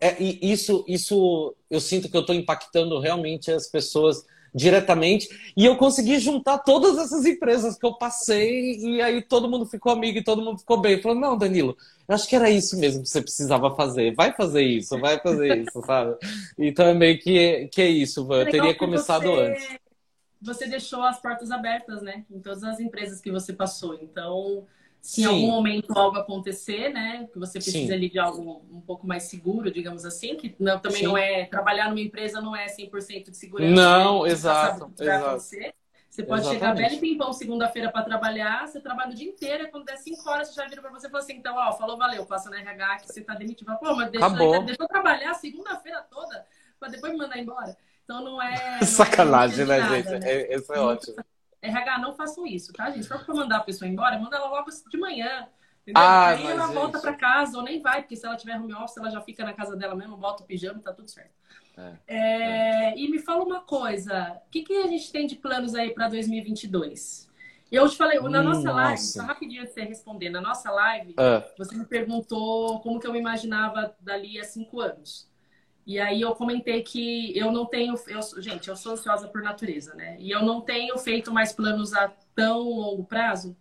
é, 0.00 0.22
isso, 0.22 0.84
isso 0.88 1.54
eu 1.68 1.80
sinto 1.80 2.08
que 2.08 2.16
eu 2.16 2.22
estou 2.22 2.34
impactando 2.34 2.98
realmente 2.98 3.50
as 3.50 3.66
pessoas 3.66 4.24
diretamente. 4.54 5.28
E 5.56 5.64
eu 5.64 5.76
consegui 5.76 6.18
juntar 6.18 6.58
todas 6.58 6.98
essas 6.98 7.24
empresas 7.24 7.76
que 7.76 7.86
eu 7.86 7.94
passei, 7.94 8.78
e 8.78 9.00
aí 9.00 9.22
todo 9.22 9.48
mundo 9.48 9.66
ficou 9.66 9.92
amigo 9.92 10.18
e 10.18 10.24
todo 10.24 10.42
mundo 10.42 10.58
ficou 10.58 10.80
bem. 10.80 11.00
Falou, 11.00 11.18
não, 11.18 11.36
Danilo, 11.36 11.76
eu 12.08 12.14
acho 12.14 12.28
que 12.28 12.36
era 12.36 12.50
isso 12.50 12.78
mesmo 12.78 13.02
que 13.02 13.08
você 13.08 13.22
precisava 13.22 13.74
fazer. 13.74 14.14
Vai 14.14 14.32
fazer 14.32 14.62
isso, 14.62 14.98
vai 14.98 15.18
fazer 15.18 15.62
isso, 15.62 15.80
sabe? 15.86 16.16
Então 16.58 16.86
é 16.86 16.94
meio 16.94 17.18
que, 17.18 17.68
que 17.68 17.82
é 17.82 17.88
isso, 17.88 18.26
eu 18.32 18.50
teria 18.50 18.74
começado 18.74 19.24
você, 19.24 19.42
antes. 19.42 19.68
Você 20.42 20.66
deixou 20.66 21.02
as 21.02 21.20
portas 21.20 21.50
abertas, 21.50 22.02
né? 22.02 22.24
Em 22.30 22.40
todas 22.40 22.64
as 22.64 22.80
empresas 22.80 23.20
que 23.20 23.30
você 23.30 23.52
passou. 23.52 23.98
Então 24.02 24.66
se 25.00 25.22
em 25.22 25.24
algum 25.24 25.46
momento 25.46 25.96
algo 25.98 26.18
acontecer, 26.18 26.90
né, 26.90 27.28
que 27.32 27.38
você 27.38 27.58
precisa 27.58 27.94
ali 27.94 28.10
de 28.10 28.18
algo 28.18 28.64
um 28.70 28.80
pouco 28.80 29.06
mais 29.06 29.24
seguro, 29.24 29.70
digamos 29.70 30.04
assim, 30.04 30.36
que 30.36 30.54
não, 30.58 30.78
também 30.78 31.00
Sim. 31.00 31.06
não 31.06 31.18
é 31.18 31.46
trabalhar 31.46 31.88
numa 31.88 32.00
empresa 32.00 32.40
não 32.40 32.54
é 32.54 32.66
100% 32.66 33.30
de 33.30 33.36
segurança. 33.36 33.72
Não, 33.72 34.22
né? 34.22 34.30
exato, 34.30 34.92
exato. 35.00 35.42
Você 36.10 36.24
pode 36.24 36.40
Exatamente. 36.40 36.60
chegar 36.60 36.74
belo 36.74 36.94
e 36.94 36.98
pimpão 36.98 37.32
segunda-feira 37.32 37.90
para 37.90 38.02
trabalhar, 38.02 38.66
você 38.66 38.80
trabalha 38.80 39.12
o 39.12 39.14
dia 39.14 39.28
inteiro, 39.28 39.70
quando 39.70 39.84
der 39.84 39.96
5 39.96 40.28
horas, 40.28 40.48
você 40.48 40.54
já 40.54 40.66
vira 40.66 40.82
para 40.82 40.90
você 40.90 41.06
e 41.06 41.10
fala 41.10 41.22
assim, 41.22 41.34
então, 41.34 41.54
ó, 41.56 41.72
falou, 41.72 41.96
valeu, 41.96 42.26
passa 42.26 42.50
na 42.50 42.58
RH 42.58 42.96
que 42.96 43.06
você 43.06 43.20
tá 43.20 43.34
demitido. 43.34 43.72
Pô, 43.78 43.94
mas 43.94 44.10
deixa, 44.10 44.28
deixa 44.28 44.82
eu 44.82 44.88
trabalhar 44.88 45.34
segunda-feira 45.34 46.04
toda 46.10 46.44
para 46.80 46.88
depois 46.88 47.12
me 47.12 47.18
mandar 47.18 47.38
embora. 47.38 47.76
Então 48.02 48.24
não 48.24 48.42
é. 48.42 48.78
Não 48.80 48.86
Sacanagem, 48.88 49.62
é 49.62 49.66
né, 49.66 49.78
nada, 49.78 49.96
gente? 49.96 50.10
Né? 50.18 50.32
É, 50.32 50.56
isso 50.56 50.72
é 50.72 50.80
ótimo. 50.80 51.16
RH, 51.62 51.98
não 51.98 52.14
façam 52.14 52.46
isso, 52.46 52.72
tá, 52.72 52.90
gente? 52.90 53.04
Se 53.04 53.08
for 53.08 53.34
mandar 53.34 53.58
a 53.58 53.64
pessoa 53.64 53.88
embora, 53.88 54.18
manda 54.18 54.36
ela 54.36 54.48
logo 54.48 54.70
de 54.70 54.98
manhã. 54.98 55.48
Entendeu? 55.82 56.02
Ah, 56.02 56.28
Aí 56.28 56.46
ela 56.46 56.66
gente... 56.66 56.74
volta 56.74 56.98
para 56.98 57.14
casa 57.14 57.56
ou 57.56 57.64
nem 57.64 57.80
vai, 57.80 58.02
porque 58.02 58.16
se 58.16 58.26
ela 58.26 58.36
tiver 58.36 58.58
home 58.58 58.74
office, 58.74 58.96
ela 58.96 59.10
já 59.10 59.20
fica 59.20 59.44
na 59.44 59.52
casa 59.52 59.76
dela 59.76 59.94
mesmo, 59.94 60.16
bota 60.16 60.42
o 60.42 60.46
pijama 60.46 60.80
tá 60.80 60.92
tudo 60.92 61.10
certo. 61.10 61.40
É, 62.06 62.92
é, 62.92 62.98
e 62.98 63.08
me 63.08 63.18
fala 63.18 63.42
uma 63.42 63.60
coisa, 63.60 64.38
o 64.46 64.50
que, 64.50 64.62
que 64.62 64.76
a 64.76 64.86
gente 64.86 65.10
tem 65.10 65.26
de 65.26 65.36
planos 65.36 65.74
aí 65.74 65.94
para 65.94 66.08
2022? 66.08 67.30
Eu 67.70 67.88
te 67.88 67.96
falei, 67.96 68.18
na 68.20 68.42
nossa 68.42 68.70
live, 68.72 68.98
só 69.00 69.22
rapidinho 69.22 69.64
de 69.64 69.72
você 69.72 69.82
responder, 69.82 70.28
na 70.28 70.40
nossa 70.40 70.70
live, 70.70 71.14
é. 71.16 71.54
você 71.56 71.76
me 71.76 71.86
perguntou 71.86 72.80
como 72.80 72.98
que 72.98 73.06
eu 73.06 73.12
me 73.12 73.20
imaginava 73.20 73.94
dali 74.00 74.40
a 74.40 74.44
cinco 74.44 74.80
anos. 74.80 75.30
E 75.86 75.98
aí 75.98 76.20
eu 76.20 76.34
comentei 76.34 76.82
que 76.82 77.36
eu 77.36 77.50
não 77.50 77.66
tenho, 77.66 77.94
eu, 78.06 78.20
gente, 78.40 78.68
eu 78.68 78.76
sou 78.76 78.92
ansiosa 78.92 79.28
por 79.28 79.42
natureza, 79.42 79.94
né? 79.94 80.16
E 80.18 80.30
eu 80.30 80.42
não 80.42 80.60
tenho 80.60 80.96
feito 80.98 81.32
mais 81.32 81.52
planos 81.52 81.92
a 81.94 82.12
tão 82.34 82.60
longo 82.60 83.04
prazo, 83.04 83.56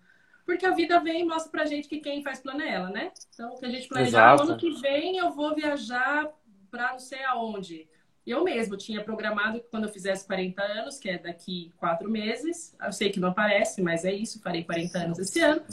porque 0.46 0.66
a 0.66 0.72
vida 0.72 1.00
vem 1.00 1.22
e 1.22 1.26
mostra 1.26 1.52
pra 1.52 1.66
gente 1.66 1.88
que 1.88 2.00
quem 2.00 2.24
faz 2.24 2.40
plano 2.40 2.62
é 2.62 2.74
ela, 2.74 2.90
né? 2.90 3.12
Então, 3.34 3.54
o 3.54 3.58
que 3.58 3.66
a 3.66 3.70
gente 3.70 3.88
planejar, 3.88 4.40
ano 4.40 4.58
que 4.58 4.72
vem 4.82 5.18
eu 5.18 5.32
vou 5.32 5.56
viajar 5.56 6.30
para 6.70 6.92
não 6.92 7.00
sei 7.00 7.24
aonde. 7.24 7.88
Eu 8.26 8.44
mesmo 8.44 8.78
tinha 8.78 9.04
programado 9.04 9.60
que 9.60 9.68
quando 9.70 9.86
eu 9.86 9.90
fizesse 9.90 10.26
40 10.28 10.62
anos, 10.62 11.00
que 11.00 11.10
é 11.10 11.18
daqui 11.18 11.74
quatro 11.78 12.10
meses, 12.10 12.76
eu 12.80 12.92
sei 12.92 13.10
que 13.10 13.20
não 13.20 13.30
aparece, 13.30 13.82
mas 13.82 14.06
é 14.06 14.14
isso, 14.14 14.40
farei 14.42 14.64
40 14.64 15.00
anos 15.00 15.20
esse 15.20 15.40
ano, 15.40 15.64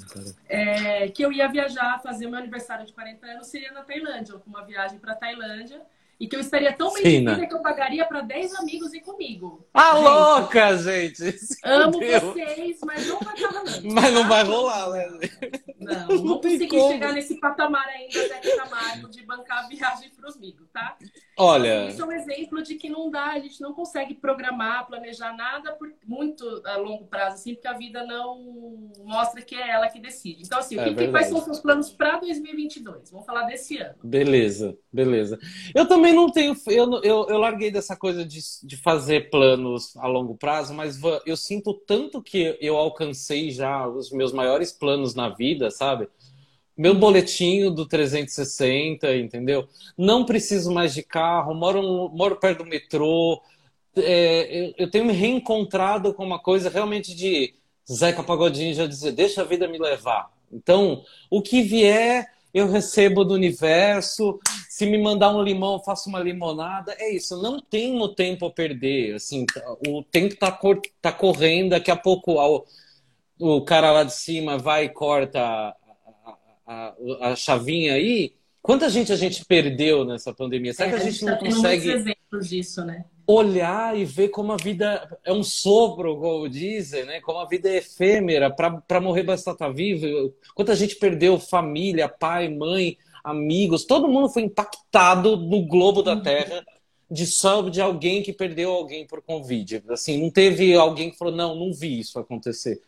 é, 0.49 1.09
que 1.09 1.23
eu 1.23 1.31
ia 1.31 1.49
viajar, 1.49 2.01
fazer 2.01 2.27
o 2.27 2.31
meu 2.31 2.39
aniversário 2.39 2.87
de 2.87 2.95
40 2.95 3.27
anos, 3.27 3.49
seria 3.49 3.73
na 3.73 3.83
Tailândia, 3.83 4.41
uma 4.47 4.65
viagem 4.65 4.99
para 4.99 5.15
Tailândia, 5.15 5.83
e 6.19 6.27
que 6.27 6.35
eu 6.35 6.41
estaria 6.41 6.73
tão 6.73 6.93
bem 6.93 7.03
Sim, 7.03 7.11
de 7.11 7.19
vida 7.19 7.37
né? 7.37 7.47
que 7.47 7.55
eu 7.55 7.61
pagaria 7.61 8.05
para 8.07 8.23
10 8.23 8.55
amigos 8.57 8.95
ir 8.95 9.01
comigo. 9.01 9.67
Ah, 9.73 9.95
gente, 9.95 10.05
louca, 10.05 10.77
gente! 10.79 11.39
Amo 11.65 11.99
Deus. 11.99 12.23
vocês, 12.23 12.79
mas 12.85 13.07
não 13.07 13.19
vai 13.21 13.35
estar 13.35 13.49
rolando. 13.49 13.67
Mas 13.93 14.13
não 14.13 14.23
tá? 14.23 14.29
vai 14.29 14.45
rolar, 14.45 14.91
né? 14.91 15.09
Não, 15.79 16.09
não, 16.09 16.25
não 16.25 16.41
consegui 16.41 16.69
como. 16.69 16.93
chegar 16.93 17.13
nesse 17.13 17.39
patamar 17.39 17.87
ainda 17.89 18.25
até 18.25 18.39
que 18.41 18.57
Camargo 18.57 19.09
de 19.09 19.23
bancar 19.25 19.65
a 19.65 19.69
viagem 19.69 20.11
para 20.11 20.29
os 20.29 20.37
amigos, 20.37 20.69
tá? 20.73 20.97
Olha. 21.39 21.85
Então, 21.85 21.89
isso 21.89 22.03
é 22.03 22.05
um 22.07 22.13
exemplo 22.13 22.63
de 22.63 22.75
que 22.77 22.89
não 22.89 23.11
dá, 23.11 23.33
a 23.33 23.39
gente 23.39 23.61
não 23.61 23.73
consegue 23.75 24.15
programar, 24.15 24.87
planejar 24.87 25.37
nada 25.37 25.73
por 25.73 25.93
muito 26.07 26.63
a 26.65 26.77
longo 26.77 27.07
prazo, 27.07 27.35
assim, 27.35 27.55
porque 27.55 27.69
a 27.69 27.75
vida 27.75 28.05
não 28.05 28.91
mostra 29.05 29.43
que 29.43 29.55
é 29.55 29.71
ela 29.71 29.89
que 29.89 30.01
decide. 30.01 30.43
Então, 30.45 30.59
assim, 30.59 30.79
é 30.79 30.89
o 30.89 30.95
que, 30.95 31.09
quais 31.09 31.27
são 31.27 31.39
os 31.39 31.45
seus 31.45 31.61
planos 31.61 31.91
para 31.91 32.19
2022? 32.19 33.11
Vamos 33.11 33.27
falar 33.27 33.43
desse 33.43 33.77
ano. 33.79 33.97
Beleza, 34.03 34.77
beleza. 34.93 35.39
Eu 35.75 35.87
também 35.87 36.06
não 36.13 36.31
tenho. 36.31 36.57
Eu, 36.67 37.01
eu, 37.03 37.27
eu 37.29 37.39
larguei 37.39 37.71
dessa 37.71 37.97
coisa 37.97 38.25
de, 38.25 38.41
de 38.63 38.77
fazer 38.77 39.31
planos 39.31 39.97
a 39.97 40.07
longo 40.07 40.37
prazo, 40.37 40.75
mas 40.75 40.99
eu 41.25 41.37
sinto 41.37 41.73
tanto 41.75 42.23
que 42.23 42.57
eu 42.61 42.77
alcancei 42.77 43.51
já 43.51 43.87
os 43.87 44.11
meus 44.11 44.33
maiores 44.33 44.73
planos 44.73 45.15
na 45.15 45.29
vida, 45.29 45.71
sabe? 45.71 46.09
meu 46.77 46.95
boletinho 46.95 47.71
do 47.71 47.87
360, 47.87 49.17
entendeu? 49.17 49.67
Não 49.97 50.25
preciso 50.25 50.71
mais 50.71 50.93
de 50.93 51.03
carro, 51.03 51.55
moro, 51.55 52.11
moro 52.11 52.37
perto 52.37 52.59
do 52.59 52.69
metrô. 52.69 53.41
É, 53.97 54.75
eu 54.77 54.91
tenho 54.91 55.07
me 55.07 55.13
reencontrado 55.13 56.13
com 56.13 56.25
uma 56.25 56.39
coisa 56.39 56.69
realmente 56.69 57.15
de 57.15 57.55
Zeca 57.91 58.23
Pagodinho 58.23 58.75
já 58.75 58.87
dizer, 58.87 59.13
deixa 59.13 59.41
a 59.41 59.45
vida 59.45 59.67
me 59.67 59.79
levar. 59.79 60.31
Então, 60.53 61.03
o 61.31 61.41
que 61.41 61.63
vier, 61.63 62.31
eu 62.53 62.69
recebo 62.69 63.25
do 63.25 63.35
universo. 63.35 64.39
Se 64.77 64.85
me 64.85 64.99
mandar 64.99 65.35
um 65.35 65.43
limão, 65.43 65.73
eu 65.73 65.79
faço 65.79 66.11
uma 66.11 66.21
limonada. 66.21 66.95
É 66.99 67.11
isso, 67.11 67.41
não 67.41 67.59
tenho 67.59 68.07
tempo 68.09 68.45
a 68.45 68.51
perder. 68.51 69.15
Assim, 69.15 69.47
o 69.89 70.03
tempo 70.03 70.35
está 70.35 70.61
tá 71.01 71.11
correndo, 71.11 71.71
daqui 71.71 71.91
a 71.91 71.97
pouco 71.97 72.35
o 73.39 73.63
cara 73.63 73.91
lá 73.91 74.05
de 74.05 74.13
cima 74.13 74.59
vai 74.59 74.85
e 74.85 74.89
corta 74.91 75.75
a, 76.67 76.95
a 77.23 77.35
chavinha 77.35 77.95
aí, 77.95 78.35
quanta 78.61 78.91
gente 78.91 79.11
a 79.11 79.17
gente 79.17 79.47
perdeu 79.47 80.05
nessa 80.05 80.35
pandemia? 80.35 80.75
Será 80.75 80.91
é, 80.91 80.93
que 80.93 80.97
a 80.97 81.11
gente, 81.11 81.27
a 81.27 81.31
não 81.31 81.39
tá 81.39 81.45
consegue 81.47 81.91
exemplos 81.91 82.47
disso, 82.47 82.85
né? 82.85 83.07
olhar 83.27 83.99
e 83.99 84.05
ver 84.05 84.29
como 84.29 84.53
a 84.53 84.57
vida 84.57 85.19
é 85.25 85.33
um 85.33 85.43
sopro, 85.43 86.19
como 86.19 86.49
dizem, 86.51 87.07
né? 87.07 87.21
Como 87.23 87.39
a 87.39 87.47
vida 87.47 87.69
é 87.69 87.79
efêmera, 87.79 88.51
para 88.51 89.01
morrer 89.01 89.23
basta 89.23 89.53
estar 89.53 89.71
vivo. 89.71 90.35
Quanta 90.55 90.77
gente 90.77 90.97
perdeu 90.97 91.41
família, 91.41 92.09
pai, 92.09 92.49
mãe, 92.49 92.99
amigos, 93.27 93.85
todo 93.85 94.09
mundo 94.09 94.29
foi 94.29 94.43
impactado 94.43 95.37
no 95.37 95.67
globo 95.67 96.03
da 96.03 96.15
uhum. 96.15 96.23
Terra 96.23 96.65
de 97.11 97.27
só 97.27 97.63
de 97.69 97.81
alguém 97.81 98.23
que 98.23 98.33
perdeu 98.33 98.73
alguém 98.73 99.07
por 99.07 99.23
Covid. 99.23 99.83
Assim, 99.91 100.21
não 100.23 100.31
teve 100.31 100.75
alguém 100.75 101.11
que 101.11 101.19
falou, 101.19 101.35
não, 101.35 101.55
não 101.55 101.73
vi 101.73 102.01
isso 102.01 102.19
acontecer. 102.19 102.81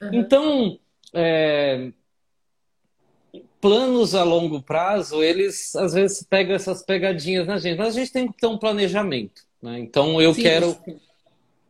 Uhum. 0.00 0.10
Então, 0.12 0.78
é, 1.12 1.90
planos 3.60 4.14
a 4.14 4.22
longo 4.22 4.62
prazo, 4.62 5.22
eles 5.22 5.74
às 5.76 5.92
vezes 5.92 6.22
pegam 6.22 6.54
essas 6.54 6.84
pegadinhas 6.84 7.46
na 7.46 7.58
gente, 7.58 7.78
mas 7.78 7.96
a 7.96 7.98
gente 7.98 8.12
tem 8.12 8.30
que 8.30 8.38
ter 8.38 8.46
um 8.46 8.58
planejamento. 8.58 9.42
Né? 9.60 9.78
Então 9.80 10.20
eu 10.20 10.34
sim, 10.34 10.42
quero. 10.42 10.76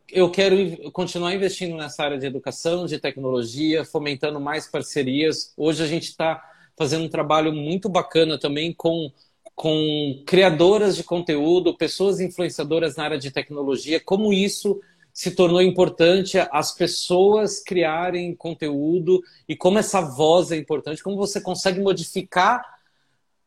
Eu 0.09 0.31
quero 0.31 0.91
continuar 0.91 1.33
investindo 1.33 1.75
nessa 1.75 2.01
área 2.01 2.17
de 2.17 2.25
educação, 2.25 2.85
de 2.85 2.97
tecnologia, 2.97 3.83
fomentando 3.83 4.39
mais 4.39 4.65
parcerias. 4.65 5.53
Hoje 5.57 5.83
a 5.83 5.87
gente 5.87 6.05
está 6.05 6.41
fazendo 6.77 7.05
um 7.05 7.09
trabalho 7.09 7.51
muito 7.51 7.89
bacana 7.89 8.37
também 8.37 8.71
com, 8.71 9.11
com 9.55 10.23
criadoras 10.25 10.95
de 10.95 11.03
conteúdo, 11.03 11.75
pessoas 11.75 12.19
influenciadoras 12.19 12.95
na 12.95 13.03
área 13.03 13.17
de 13.17 13.31
tecnologia, 13.31 13.99
como 13.99 14.31
isso 14.31 14.79
se 15.11 15.31
tornou 15.31 15.59
importante 15.59 16.37
as 16.51 16.71
pessoas 16.71 17.59
criarem 17.59 18.35
conteúdo 18.35 19.19
e 19.49 19.55
como 19.55 19.79
essa 19.79 19.99
voz 19.99 20.51
é 20.51 20.57
importante, 20.57 21.01
como 21.01 21.17
você 21.17 21.41
consegue 21.41 21.81
modificar. 21.81 22.63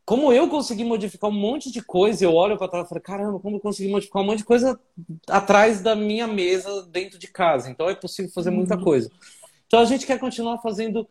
Como 0.04 0.32
eu 0.32 0.48
consegui 0.48 0.82
modificar 0.82 1.30
um 1.30 1.32
monte 1.32 1.70
de 1.70 1.80
coisa, 1.80 2.24
eu 2.24 2.34
olho 2.34 2.58
para 2.58 2.66
trás 2.66 2.86
e 2.86 2.88
falo, 2.88 3.00
caramba, 3.00 3.38
como 3.38 3.54
eu 3.54 3.60
consegui 3.60 3.88
modificar 3.88 4.20
um 4.20 4.26
monte 4.26 4.38
de 4.38 4.44
coisa 4.44 4.80
atrás 5.28 5.80
da 5.80 5.94
minha 5.94 6.26
mesa 6.26 6.82
dentro 6.90 7.16
de 7.16 7.28
casa. 7.28 7.70
Então 7.70 7.88
é 7.88 7.94
possível 7.94 8.32
fazer 8.32 8.50
muita 8.50 8.74
uhum. 8.74 8.82
coisa. 8.82 9.08
Então 9.68 9.78
a 9.78 9.84
gente 9.84 10.04
quer 10.04 10.18
continuar 10.18 10.58
fazendo 10.58 11.08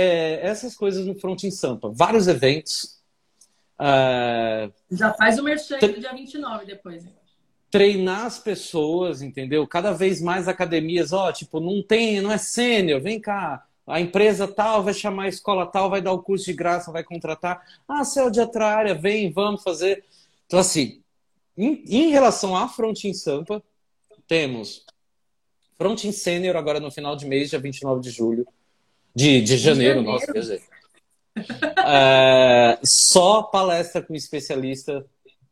é, 0.00 0.46
essas 0.46 0.76
coisas 0.76 1.06
no 1.06 1.14
Front 1.14 1.44
em 1.44 1.50
Sampa. 1.50 1.90
Vários 1.90 2.28
eventos. 2.28 2.98
Uh... 3.78 4.72
Já 4.90 5.12
faz 5.14 5.38
o 5.38 5.42
merchan 5.42 5.78
do 5.78 6.00
dia 6.00 6.12
29 6.12 6.66
depois. 6.66 7.04
Hein? 7.04 7.12
treinar 7.70 8.24
as 8.24 8.38
pessoas, 8.38 9.20
entendeu? 9.20 9.66
Cada 9.66 9.92
vez 9.92 10.20
mais 10.20 10.48
academias, 10.48 11.12
ó, 11.12 11.30
tipo, 11.30 11.60
não 11.60 11.82
tem, 11.82 12.20
não 12.20 12.32
é 12.32 12.38
sênior, 12.38 13.00
vem 13.00 13.20
cá, 13.20 13.66
a 13.86 14.00
empresa 14.00 14.46
tal 14.46 14.82
vai 14.82 14.94
chamar 14.94 15.24
a 15.24 15.28
escola 15.28 15.66
tal, 15.66 15.90
vai 15.90 16.02
dar 16.02 16.12
o 16.12 16.22
curso 16.22 16.46
de 16.46 16.52
graça, 16.52 16.92
vai 16.92 17.02
contratar. 17.02 17.62
Ah, 17.86 18.04
você 18.04 18.20
é 18.20 18.30
de 18.30 18.40
outra 18.40 18.66
área, 18.66 18.94
vem, 18.94 19.30
vamos 19.30 19.62
fazer. 19.62 20.04
Então, 20.46 20.58
assim, 20.58 21.02
em, 21.56 21.84
em 21.86 22.10
relação 22.10 22.56
à 22.56 22.68
Frontin 22.68 23.14
Sampa, 23.14 23.62
temos 24.26 24.84
Frontin 25.76 26.12
Sênior 26.12 26.56
agora 26.56 26.80
no 26.80 26.90
final 26.90 27.16
de 27.16 27.26
mês, 27.26 27.50
dia 27.50 27.58
29 27.58 28.00
de 28.00 28.10
julho. 28.10 28.46
De, 29.14 29.40
de 29.40 29.56
janeiro, 29.56 30.00
de 30.00 30.00
janeiro. 30.00 30.02
nossa, 30.02 30.32
quer 30.32 30.40
dizer. 30.40 30.62
É, 31.90 32.80
só 32.82 33.44
palestra 33.44 34.02
com 34.02 34.12
especialista 34.12 35.06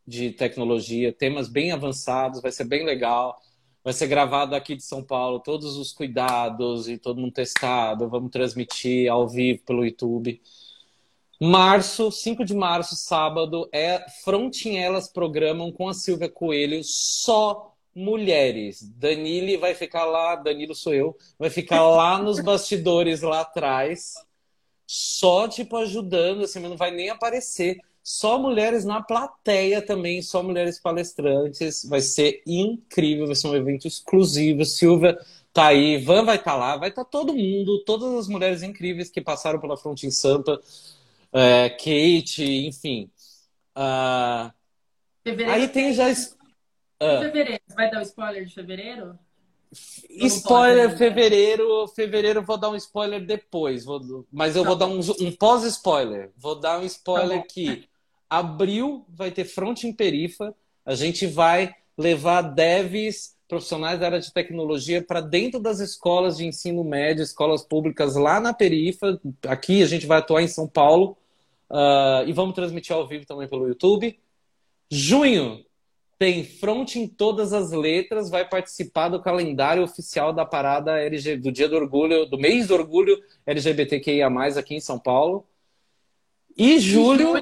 de 0.05 0.31
tecnologia, 0.31 1.13
temas 1.13 1.47
bem 1.47 1.71
avançados, 1.71 2.41
vai 2.41 2.51
ser 2.51 2.65
bem 2.65 2.85
legal. 2.85 3.41
Vai 3.83 3.93
ser 3.93 4.07
gravado 4.07 4.53
aqui 4.53 4.75
de 4.75 4.83
São 4.83 5.01
Paulo, 5.01 5.39
todos 5.39 5.77
os 5.77 5.93
cuidados 5.93 6.89
e 6.89 6.97
todo 6.97 7.21
mundo 7.21 7.31
testado. 7.31 8.09
Vamos 8.09 8.31
transmitir 8.31 9.09
ao 9.09 9.29
vivo 9.29 9.63
pelo 9.63 9.85
YouTube. 9.85 10.41
Março, 11.39 12.11
5 12.11 12.43
de 12.43 12.53
março, 12.53 12.95
sábado, 12.95 13.69
é 13.71 14.05
Frontinhelas 14.25 15.07
Programam 15.07 15.71
com 15.71 15.87
a 15.87 15.93
Silvia 15.93 16.27
Coelho, 16.27 16.81
só 16.83 17.76
mulheres. 17.97 18.81
Danile 18.97 19.57
vai 19.57 19.73
ficar 19.73 20.05
lá, 20.05 20.35
Danilo 20.35 20.75
sou 20.75 20.93
eu, 20.93 21.17
vai 21.39 21.49
ficar 21.49 21.81
lá 21.81 22.21
nos 22.21 22.39
bastidores 22.39 23.21
lá 23.21 23.41
atrás, 23.41 24.13
só 24.85 25.47
tipo 25.47 25.75
ajudando, 25.77 26.43
assim, 26.43 26.59
mas 26.59 26.69
não 26.69 26.77
vai 26.77 26.91
nem 26.91 27.09
aparecer 27.09 27.79
só 28.07 28.39
mulheres 28.39 28.85
na 28.85 29.01
plateia 29.01 29.81
também, 29.81 30.21
só 30.21 30.41
mulheres 30.41 30.79
palestrantes. 30.79 31.83
Vai 31.83 31.99
ser 31.99 32.41
incrível, 32.47 33.25
vai 33.25 33.35
ser 33.35 33.47
um 33.49 33.55
evento 33.55 33.85
exclusivo. 33.85 34.63
Silvia 34.63 35.19
tá 35.51 35.67
aí, 35.67 35.97
Van 35.97 36.23
vai 36.23 36.37
estar 36.37 36.51
tá 36.51 36.57
lá, 36.57 36.77
vai 36.77 36.87
estar 36.87 37.03
tá 37.03 37.09
todo 37.09 37.33
mundo, 37.33 37.83
todas 37.83 38.13
as 38.13 38.27
mulheres 38.29 38.63
incríveis 38.63 39.09
que 39.09 39.19
passaram 39.19 39.59
pela 39.59 39.75
Fronte 39.75 40.07
em 40.07 40.11
Sampa, 40.11 40.61
é, 41.33 41.69
Kate, 41.69 42.45
enfim. 42.65 43.09
Uh... 43.75 44.53
Aí 45.51 45.67
tem 45.67 45.93
já. 45.93 46.05
Uh... 47.01 47.21
Fevereiro, 47.21 47.61
vai 47.75 47.91
dar 47.91 47.99
o 47.99 48.03
spoiler 48.03 48.45
de 48.45 48.53
fevereiro? 48.53 49.17
Spoiler, 50.09 50.97
fevereiro, 50.97 51.87
fevereiro 51.89 52.41
vou 52.41 52.57
dar 52.57 52.69
um 52.69 52.75
spoiler 52.75 53.25
depois, 53.25 53.83
vou, 53.83 54.25
mas 54.31 54.55
eu 54.55 54.63
tá 54.63 54.69
vou 54.69 54.77
bom. 54.77 54.79
dar 54.79 54.93
um, 54.93 55.27
um 55.27 55.31
pós-spoiler. 55.31 56.31
Vou 56.37 56.55
dar 56.55 56.79
um 56.79 56.85
spoiler 56.85 57.41
tá 57.41 57.47
que 57.47 57.87
abril 58.29 59.05
vai 59.09 59.29
ter 59.29 59.45
front 59.45 59.83
em 59.83 59.93
perifa, 59.93 60.55
a 60.85 60.95
gente 60.95 61.27
vai 61.27 61.75
levar 61.97 62.41
devs 62.41 63.35
profissionais 63.47 63.99
da 63.99 64.07
área 64.07 64.19
de 64.19 64.31
tecnologia 64.31 65.01
para 65.01 65.21
dentro 65.21 65.59
das 65.59 65.79
escolas 65.79 66.37
de 66.37 66.45
ensino 66.45 66.83
médio, 66.83 67.23
escolas 67.23 67.63
públicas 67.63 68.15
lá 68.15 68.39
na 68.39 68.53
perifa. 68.53 69.19
Aqui 69.47 69.81
a 69.81 69.85
gente 69.85 70.05
vai 70.05 70.19
atuar 70.19 70.41
em 70.41 70.47
São 70.47 70.67
Paulo 70.67 71.17
uh, 71.69 72.27
e 72.27 72.33
vamos 72.33 72.55
transmitir 72.55 72.95
ao 72.95 73.07
vivo 73.07 73.25
também 73.25 73.47
pelo 73.47 73.67
YouTube. 73.67 74.19
Junho 74.89 75.63
tem 76.19 76.43
front 76.43 76.95
em 76.95 77.07
todas 77.07 77.53
as 77.53 77.71
letras, 77.71 78.29
vai 78.29 78.47
participar 78.47 79.09
do 79.09 79.21
calendário 79.21 79.83
oficial 79.83 80.33
da 80.33 80.45
parada 80.45 80.99
LG, 80.99 81.37
do 81.37 81.51
Dia 81.51 81.69
do 81.69 81.75
Orgulho, 81.75 82.25
do 82.25 82.37
mês 82.37 82.67
do 82.67 82.73
orgulho 82.73 83.21
LGBTQIA+, 83.45 84.27
aqui 84.57 84.75
em 84.75 84.79
São 84.79 84.97
Paulo. 84.97 85.45
E 86.57 86.79
julho, 86.79 87.33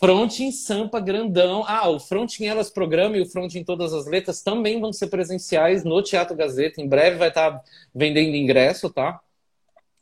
front 0.00 0.40
em 0.40 0.50
Sampa 0.50 0.98
grandão. 0.98 1.64
Ah, 1.68 1.88
o 1.88 2.00
front 2.00 2.40
em 2.40 2.46
Elas 2.46 2.68
Programa 2.68 3.16
e 3.16 3.20
o 3.20 3.26
front 3.26 3.54
em 3.54 3.62
Todas 3.62 3.94
as 3.94 4.06
Letras 4.06 4.42
também 4.42 4.80
vão 4.80 4.92
ser 4.92 5.06
presenciais 5.06 5.84
no 5.84 6.02
Teatro 6.02 6.36
Gazeta. 6.36 6.80
Em 6.80 6.88
breve 6.88 7.16
vai 7.16 7.28
estar 7.28 7.62
vendendo 7.94 8.34
ingresso, 8.34 8.90
tá? 8.90 9.20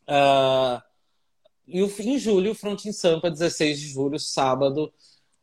Uh, 0.08 0.82
e 1.66 1.82
o, 1.82 1.92
em 2.00 2.18
julho, 2.18 2.52
o 2.52 2.54
front 2.54 2.86
em 2.86 2.92
Sampa, 2.92 3.30
16 3.30 3.78
de 3.78 3.88
julho, 3.88 4.18
sábado 4.18 4.90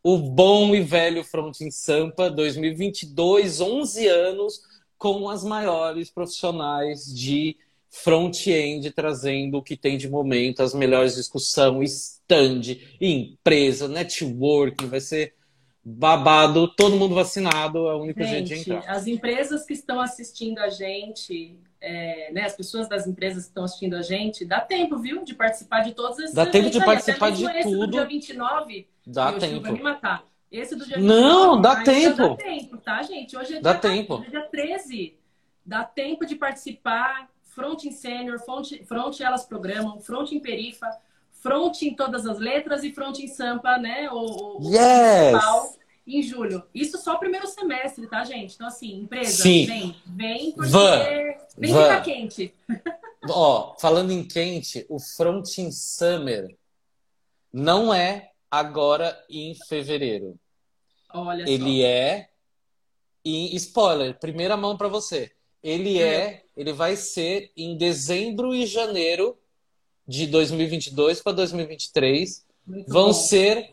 o 0.04 0.18
bom 0.18 0.76
e 0.76 0.82
velho 0.82 1.24
Front 1.24 1.62
em 1.62 1.72
Sampa 1.72 2.30
2022, 2.30 3.62
11 3.62 4.08
anos 4.08 4.62
com 4.98 5.30
as 5.30 5.44
maiores 5.44 6.10
profissionais 6.10 7.06
de 7.06 7.58
front-end 7.90 8.90
trazendo 8.92 9.58
o 9.58 9.62
que 9.62 9.76
tem 9.76 9.98
de 9.98 10.10
momento, 10.10 10.64
as 10.64 10.74
melhores 10.74 11.16
discussões, 11.16 12.22
stand, 12.22 12.78
empresa, 13.00 13.88
networking, 13.88 14.88
vai 14.88 15.02
ser 15.02 15.36
babado, 15.84 16.68
todo 16.68 16.96
mundo 16.96 17.16
vacinado, 17.16 17.88
é 17.88 17.96
o 17.96 18.02
único 18.02 18.22
gente, 18.24 18.48
jeito 18.50 18.64
de 18.64 18.72
entrar. 18.72 18.92
As 18.92 19.08
empresas 19.08 19.66
que 19.66 19.74
estão 19.74 20.00
assistindo 20.00 20.60
a 20.60 20.70
gente, 20.70 21.58
é, 21.80 22.32
né, 22.32 22.44
as 22.44 22.56
pessoas 22.56 22.88
das 22.88 23.08
empresas 23.08 23.44
que 23.44 23.50
estão 23.50 23.64
assistindo 23.64 23.96
a 23.96 24.02
gente, 24.02 24.46
dá 24.46 24.62
tempo, 24.62 24.98
viu, 25.00 25.24
de 25.24 25.34
participar 25.34 25.82
de 25.82 25.94
todos 25.94 26.20
esses 26.20 26.36
Dá 26.36 26.46
tempo 26.46 26.70
de 26.70 26.84
participar 26.84 27.32
de 27.32 27.46
tudo. 27.64 27.92
dia 27.92 28.06
29, 28.06 28.88
dá 29.06 29.34
tempo. 29.34 29.62
Vai 29.62 29.72
me 29.72 29.82
matar. 29.82 30.24
Esse 30.52 30.76
do 30.76 30.86
dia 30.86 30.98
Não, 30.98 31.56
29, 31.56 31.62
dá 31.62 31.84
tempo. 31.84 32.30
Dá 32.30 32.36
tempo, 32.36 32.78
tá, 32.78 33.02
gente? 33.02 33.38
Hoje 33.38 33.56
é 33.56 33.62
dá 33.62 33.72
dia, 33.72 33.82
tempo. 33.82 34.16
Hoje 34.16 34.28
é 34.28 34.30
dia 34.30 34.42
13. 34.42 35.18
Dá 35.66 35.84
tempo 35.84 36.26
de 36.26 36.36
participar. 36.36 37.30
Front 37.44 37.84
em 37.84 37.92
Sênior, 37.92 38.40
front, 38.40 38.72
front 38.86 39.20
Elas 39.20 39.46
Programam, 39.46 40.00
Front 40.00 40.32
em 40.32 40.40
Perifa, 40.40 40.90
Front 41.42 41.82
em 41.82 41.96
Todas 41.96 42.26
as 42.28 42.40
Letras 42.40 42.84
e 42.84 42.94
Front 42.94 43.20
em 43.20 43.28
Sampa, 43.28 43.78
né? 43.78 44.10
O, 44.12 44.60
o 44.60 44.72
yes! 44.72 45.82
em 46.06 46.22
julho. 46.22 46.64
Isso 46.74 46.98
só 46.98 47.16
o 47.16 47.20
primeiro 47.20 47.48
semestre, 47.48 48.08
tá, 48.08 48.24
gente? 48.24 48.56
Então, 48.56 48.68
assim, 48.68 49.02
empresa, 49.02 49.44
Sim. 49.44 49.66
vem, 49.66 49.96
vem, 50.06 50.52
porque 50.52 50.72
Van. 50.72 51.04
vem 51.58 51.74
Van. 51.74 51.84
ficar 51.84 52.02
quente. 52.02 52.54
Ó, 53.30 53.76
falando 53.80 54.12
em 54.12 54.24
quente, 54.24 54.86
o 54.90 55.00
Fronting 55.00 55.72
Summer 55.72 56.58
não 57.54 57.94
é 57.94 58.32
agora 58.50 59.18
em 59.30 59.56
fevereiro. 59.68 60.40
Olha 61.14 61.44
Ele 61.48 61.82
só. 61.82 61.88
é 61.88 62.30
em 63.24 63.56
spoiler, 63.56 64.18
primeira 64.20 64.58
mão 64.58 64.76
para 64.76 64.88
você. 64.88 65.32
Ele 65.62 66.00
é. 66.00 66.16
é, 66.16 66.44
ele 66.58 66.74
vai 66.74 66.96
ser 66.96 67.52
em 67.56 67.78
dezembro 67.78 68.56
e 68.56 68.66
janeiro 68.66 69.38
de 70.08 70.28
2022 70.28 71.22
para 71.22 71.34
2023. 71.34 72.46
Muito 72.66 72.92
Vão 72.92 73.08
bom. 73.08 73.14
ser 73.14 73.72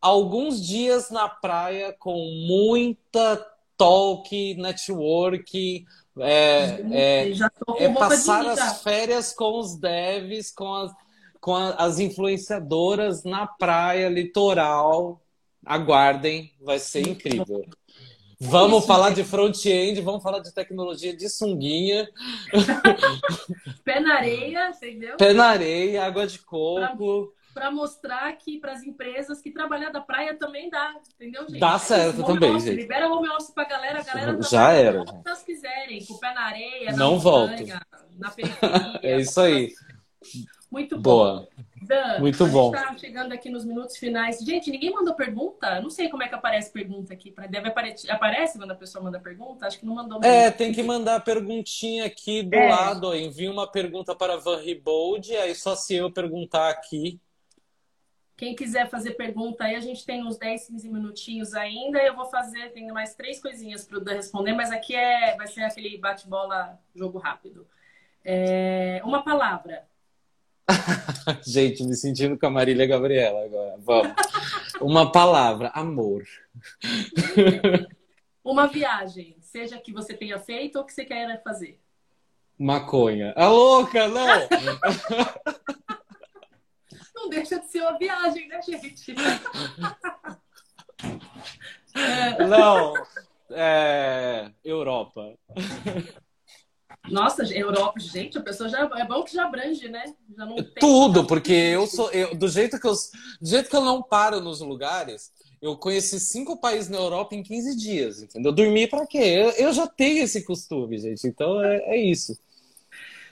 alguns 0.00 0.64
dias 0.64 1.10
na 1.10 1.28
praia 1.28 1.94
com 1.98 2.16
muita 2.46 3.46
talk, 3.76 4.54
network, 4.54 5.86
é, 6.18 6.80
é, 6.92 7.32
é 7.78 7.88
passar 7.94 8.46
as 8.46 8.82
férias 8.82 9.32
com 9.32 9.58
os 9.58 9.76
devs, 9.76 10.50
com 10.52 10.74
as, 10.74 10.92
com 11.40 11.54
as 11.54 11.98
influenciadoras 11.98 13.24
na 13.24 13.46
praia, 13.46 14.08
litoral. 14.08 15.22
Aguardem, 15.64 16.52
vai 16.60 16.78
ser 16.78 17.06
incrível. 17.06 17.64
Vamos 18.40 18.78
Isso, 18.78 18.86
falar 18.86 19.10
de 19.10 19.22
front-end, 19.22 20.00
vamos 20.00 20.22
falar 20.22 20.38
de 20.38 20.52
tecnologia 20.52 21.14
de 21.14 21.28
sunguinha. 21.28 22.08
Pé 23.84 24.00
na 24.00 24.14
areia, 24.14 24.70
entendeu? 24.70 25.16
Pé 25.18 25.34
na 25.34 25.46
areia, 25.46 26.06
água 26.06 26.26
de 26.26 26.38
coco 26.38 27.34
para 27.52 27.70
mostrar 27.70 28.32
que 28.36 28.58
para 28.58 28.72
as 28.72 28.82
empresas 28.82 29.40
que 29.40 29.50
trabalhar 29.50 29.90
da 29.90 30.00
praia 30.00 30.34
também 30.34 30.70
dá, 30.70 30.94
entendeu, 31.14 31.42
gente? 31.42 31.58
Dá 31.58 31.78
certo 31.78 32.24
também, 32.24 32.50
office, 32.50 32.64
gente. 32.64 32.76
Libera 32.76 33.08
o 33.08 33.12
home 33.12 33.28
office 33.28 33.50
para 33.50 33.64
a 33.64 33.68
galera, 33.68 34.00
a 34.00 34.02
galera 34.02 34.42
já 34.42 34.72
era. 34.72 35.04
Se 35.04 35.12
elas 35.26 35.42
quiserem, 35.42 36.04
com 36.06 36.14
o 36.14 36.18
pé 36.18 36.32
na 36.32 36.42
areia, 36.42 36.92
não 36.92 37.12
na 37.12 37.18
volto. 37.18 37.50
Montanha, 37.50 37.80
na 38.18 38.30
periferia. 38.30 39.00
é 39.02 39.20
isso 39.20 39.40
aí. 39.40 39.72
Muito 40.70 40.96
bom. 40.96 41.00
Boa. 41.02 41.48
Dan, 41.82 42.20
Muito 42.20 42.46
bom. 42.46 42.72
Está 42.72 42.96
chegando 42.96 43.32
aqui 43.32 43.50
nos 43.50 43.64
minutos 43.64 43.96
finais. 43.96 44.38
Gente, 44.38 44.70
ninguém 44.70 44.92
mandou 44.92 45.14
pergunta? 45.14 45.80
Não 45.80 45.90
sei 45.90 46.08
como 46.08 46.22
é 46.22 46.28
que 46.28 46.34
aparece 46.34 46.70
pergunta 46.70 47.12
aqui. 47.12 47.34
Deve 47.48 47.68
aparecer. 47.68 48.10
Aparece 48.10 48.58
quando 48.58 48.70
a 48.70 48.76
pessoa 48.76 49.02
manda 49.02 49.18
pergunta? 49.18 49.66
Acho 49.66 49.80
que 49.80 49.86
não 49.86 49.94
mandou. 49.94 50.20
É, 50.22 50.50
tem 50.50 50.72
que 50.72 50.82
mandar 50.82 51.16
a 51.16 51.20
perguntinha 51.20 52.04
aqui 52.04 52.42
do 52.42 52.54
é. 52.54 52.68
lado. 52.68 53.14
Envia 53.14 53.50
uma 53.50 53.66
pergunta 53.66 54.14
para 54.14 54.36
Van 54.36 54.60
Ribold. 54.60 55.34
Aí 55.36 55.54
só 55.54 55.74
se 55.74 55.96
eu 55.96 56.10
perguntar 56.10 56.70
aqui 56.70 57.18
quem 58.40 58.54
quiser 58.54 58.88
fazer 58.88 59.10
pergunta 59.16 59.64
aí, 59.64 59.74
a 59.74 59.80
gente 59.80 60.02
tem 60.02 60.26
uns 60.26 60.38
10, 60.38 60.68
15 60.68 60.88
minutinhos 60.88 61.52
ainda. 61.52 61.98
Eu 61.98 62.16
vou 62.16 62.24
fazer, 62.24 62.70
tenho 62.70 62.94
mais 62.94 63.14
três 63.14 63.38
coisinhas 63.38 63.84
para 63.84 63.98
o 63.98 64.00
Dan 64.00 64.14
responder, 64.14 64.54
mas 64.54 64.70
aqui 64.70 64.96
é, 64.96 65.36
vai 65.36 65.46
ser 65.46 65.62
aquele 65.62 65.98
bate-bola, 65.98 66.80
jogo 66.94 67.18
rápido. 67.18 67.68
É, 68.24 69.02
uma 69.04 69.22
palavra. 69.22 69.86
gente, 71.46 71.84
me 71.84 71.94
sentindo 71.94 72.38
com 72.38 72.46
a 72.46 72.50
Marília 72.50 72.86
Gabriela 72.86 73.44
agora. 73.44 73.76
Vamos. 73.78 74.14
Uma 74.80 75.12
palavra, 75.12 75.70
amor. 75.74 76.24
uma 78.44 78.66
viagem, 78.66 79.36
seja 79.40 79.78
que 79.78 79.92
você 79.92 80.14
tenha 80.14 80.38
feito 80.38 80.76
ou 80.76 80.84
que 80.84 80.92
você 80.92 81.04
queira 81.04 81.40
fazer. 81.44 81.78
Maconha. 82.58 83.32
A 83.36 83.48
louca, 83.48 84.08
não! 84.08 84.26
não 87.14 87.28
deixa 87.28 87.58
de 87.58 87.70
ser 87.70 87.80
uma 87.80 87.98
viagem, 87.98 88.48
né, 88.48 88.60
gente? 88.62 89.14
Não, 92.48 92.94
é... 93.50 94.50
Europa. 94.64 95.34
Nossa, 97.08 97.42
Europa, 97.44 97.98
gente, 97.98 98.38
a 98.38 98.42
pessoa 98.42 98.68
já 98.68 98.80
é 98.80 99.04
bom 99.04 99.22
que 99.22 99.32
já 99.32 99.46
abrange, 99.46 99.88
né? 99.88 100.14
Já 100.36 100.46
não 100.46 100.56
Tudo, 100.78 101.26
porque 101.26 101.52
eu 101.52 101.86
sou 101.86 102.10
eu, 102.10 102.34
do 102.34 102.48
jeito 102.48 102.78
que 102.78 102.86
eu 102.86 102.92
do 102.92 103.48
jeito 103.48 103.70
que 103.70 103.76
eu 103.76 103.80
não 103.80 104.02
paro 104.02 104.40
nos 104.40 104.60
lugares, 104.60 105.32
eu 105.60 105.76
conheci 105.76 106.20
cinco 106.20 106.58
países 106.58 106.88
na 106.88 106.98
Europa 106.98 107.34
em 107.34 107.42
15 107.42 107.76
dias, 107.76 108.22
entendeu? 108.22 108.52
Dormir 108.52 108.88
para 108.88 109.06
quê? 109.06 109.18
Eu, 109.18 109.50
eu, 109.66 109.72
já 109.72 109.86
tenho 109.86 110.22
esse 110.22 110.44
costume, 110.44 110.98
gente. 110.98 111.26
Então 111.26 111.62
é, 111.62 111.78
é 111.78 111.96
isso. 111.96 112.38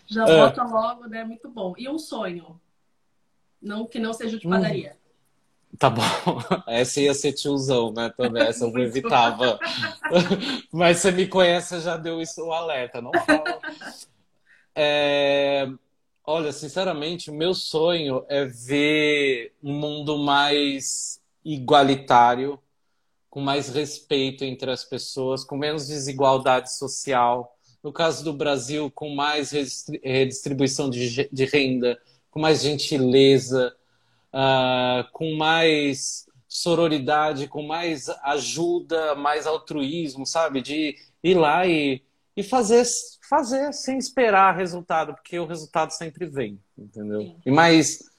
Já 0.06 0.26
é. 0.26 0.36
bota 0.36 0.62
logo, 0.64 1.06
né? 1.06 1.24
Muito 1.24 1.48
bom. 1.48 1.74
E 1.76 1.88
um 1.88 1.98
sonho? 1.98 2.60
Não 3.60 3.86
que 3.86 3.98
não 3.98 4.12
seja 4.12 4.38
de 4.38 4.46
hum. 4.46 4.50
padaria. 4.50 4.92
Hum. 4.92 4.97
Tá 5.78 5.88
bom. 5.88 6.02
Essa 6.66 7.00
ia 7.00 7.14
ser 7.14 7.32
tiozão, 7.32 7.92
né? 7.92 8.12
Também 8.16 8.42
essa 8.42 8.64
eu 8.64 8.78
evitava. 8.78 9.58
Mas 10.72 10.98
você 10.98 11.12
me 11.12 11.26
conhece, 11.26 11.80
já 11.80 11.96
deu 11.96 12.20
isso 12.20 12.44
o 12.44 12.52
alerta, 12.52 13.00
não 13.00 13.12
fala. 13.12 13.60
É... 14.74 15.68
Olha, 16.26 16.52
sinceramente, 16.52 17.30
o 17.30 17.34
meu 17.34 17.54
sonho 17.54 18.24
é 18.28 18.44
ver 18.44 19.54
um 19.62 19.72
mundo 19.72 20.18
mais 20.18 21.20
igualitário, 21.44 22.58
com 23.30 23.40
mais 23.40 23.68
respeito 23.68 24.44
entre 24.44 24.70
as 24.70 24.84
pessoas, 24.84 25.44
com 25.44 25.56
menos 25.56 25.86
desigualdade 25.86 26.76
social. 26.76 27.56
No 27.82 27.92
caso 27.92 28.24
do 28.24 28.32
Brasil, 28.32 28.90
com 28.90 29.14
mais 29.14 29.52
redistribuição 30.02 30.90
de, 30.90 31.28
de 31.32 31.44
renda, 31.44 31.98
com 32.30 32.40
mais 32.40 32.62
gentileza, 32.62 33.74
uh, 34.32 35.10
com 35.12 35.34
mais 35.34 36.26
sororidade, 36.48 37.46
com 37.46 37.62
mais 37.62 38.08
ajuda, 38.22 39.14
mais 39.14 39.46
altruísmo, 39.46 40.24
sabe? 40.24 40.60
De 40.62 40.96
ir 41.22 41.34
lá 41.34 41.66
e, 41.66 42.02
e 42.36 42.42
fazer, 42.42 42.84
fazer 43.28 43.72
sem 43.72 43.98
esperar 43.98 44.56
resultado, 44.56 45.14
porque 45.14 45.38
o 45.38 45.46
resultado 45.46 45.90
sempre 45.90 46.26
vem, 46.26 46.58
entendeu? 46.76 47.20
Sim. 47.20 47.36
E 47.44 47.50
mais, 47.50 48.10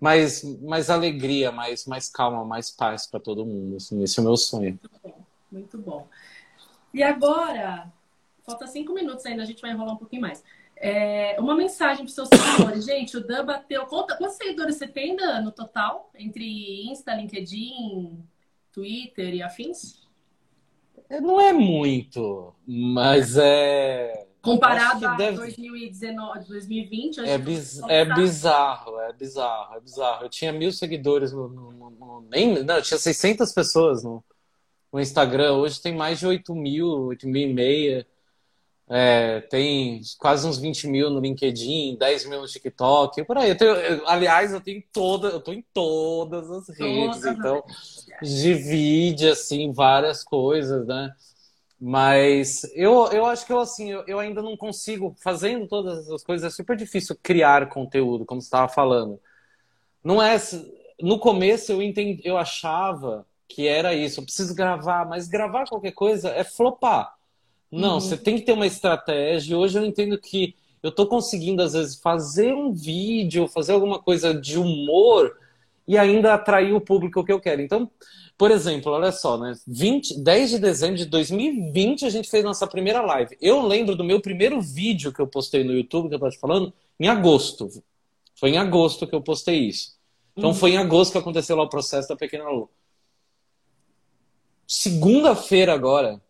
mais, 0.00 0.42
mais 0.60 0.90
alegria, 0.90 1.50
mais, 1.50 1.86
mais 1.86 2.08
calma, 2.08 2.44
mais 2.44 2.70
paz 2.70 3.06
para 3.06 3.20
todo 3.20 3.46
mundo. 3.46 3.76
Assim, 3.76 4.02
esse 4.02 4.18
é 4.18 4.22
o 4.22 4.24
meu 4.26 4.36
sonho. 4.36 4.78
Muito 4.80 4.90
bom. 5.02 5.24
Muito 5.50 5.78
bom. 5.78 6.06
E 6.92 7.02
agora, 7.02 7.90
falta 8.44 8.66
cinco 8.66 8.92
minutos 8.92 9.24
ainda, 9.24 9.42
a 9.42 9.46
gente 9.46 9.62
vai 9.62 9.70
enrolar 9.70 9.94
um 9.94 9.98
pouquinho 9.98 10.22
mais. 10.22 10.42
É, 10.80 11.36
uma 11.40 11.56
mensagem 11.56 12.04
para 12.04 12.06
os 12.06 12.14
seus 12.14 12.28
seguidores. 12.28 12.84
Gente, 12.84 13.16
o 13.16 13.26
Dan 13.26 13.44
bateu. 13.44 13.84
Conta, 13.86 14.16
quantos 14.16 14.36
seguidores 14.36 14.76
você 14.76 14.86
tem, 14.86 15.16
Dan, 15.16 15.42
no 15.42 15.50
total? 15.50 16.10
Entre 16.14 16.88
Insta, 16.88 17.14
LinkedIn, 17.14 18.22
Twitter 18.72 19.34
e 19.34 19.42
afins? 19.42 20.06
É, 21.10 21.20
não 21.20 21.40
é 21.40 21.52
muito, 21.52 22.54
mas 22.66 23.36
é. 23.36 24.26
Comparado 24.40 25.04
a 25.04 25.16
deve... 25.16 25.36
2019, 25.36 26.46
2020, 26.46 27.20
é, 27.20 27.36
biz... 27.36 27.82
é 27.88 28.04
bizarro, 28.04 29.00
é 29.00 29.12
bizarro, 29.12 29.74
é 29.74 29.80
bizarro. 29.80 30.24
Eu 30.24 30.28
tinha 30.28 30.52
mil 30.52 30.70
seguidores 30.70 31.32
no, 31.32 31.48
no, 31.48 31.90
no, 31.90 32.20
nem, 32.30 32.62
não, 32.62 32.76
eu 32.76 32.82
tinha 32.82 32.98
600 32.98 33.52
pessoas 33.52 34.04
no, 34.04 34.22
no 34.92 35.00
Instagram. 35.00 35.54
Hoje 35.54 35.82
tem 35.82 35.94
mais 35.94 36.20
de 36.20 36.26
8 36.26 36.54
mil, 36.54 36.86
8 36.86 37.26
mil 37.26 37.48
e 37.48 37.52
meia. 37.52 38.06
É, 38.90 39.42
tem 39.42 40.00
quase 40.18 40.46
uns 40.46 40.58
20 40.58 40.86
mil 40.88 41.10
no 41.10 41.20
LinkedIn, 41.20 41.96
10 41.98 42.24
mil 42.26 42.40
no 42.40 42.46
TikTok, 42.46 43.22
por 43.24 43.36
aí. 43.36 43.50
Eu 43.50 43.56
tenho, 43.56 43.72
eu, 43.72 44.08
aliás, 44.08 44.52
eu 44.52 44.60
tenho 44.60 44.82
toda, 44.90 45.28
eu 45.28 45.40
tô 45.40 45.52
em 45.52 45.62
todas 45.74 46.50
as 46.50 46.68
redes, 46.70 47.24
então 47.24 47.62
divide 48.22 49.28
assim 49.28 49.72
várias 49.72 50.24
coisas, 50.24 50.86
né? 50.86 51.12
Mas 51.80 52.64
eu, 52.74 53.06
eu 53.12 53.26
acho 53.26 53.46
que 53.46 53.52
eu 53.52 53.60
assim, 53.60 53.90
eu, 53.90 54.04
eu 54.06 54.18
ainda 54.18 54.42
não 54.42 54.56
consigo, 54.56 55.14
fazendo 55.22 55.68
todas 55.68 56.06
essas 56.06 56.24
coisas, 56.24 56.52
é 56.52 56.56
super 56.56 56.76
difícil 56.76 57.16
criar 57.22 57.68
conteúdo, 57.68 58.24
como 58.24 58.40
você 58.40 58.46
estava 58.46 58.68
falando. 58.68 59.20
Não 60.02 60.22
é. 60.22 60.36
No 61.00 61.18
começo 61.18 61.72
eu 61.72 61.82
entendi, 61.82 62.22
eu 62.24 62.38
achava 62.38 63.26
que 63.46 63.68
era 63.68 63.94
isso, 63.94 64.20
eu 64.20 64.24
preciso 64.24 64.54
gravar, 64.54 65.06
mas 65.06 65.28
gravar 65.28 65.66
qualquer 65.68 65.92
coisa 65.92 66.30
é 66.30 66.42
flopar. 66.42 67.17
Não, 67.70 67.94
uhum. 67.94 68.00
você 68.00 68.16
tem 68.16 68.36
que 68.36 68.42
ter 68.42 68.52
uma 68.52 68.66
estratégia. 68.66 69.56
Hoje 69.56 69.78
eu 69.78 69.84
entendo 69.84 70.18
que 70.18 70.54
eu 70.82 70.90
estou 70.90 71.06
conseguindo, 71.06 71.62
às 71.62 71.72
vezes, 71.72 71.96
fazer 72.00 72.54
um 72.54 72.72
vídeo, 72.72 73.48
fazer 73.48 73.72
alguma 73.72 73.98
coisa 73.98 74.32
de 74.32 74.58
humor 74.58 75.36
e 75.86 75.98
ainda 75.98 76.34
atrair 76.34 76.74
o 76.74 76.80
público 76.80 77.24
que 77.24 77.32
eu 77.32 77.40
quero. 77.40 77.60
Então, 77.60 77.90
por 78.36 78.50
exemplo, 78.50 78.92
olha 78.92 79.10
só, 79.10 79.36
né? 79.36 79.54
20, 79.66 80.20
10 80.20 80.50
de 80.50 80.58
dezembro 80.58 80.96
de 80.96 81.06
2020 81.06 82.06
a 82.06 82.10
gente 82.10 82.30
fez 82.30 82.44
nossa 82.44 82.66
primeira 82.66 83.00
live. 83.02 83.36
Eu 83.40 83.66
lembro 83.66 83.96
do 83.96 84.04
meu 84.04 84.20
primeiro 84.20 84.60
vídeo 84.60 85.12
que 85.12 85.20
eu 85.20 85.26
postei 85.26 85.64
no 85.64 85.72
YouTube, 85.72 86.08
que 86.08 86.14
eu 86.14 86.20
tô 86.20 86.30
te 86.30 86.38
falando, 86.38 86.72
em 87.00 87.08
agosto. 87.08 87.68
Foi 88.36 88.50
em 88.50 88.58
agosto 88.58 89.06
que 89.06 89.14
eu 89.14 89.20
postei 89.20 89.58
isso. 89.58 89.98
Então 90.36 90.50
uhum. 90.50 90.54
foi 90.54 90.72
em 90.72 90.78
agosto 90.78 91.12
que 91.12 91.18
aconteceu 91.18 91.56
lá 91.56 91.64
o 91.64 91.68
processo 91.68 92.08
da 92.08 92.14
Pequena 92.14 92.48
Lu. 92.48 92.70
Segunda-feira 94.66 95.72
agora, 95.72 96.20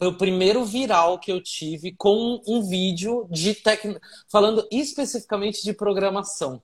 foi 0.00 0.08
o 0.08 0.16
primeiro 0.16 0.64
viral 0.64 1.18
que 1.18 1.30
eu 1.30 1.42
tive 1.42 1.92
com 1.92 2.40
um 2.46 2.62
vídeo 2.62 3.28
de 3.30 3.54
tec... 3.54 3.82
falando 4.30 4.66
especificamente 4.70 5.62
de 5.62 5.74
programação. 5.74 6.62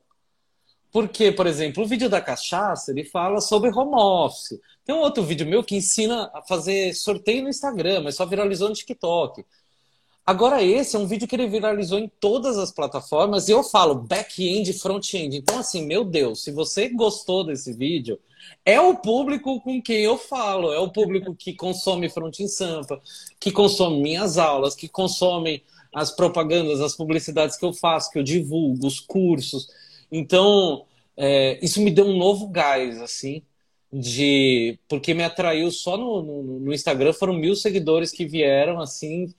Porque, 0.91 1.30
por 1.30 1.47
exemplo, 1.47 1.84
o 1.84 1.87
vídeo 1.87 2.09
da 2.09 2.18
cachaça, 2.18 2.91
ele 2.91 3.05
fala 3.05 3.43
sobre 3.43 3.68
home 3.68 3.95
office. 3.95 4.59
Tem 4.87 4.95
um 4.95 5.01
outro 5.01 5.22
vídeo 5.22 5.47
meu 5.47 5.62
que 5.62 5.76
ensina 5.76 6.30
a 6.32 6.41
fazer 6.41 6.95
sorteio 6.95 7.43
no 7.43 7.51
Instagram, 7.51 8.05
mas 8.05 8.14
só 8.14 8.24
viralizou 8.24 8.70
no 8.70 8.74
TikTok. 8.74 9.45
Agora, 10.26 10.60
esse 10.60 10.96
é 10.96 10.98
um 10.98 11.06
vídeo 11.06 11.28
que 11.28 11.36
ele 11.36 11.46
viralizou 11.46 12.00
em 12.00 12.10
todas 12.18 12.58
as 12.58 12.72
plataformas 12.72 13.48
e 13.48 13.52
eu 13.52 13.62
falo 13.62 13.94
back-end 13.94 14.68
e 14.68 14.74
front-end. 14.74 15.36
Então, 15.36 15.60
assim, 15.60 15.86
meu 15.86 16.04
Deus, 16.04 16.42
se 16.42 16.50
você 16.50 16.88
gostou 16.88 17.44
desse 17.44 17.72
vídeo, 17.72 18.18
é 18.64 18.80
o 18.80 18.96
público 18.96 19.60
com 19.60 19.80
quem 19.80 20.00
eu 20.00 20.18
falo, 20.18 20.72
é 20.72 20.80
o 20.80 20.90
público 20.90 21.32
que 21.32 21.54
consome 21.54 22.08
Front 22.08 22.40
em 22.40 22.48
Sampa, 22.48 23.00
que 23.38 23.52
consome 23.52 24.02
minhas 24.02 24.36
aulas, 24.36 24.74
que 24.74 24.88
consome 24.88 25.62
as 25.94 26.10
propagandas, 26.10 26.80
as 26.80 26.96
publicidades 26.96 27.56
que 27.56 27.64
eu 27.64 27.72
faço, 27.72 28.10
que 28.10 28.18
eu 28.18 28.24
divulgo, 28.24 28.84
os 28.84 28.98
cursos. 28.98 29.68
Então, 30.10 30.84
é, 31.16 31.56
isso 31.64 31.80
me 31.80 31.90
deu 31.90 32.04
um 32.04 32.18
novo 32.18 32.48
gás, 32.48 33.00
assim, 33.00 33.42
de 33.92 34.76
porque 34.88 35.14
me 35.14 35.22
atraiu 35.22 35.70
só 35.70 35.96
no, 35.96 36.20
no, 36.20 36.42
no 36.60 36.74
Instagram 36.74 37.12
foram 37.12 37.32
mil 37.32 37.54
seguidores 37.54 38.10
que 38.10 38.26
vieram 38.26 38.80
assim 38.80 39.32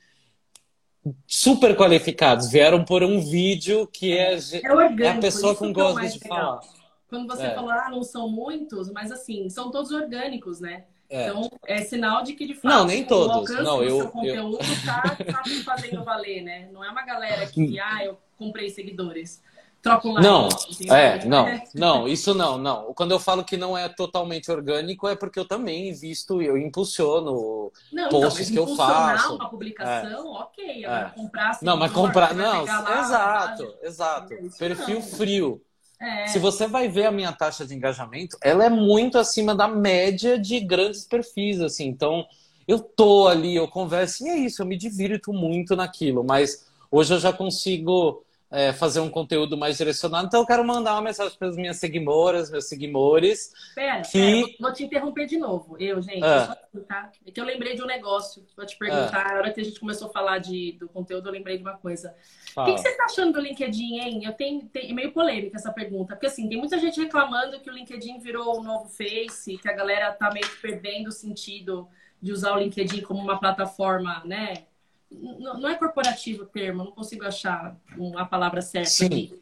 super 1.26 1.76
qualificados, 1.76 2.50
vieram 2.50 2.84
por 2.84 3.04
um 3.04 3.20
vídeo 3.20 3.88
que 3.88 4.18
é, 4.18 4.34
é, 4.34 4.74
orgânico, 4.74 5.04
é 5.04 5.10
a 5.10 5.20
pessoa 5.20 5.56
com 5.56 5.72
gosta 5.72 6.08
de 6.08 6.20
legal. 6.24 6.38
falar. 6.38 6.62
Quando 7.10 7.28
você 7.28 7.44
é. 7.44 7.56
falou, 7.56 7.72
ah, 7.72 7.90
não 7.90 8.04
são 8.04 8.30
muitos, 8.30 8.92
mas 8.92 9.12
assim, 9.12 9.50
são 9.50 9.72
todos 9.72 9.92
orgânicos, 9.92 10.60
né? 10.60 10.86
É. 11.10 11.30
Então, 11.30 11.50
é 11.66 11.82
sinal 11.82 12.22
de 12.22 12.34
que, 12.34 12.46
de 12.46 12.54
fato, 12.54 12.68
não, 12.68 12.86
nem 12.86 13.06
todos. 13.06 13.36
o 13.36 13.40
alcance 13.40 13.64
não, 13.64 13.78
do 13.78 13.84
eu, 13.84 13.98
seu 13.98 14.10
conteúdo 14.10 14.58
eu... 14.60 14.86
tá, 14.86 15.16
tá 15.16 15.44
fazendo 15.64 16.04
valer, 16.04 16.42
né? 16.42 16.70
Não 16.74 16.84
é 16.84 16.90
uma 16.90 17.06
galera 17.06 17.46
que, 17.48 17.80
ah, 17.80 18.04
eu 18.04 18.18
comprei 18.38 18.70
seguidores 18.70 19.42
troca 19.88 20.08
um 20.08 20.14
like. 20.14 20.28
Não, 20.28 20.50
é, 20.96 21.26
não, 21.26 21.62
não, 21.74 22.08
isso 22.08 22.34
não, 22.34 22.58
não. 22.58 22.94
Quando 22.94 23.12
eu 23.12 23.20
falo 23.20 23.44
que 23.44 23.58
não 23.58 23.78
é 23.78 23.90
totalmente 23.90 24.52
orgânico, 24.52 25.08
é 25.08 25.16
porque 25.16 25.40
eu 25.40 25.46
também 25.46 25.94
visto, 25.94 26.42
eu 26.42 26.58
impulsiono 26.58 27.72
não, 27.92 28.08
então, 28.08 28.22
posts 28.22 28.50
então, 28.50 28.66
que 28.66 28.72
eu 28.72 28.76
faço. 28.76 29.36
uma 29.36 29.50
publicação, 29.50 30.38
é. 30.38 30.40
ok. 30.40 30.86
Agora 30.86 31.08
é. 31.08 31.20
comprar... 31.22 31.50
Assim, 31.50 31.66
não, 31.66 31.78
mas 31.78 31.92
comprar... 31.92 32.34
Não, 32.34 32.66
lá, 32.66 33.00
exato, 33.00 33.76
exato. 33.82 34.36
Perfil 34.58 34.96
não. 34.96 35.02
frio. 35.02 35.62
É. 36.00 36.28
Se 36.28 36.38
você 36.38 36.68
vai 36.68 36.88
ver 36.88 37.08
a 37.08 37.12
minha 37.12 37.32
taxa 37.32 37.66
de 37.66 37.74
engajamento, 37.74 38.38
ela 38.44 38.64
é 38.64 38.70
muito 38.70 39.18
acima 39.18 39.56
da 39.56 39.68
média 39.68 40.38
de 40.38 40.60
grandes 40.60 41.06
perfis, 41.06 41.60
assim. 41.60 41.88
Então, 41.88 42.26
eu 42.68 42.80
tô 42.80 43.28
ali, 43.28 43.56
eu 43.56 43.68
converso, 43.68 44.26
e 44.26 44.30
é 44.30 44.38
isso, 44.38 44.62
eu 44.62 44.66
me 44.66 44.78
divirto 44.78 45.34
muito 45.34 45.76
naquilo, 45.76 46.24
mas 46.24 46.68
hoje 46.92 47.14
eu 47.14 47.20
já 47.20 47.34
consigo 47.34 48.24
é, 48.50 48.72
fazer 48.72 49.02
um 49.02 49.10
conteúdo 49.10 49.58
mais 49.58 49.78
direcionado. 49.78 50.28
Então 50.28 50.42
eu 50.42 50.46
quero 50.46 50.64
mandar 50.64 50.94
uma 50.94 51.02
mensagem 51.02 51.38
para 51.38 51.50
as 51.50 51.58
minhas 51.58 51.78
seguidoras, 51.78 52.50
meus 52.50 52.66
seguidores. 52.66 53.52
Pera, 53.76 54.02
que... 54.02 54.44
pera, 54.44 54.56
vou 54.60 54.74
te 54.74 54.84
interromper 54.86 55.26
de 55.26 55.38
novo. 55.38 55.76
Eu, 55.80 56.02
gente, 56.02 56.24
ah. 56.24 56.58
tá? 56.88 57.12
é 57.26 57.32
que 57.32 57.40
eu 57.40 57.46
lembrei 57.46 57.76
de 57.76 57.84
um 57.84 57.86
negócio. 57.86 58.46
Vou 58.56 58.66
te 58.66 58.78
perguntar. 58.78 59.26
Ah. 59.26 59.34
Na 59.34 59.40
hora 59.40 59.54
que 59.54 59.60
a 59.60 59.64
gente 59.64 59.80
começou 59.80 60.08
a 60.08 60.12
falar 60.12 60.40
de, 60.40 60.74
do 60.80 60.88
conteúdo, 60.88 61.28
eu 61.28 61.34
lembrei 61.34 61.58
de 61.58 61.64
uma 61.64 61.78
coisa. 61.78 62.16
O 62.56 62.66
que, 62.66 62.74
que, 62.74 62.80
você 62.80 62.90
está 62.90 63.06
achando 63.06 63.34
do 63.34 63.42
LinkedIn, 63.42 64.00
hein? 64.00 64.22
Eu 64.24 64.34
tenho, 64.34 64.66
tem, 64.68 64.90
é 64.90 64.94
meio 64.94 65.12
polêmica 65.12 65.58
essa 65.58 65.72
pergunta. 65.72 66.16
Porque 66.16 66.28
assim, 66.28 66.48
tem 66.48 66.58
muita 66.58 66.80
gente 66.80 67.00
reclamando 67.00 67.60
que 67.60 67.70
o 67.70 67.74
LinkedIn 67.74 68.20
virou 68.20 68.60
o 68.60 68.64
novo 68.64 68.88
Face, 68.88 69.58
que 69.58 69.70
a 69.70 69.74
galera 69.74 70.12
tá 70.14 70.32
meio 70.32 70.48
que 70.48 70.62
perdendo 70.62 71.08
o 71.08 71.12
sentido 71.12 71.88
de 72.22 72.32
usar 72.32 72.54
o 72.54 72.60
LinkedIn 72.60 73.02
como 73.02 73.22
uma 73.22 73.40
plataforma, 73.40 74.24
né? 74.26 74.66
Não 75.10 75.70
é 75.70 75.76
corporativo 75.76 76.44
o 76.44 76.48
termo, 76.48 76.84
não 76.84 76.92
consigo 76.92 77.26
achar 77.26 77.78
a 78.16 78.26
palavra 78.26 78.62
certa 78.62 78.90
Sim. 78.90 79.06
aqui. 79.06 79.34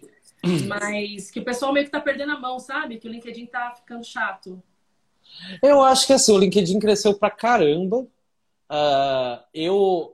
Mas 0.67 1.31
que 1.31 1.39
o 1.39 1.43
pessoal 1.43 1.73
meio 1.73 1.85
que 1.85 1.91
tá 1.91 1.99
perdendo 1.99 2.33
a 2.33 2.39
mão, 2.39 2.59
sabe? 2.59 2.97
Que 2.97 3.07
o 3.07 3.11
LinkedIn 3.11 3.47
tá 3.47 3.73
ficando 3.75 4.03
chato. 4.03 4.61
Eu 5.61 5.81
acho 5.81 6.05
que 6.05 6.13
assim, 6.13 6.31
o 6.31 6.37
LinkedIn 6.37 6.79
cresceu 6.79 7.17
pra 7.17 7.31
caramba. 7.31 7.97
Uh, 8.69 9.43
eu. 9.53 10.11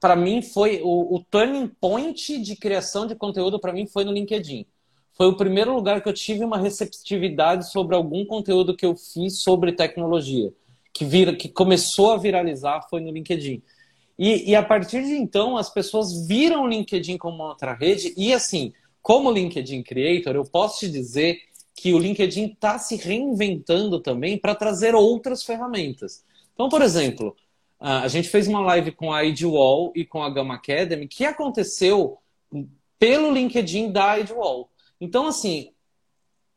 Para 0.00 0.16
mim 0.16 0.40
foi 0.40 0.80
o, 0.82 1.16
o 1.16 1.24
turning 1.24 1.68
point 1.68 2.38
de 2.38 2.56
criação 2.56 3.06
de 3.06 3.14
conteúdo 3.14 3.60
para 3.60 3.72
mim 3.72 3.86
foi 3.86 4.02
no 4.02 4.12
LinkedIn. 4.12 4.64
Foi 5.12 5.26
o 5.26 5.36
primeiro 5.36 5.74
lugar 5.74 6.00
que 6.00 6.08
eu 6.08 6.12
tive 6.12 6.42
uma 6.42 6.58
receptividade 6.58 7.70
sobre 7.70 7.94
algum 7.94 8.24
conteúdo 8.24 8.76
que 8.76 8.86
eu 8.86 8.96
fiz 8.96 9.40
sobre 9.40 9.72
tecnologia, 9.72 10.52
que 10.92 11.04
vira, 11.04 11.34
que 11.34 11.50
começou 11.50 12.12
a 12.12 12.16
viralizar 12.16 12.86
foi 12.88 13.00
no 13.00 13.10
LinkedIn. 13.10 13.62
E, 14.18 14.50
e 14.50 14.54
a 14.54 14.62
partir 14.62 15.02
de 15.02 15.14
então, 15.14 15.56
as 15.56 15.68
pessoas 15.68 16.26
viram 16.26 16.64
o 16.64 16.68
LinkedIn 16.68 17.18
como 17.18 17.36
uma 17.36 17.48
outra 17.48 17.74
rede. 17.74 18.14
E 18.16 18.32
assim, 18.32 18.72
como 19.02 19.30
LinkedIn 19.30 19.82
Creator, 19.82 20.34
eu 20.34 20.44
posso 20.44 20.80
te 20.80 20.90
dizer 20.90 21.38
que 21.74 21.92
o 21.92 21.98
LinkedIn 21.98 22.46
está 22.46 22.78
se 22.78 22.96
reinventando 22.96 24.00
também 24.00 24.38
para 24.38 24.54
trazer 24.54 24.94
outras 24.94 25.44
ferramentas. 25.44 26.24
Então, 26.54 26.70
por 26.70 26.80
exemplo, 26.80 27.36
a 27.78 28.08
gente 28.08 28.28
fez 28.28 28.48
uma 28.48 28.60
live 28.60 28.92
com 28.92 29.12
a 29.12 29.22
IDWall 29.22 29.92
e 29.94 30.04
com 30.04 30.22
a 30.22 30.30
Gamma 30.30 30.54
Academy 30.54 31.06
que 31.06 31.24
aconteceu 31.24 32.18
pelo 32.98 33.30
LinkedIn 33.30 33.92
da 33.92 34.18
IDWall. 34.18 34.70
Então, 34.98 35.26
assim, 35.26 35.72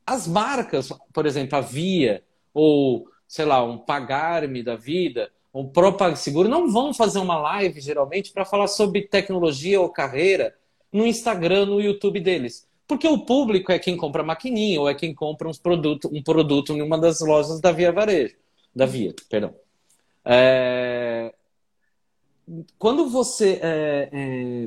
as 0.06 0.26
marcas, 0.26 0.90
por 1.14 1.26
exemplo, 1.26 1.58
a 1.58 1.62
Via 1.62 2.24
ou, 2.54 3.06
sei 3.28 3.46
lá, 3.46 3.62
um 3.62 3.78
Pagar-me 3.78 4.64
da 4.64 4.76
vida, 4.78 5.30
o 5.52 5.68
próprio 5.68 6.16
Seguro 6.16 6.48
não 6.48 6.72
vão 6.72 6.94
fazer 6.94 7.20
uma 7.20 7.38
live, 7.40 7.82
geralmente, 7.82 8.32
para 8.32 8.46
falar 8.46 8.68
sobre 8.68 9.02
tecnologia 9.02 9.82
ou 9.82 9.90
carreira 9.90 10.56
no 10.92 11.06
Instagram, 11.06 11.66
no 11.66 11.82
YouTube 11.82 12.20
deles. 12.20 12.68
Porque 12.88 13.08
o 13.08 13.20
público 13.20 13.72
é 13.72 13.80
quem 13.80 13.96
compra 13.96 14.24
maquininha 14.24 14.82
ou 14.82 14.90
é 14.90 14.96
quem 14.96 15.14
compra 15.14 15.48
uns 15.48 15.60
produto, 15.60 16.10
um 16.12 16.24
produto 16.24 16.74
em 16.74 16.82
uma 16.82 16.98
das 16.98 17.20
lojas 17.20 17.60
da 17.60 17.72
Via 17.72 17.92
Varejo. 17.92 18.36
Da 18.76 18.86
Via, 18.86 19.14
perdão. 19.30 19.54
É... 20.26 21.34
Quando 22.80 23.08
você 23.10 23.60
é, 23.62 24.10
é, 24.12 24.66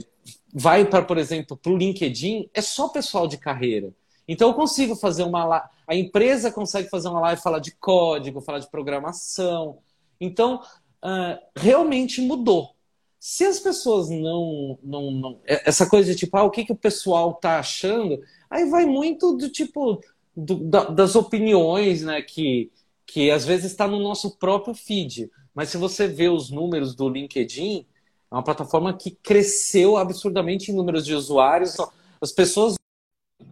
vai 0.55 0.85
para, 0.85 1.03
por 1.03 1.18
exemplo, 1.18 1.57
para 1.57 1.72
o 1.72 1.76
LinkedIn, 1.76 2.49
é 2.55 2.61
só 2.61 2.89
pessoal 2.89 3.26
de 3.26 3.37
carreira. 3.37 3.93
Então 4.26 4.49
eu 4.49 4.55
consigo 4.55 4.95
fazer 4.95 5.24
uma. 5.24 5.68
A 5.87 5.95
empresa 5.95 6.53
consegue 6.53 6.89
fazer 6.89 7.09
uma 7.09 7.20
live 7.20 7.43
falar 7.43 7.59
de 7.59 7.72
código, 7.72 8.41
falar 8.41 8.61
de 8.61 8.70
programação. 8.70 9.78
Então, 10.23 10.62
uh, 11.05 11.39
realmente 11.57 12.20
mudou. 12.20 12.77
Se 13.18 13.45
as 13.45 13.59
pessoas 13.59 14.09
não, 14.09 14.79
não, 14.83 15.11
não. 15.11 15.41
É, 15.45 15.68
essa 15.68 15.89
coisa 15.89 16.12
de 16.12 16.18
tipo, 16.18 16.37
ah, 16.37 16.45
o 16.45 16.51
que, 16.51 16.64
que 16.64 16.73
o 16.73 16.77
pessoal 16.77 17.35
tá 17.35 17.59
achando, 17.59 18.20
aí 18.49 18.68
vai 18.68 18.85
muito 18.85 19.37
do 19.37 19.49
tipo 19.49 20.01
do, 20.37 20.57
da, 20.57 20.85
das 20.85 21.14
opiniões, 21.16 22.03
né? 22.03 22.23
Que, 22.23 22.70
que 23.07 23.31
às 23.31 23.45
vezes 23.45 23.70
está 23.70 23.87
no 23.87 23.99
nosso 23.99 24.39
próprio 24.39 24.75
feed. 24.75 25.31
Mas 25.55 25.68
se 25.68 25.77
você 25.77 26.09
vê 26.09 26.29
os 26.29 26.51
números 26.51 26.95
do 26.95 27.09
LinkedIn, 27.09 27.87
é 28.31 28.35
uma 28.35 28.43
plataforma 28.43 28.97
que 28.97 29.11
cresceu 29.11 29.97
absurdamente 29.97 30.70
em 30.70 30.75
números 30.75 31.05
de 31.05 31.14
usuários. 31.14 31.77
As 32.20 32.33
pessoas 32.33 32.75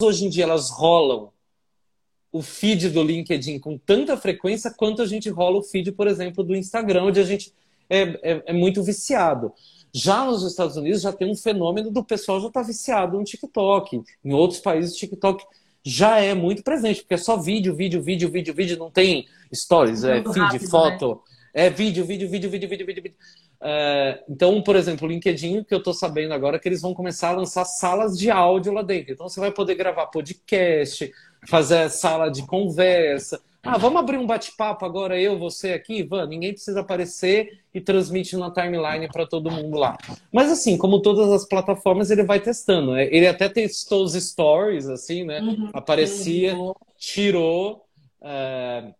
hoje 0.00 0.24
em 0.24 0.30
dia 0.30 0.44
elas 0.44 0.70
rolam 0.70 1.32
o 2.32 2.42
feed 2.42 2.90
do 2.90 3.02
LinkedIn 3.02 3.58
com 3.58 3.76
tanta 3.76 4.16
frequência 4.16 4.70
quanto 4.70 5.02
a 5.02 5.06
gente 5.06 5.28
rola 5.28 5.58
o 5.58 5.62
feed, 5.62 5.92
por 5.92 6.06
exemplo, 6.06 6.44
do 6.44 6.54
Instagram, 6.54 7.04
onde 7.04 7.20
a 7.20 7.24
gente 7.24 7.52
é, 7.88 8.02
é, 8.22 8.42
é 8.46 8.52
muito 8.52 8.82
viciado. 8.82 9.52
Já 9.92 10.24
nos 10.24 10.44
Estados 10.44 10.76
Unidos 10.76 11.02
já 11.02 11.12
tem 11.12 11.28
um 11.28 11.34
fenômeno 11.34 11.90
do 11.90 12.04
pessoal 12.04 12.40
já 12.40 12.46
estar 12.46 12.60
tá 12.60 12.66
viciado 12.66 13.18
no 13.18 13.24
TikTok. 13.24 14.02
Em 14.24 14.32
outros 14.32 14.60
países, 14.60 14.94
o 14.94 14.98
TikTok 14.98 15.44
já 15.84 16.20
é 16.20 16.34
muito 16.34 16.62
presente, 16.62 17.00
porque 17.00 17.14
é 17.14 17.18
só 17.18 17.36
vídeo, 17.36 17.74
vídeo, 17.74 18.00
vídeo, 18.00 18.30
vídeo, 18.30 18.54
vídeo, 18.54 18.78
não 18.78 18.90
tem 18.90 19.26
stories, 19.52 20.04
é 20.04 20.22
feed, 20.22 20.38
rápido, 20.38 20.70
foto. 20.70 21.08
Né? 21.08 21.16
É 21.52 21.70
vídeo, 21.70 22.04
vídeo, 22.04 22.28
vídeo, 22.28 22.48
vídeo, 22.48 22.68
vídeo, 22.68 22.86
vídeo. 22.86 23.02
vídeo. 23.02 23.16
É, 23.62 24.22
então, 24.28 24.62
por 24.62 24.76
exemplo, 24.76 25.08
o 25.08 25.10
LinkedIn, 25.10 25.64
que 25.64 25.74
eu 25.74 25.78
estou 25.78 25.92
sabendo 25.92 26.32
agora, 26.32 26.58
que 26.58 26.68
eles 26.68 26.80
vão 26.80 26.94
começar 26.94 27.30
a 27.30 27.36
lançar 27.36 27.64
salas 27.64 28.16
de 28.16 28.30
áudio 28.30 28.72
lá 28.72 28.82
dentro. 28.82 29.12
Então, 29.12 29.28
você 29.28 29.40
vai 29.40 29.50
poder 29.50 29.74
gravar 29.74 30.06
podcast, 30.06 31.10
fazer 31.46 31.88
sala 31.90 32.30
de 32.30 32.46
conversa. 32.46 33.40
Ah, 33.62 33.76
vamos 33.76 34.00
abrir 34.00 34.16
um 34.16 34.26
bate-papo 34.26 34.86
agora, 34.86 35.20
eu, 35.20 35.38
você 35.38 35.72
aqui, 35.72 35.98
Ivan. 35.98 36.26
Ninguém 36.26 36.52
precisa 36.52 36.80
aparecer 36.80 37.60
e 37.74 37.80
transmite 37.80 38.34
na 38.36 38.50
timeline 38.50 39.06
para 39.08 39.26
todo 39.26 39.50
mundo 39.50 39.76
lá. 39.76 39.98
Mas, 40.32 40.50
assim, 40.50 40.78
como 40.78 41.02
todas 41.02 41.30
as 41.30 41.46
plataformas, 41.46 42.10
ele 42.10 42.22
vai 42.22 42.40
testando. 42.40 42.92
Né? 42.92 43.06
Ele 43.14 43.26
até 43.26 43.50
testou 43.50 44.02
os 44.02 44.14
stories, 44.14 44.88
assim, 44.88 45.24
né? 45.24 45.40
Uhum. 45.40 45.68
Aparecia, 45.74 46.54
tirou. 46.96 47.84
É, 48.22 48.94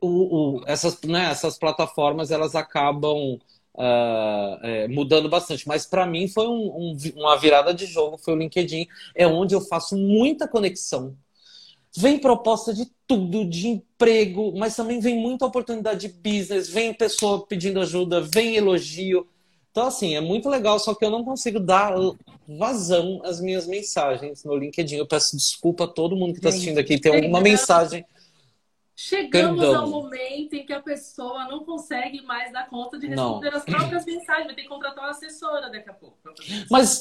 o, 0.00 0.08
o, 0.08 0.62
essas, 0.66 1.00
né, 1.02 1.30
essas 1.30 1.56
plataformas 1.56 2.30
elas 2.30 2.54
acabam 2.54 3.38
uh, 3.74 4.58
é, 4.62 4.88
mudando 4.88 5.28
bastante. 5.28 5.66
Mas 5.66 5.86
para 5.86 6.06
mim 6.06 6.26
foi 6.28 6.46
um, 6.48 6.66
um, 6.76 6.96
uma 7.16 7.36
virada 7.36 7.72
de 7.72 7.86
jogo, 7.86 8.18
foi 8.18 8.34
o 8.34 8.38
LinkedIn. 8.38 8.86
É 9.14 9.26
onde 9.26 9.54
eu 9.54 9.60
faço 9.60 9.96
muita 9.96 10.48
conexão. 10.48 11.16
Vem 11.96 12.18
proposta 12.18 12.72
de 12.72 12.86
tudo, 13.06 13.44
de 13.44 13.68
emprego, 13.68 14.56
mas 14.56 14.76
também 14.76 15.00
vem 15.00 15.18
muita 15.18 15.46
oportunidade 15.46 16.06
de 16.06 16.14
business, 16.14 16.68
vem 16.68 16.94
pessoa 16.94 17.44
pedindo 17.44 17.80
ajuda, 17.80 18.20
vem 18.20 18.56
elogio. 18.56 19.26
Então, 19.70 19.86
assim, 19.86 20.14
é 20.14 20.20
muito 20.20 20.48
legal, 20.48 20.78
só 20.78 20.94
que 20.94 21.04
eu 21.04 21.10
não 21.10 21.24
consigo 21.24 21.58
dar 21.58 21.94
vazão 22.46 23.20
às 23.24 23.40
minhas 23.40 23.66
mensagens 23.66 24.44
no 24.44 24.56
LinkedIn. 24.56 24.96
Eu 24.96 25.06
peço 25.06 25.36
desculpa 25.36 25.84
a 25.84 25.88
todo 25.88 26.16
mundo 26.16 26.32
que 26.32 26.38
está 26.38 26.48
assistindo 26.48 26.78
aqui. 26.78 26.98
Tem 26.98 27.14
alguma 27.14 27.40
mensagem 27.40 28.04
Chegamos 29.02 29.64
ao 29.64 29.88
momento 29.88 30.52
em 30.52 30.66
que 30.66 30.74
a 30.74 30.82
pessoa 30.82 31.48
não 31.48 31.64
consegue 31.64 32.20
mais 32.20 32.52
dar 32.52 32.68
conta 32.68 32.98
de 32.98 33.06
responder 33.06 33.50
não. 33.50 33.56
as 33.56 33.64
próprias 33.64 34.04
mensagens, 34.04 34.44
vai 34.44 34.54
ter 34.54 34.62
que 34.62 34.68
contratar 34.68 35.04
uma 35.04 35.10
assessora 35.10 35.70
daqui 35.70 35.88
a 35.88 35.94
pouco. 35.94 36.18
Mas 36.70 37.00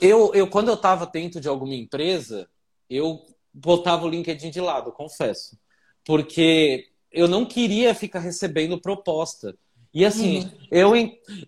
eu, 0.00 0.34
eu, 0.34 0.50
quando 0.50 0.66
eu 0.66 0.74
estava 0.74 1.06
dentro 1.06 1.40
de 1.40 1.46
alguma 1.46 1.76
empresa, 1.76 2.50
eu 2.90 3.24
botava 3.62 4.06
o 4.06 4.08
LinkedIn 4.08 4.50
de 4.50 4.60
lado, 4.60 4.92
confesso. 4.92 5.58
Porque 6.04 6.88
eu 7.10 7.28
não 7.28 7.44
queria 7.44 7.94
ficar 7.94 8.20
recebendo 8.20 8.80
proposta. 8.80 9.56
E 9.92 10.04
assim, 10.04 10.40
uhum. 10.40 10.50
eu, 10.70 10.92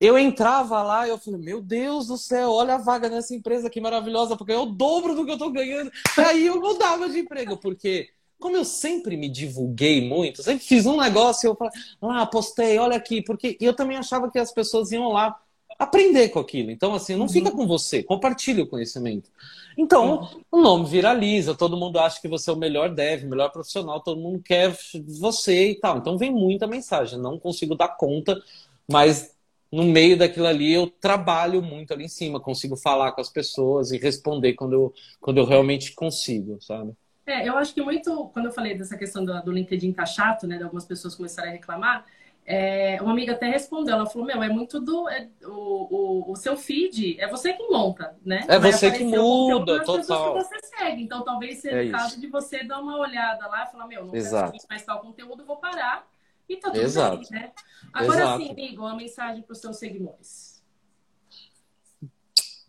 eu 0.01 0.19
entrava 0.19 0.83
lá 0.83 1.07
e 1.07 1.11
eu 1.11 1.19
falei, 1.19 1.41
meu 1.41 1.61
Deus 1.61 2.07
do 2.07 2.17
céu, 2.17 2.51
olha 2.51 2.75
a 2.75 2.79
vaga 2.79 3.09
nessa 3.09 3.35
empresa 3.35 3.69
que 3.69 3.81
maravilhosa, 3.81 4.37
porque 4.37 4.53
é 4.53 4.59
o 4.59 4.67
dobro 4.67 5.15
do 5.15 5.25
que 5.25 5.31
eu 5.31 5.35
estou 5.35 5.53
ganhando. 5.53 5.91
E 6.17 6.21
aí 6.21 6.47
eu 6.47 6.61
mudava 6.61 7.09
de 7.09 7.19
emprego, 7.19 7.57
porque 7.59 8.09
como 8.39 8.57
eu 8.57 8.65
sempre 8.65 9.17
me 9.17 9.29
divulguei 9.29 10.09
muito, 10.09 10.43
sempre 10.43 10.65
fiz 10.65 10.87
um 10.87 10.99
negócio 10.99 11.47
e 11.47 11.49
eu 11.51 11.55
falei, 11.55 11.73
ah, 12.01 12.27
postei, 12.27 12.79
olha 12.79 12.97
aqui, 12.97 13.23
porque 13.23 13.59
eu 13.61 13.75
também 13.75 13.99
achava 13.99 14.31
que 14.31 14.39
as 14.39 14.51
pessoas 14.51 14.91
iam 14.91 15.13
lá 15.13 15.39
aprender 15.81 16.29
com 16.29 16.39
aquilo. 16.39 16.71
Então, 16.71 16.95
assim, 16.95 17.15
não 17.15 17.23
uhum. 17.23 17.29
fica 17.29 17.51
com 17.51 17.67
você, 17.67 18.03
compartilhe 18.03 18.61
o 18.61 18.67
conhecimento. 18.67 19.31
Então, 19.79 20.21
uhum. 20.21 20.43
o 20.53 20.61
nome 20.61 20.87
viraliza, 20.87 21.55
todo 21.55 21.77
mundo 21.77 21.99
acha 21.99 22.21
que 22.21 22.29
você 22.29 22.51
é 22.51 22.53
o 22.53 22.57
melhor 22.57 22.95
dev, 22.95 23.25
melhor 23.25 23.51
profissional, 23.51 23.99
todo 24.01 24.21
mundo 24.21 24.43
quer 24.45 24.77
você 25.19 25.71
e 25.71 25.75
tal. 25.77 25.97
Então, 25.97 26.19
vem 26.19 26.31
muita 26.31 26.67
mensagem, 26.67 27.19
não 27.19 27.39
consigo 27.39 27.75
dar 27.75 27.89
conta, 27.97 28.39
mas 28.87 29.35
no 29.73 29.85
meio 29.85 30.19
daquilo 30.19 30.47
ali 30.47 30.71
eu 30.71 30.87
trabalho 30.87 31.63
muito 31.63 31.95
ali 31.95 32.05
em 32.05 32.09
cima, 32.09 32.39
consigo 32.39 32.77
falar 32.77 33.13
com 33.13 33.23
as 33.23 33.31
pessoas 33.31 33.91
e 33.91 33.97
responder 33.97 34.53
quando 34.53 34.75
eu, 34.75 34.95
quando 35.19 35.39
eu 35.39 35.47
realmente 35.47 35.95
consigo, 35.95 36.61
sabe? 36.61 36.93
É, 37.25 37.49
eu 37.49 37.57
acho 37.57 37.73
que 37.73 37.81
muito, 37.81 38.29
quando 38.35 38.47
eu 38.47 38.53
falei 38.53 38.77
dessa 38.77 38.99
questão 38.99 39.25
do, 39.25 39.41
do 39.43 39.53
LinkedIn 39.53 39.93
tá 39.93 40.05
chato, 40.05 40.47
né, 40.47 40.59
de 40.59 40.65
algumas 40.65 40.85
pessoas 40.85 41.15
começarem 41.15 41.53
a 41.53 41.55
reclamar, 41.55 42.05
é, 42.53 42.99
uma 43.01 43.13
amiga 43.13 43.33
até 43.33 43.49
respondeu, 43.49 43.95
ela 43.95 44.07
falou, 44.07 44.27
meu, 44.27 44.43
é 44.43 44.49
muito 44.49 44.81
do. 44.81 45.09
É, 45.09 45.29
o, 45.45 45.51
o, 45.51 46.33
o, 46.33 46.37
seu 46.37 46.57
feed, 46.57 47.17
é 47.21 47.29
você 47.29 47.53
que 47.53 47.69
monta, 47.69 48.19
né? 48.27 48.45
É 48.49 48.59
Vai 48.59 48.73
você 48.73 48.91
que 48.91 49.05
muda, 49.05 49.85
total. 49.85 50.35
Que 50.35 50.43
você 50.43 50.57
segue. 50.65 51.03
Então 51.05 51.23
talvez 51.23 51.59
seja 51.59 51.81
é 51.81 51.87
o 51.87 51.93
caso 51.93 52.21
de 52.21 52.27
você 52.27 52.65
dar 52.65 52.81
uma 52.81 52.99
olhada 52.99 53.47
lá 53.47 53.65
e 53.65 53.71
falar, 53.71 53.87
meu, 53.87 54.05
não 54.05 54.15
Exato. 54.17 54.51
quero 54.51 54.65
mais 54.69 54.83
tal 54.85 54.99
conteúdo, 54.99 55.45
vou 55.45 55.59
parar. 55.59 56.05
E 56.49 56.57
tá 56.57 56.71
tudo 56.71 56.83
Exato. 56.83 57.19
bem, 57.19 57.41
né? 57.41 57.53
Agora 57.93 58.21
Exato. 58.21 58.43
sim, 58.43 58.51
amigo, 58.51 58.83
uma 58.83 58.97
mensagem 58.97 59.43
para 59.43 59.53
os 59.53 59.61
seus 59.61 59.77
seguidores. 59.77 60.50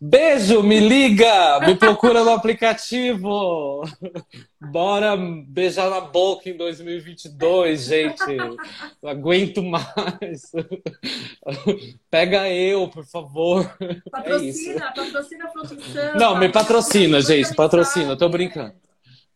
Beijo, 0.04 0.64
me 0.64 0.80
liga, 0.80 1.60
me 1.60 1.76
procura 1.76 2.24
no 2.24 2.30
aplicativo. 2.30 3.84
Bora 4.60 5.16
beijar 5.16 5.88
na 5.88 6.00
boca 6.00 6.50
em 6.50 6.56
2022, 6.56 7.84
gente. 7.84 8.36
Não 9.00 9.08
aguento 9.08 9.62
mais. 9.62 10.50
Pega 12.10 12.48
eu, 12.48 12.88
por 12.88 13.04
favor. 13.06 13.64
Patrocina, 14.10 14.86
é 14.86 14.92
patrocina 14.92 15.44
a 15.44 15.48
produção. 15.48 16.14
Não, 16.16 16.36
me 16.36 16.48
patrocina, 16.48 17.20
gente, 17.20 17.54
patrocina, 17.54 18.18
tô 18.18 18.28
brincando. 18.28 18.74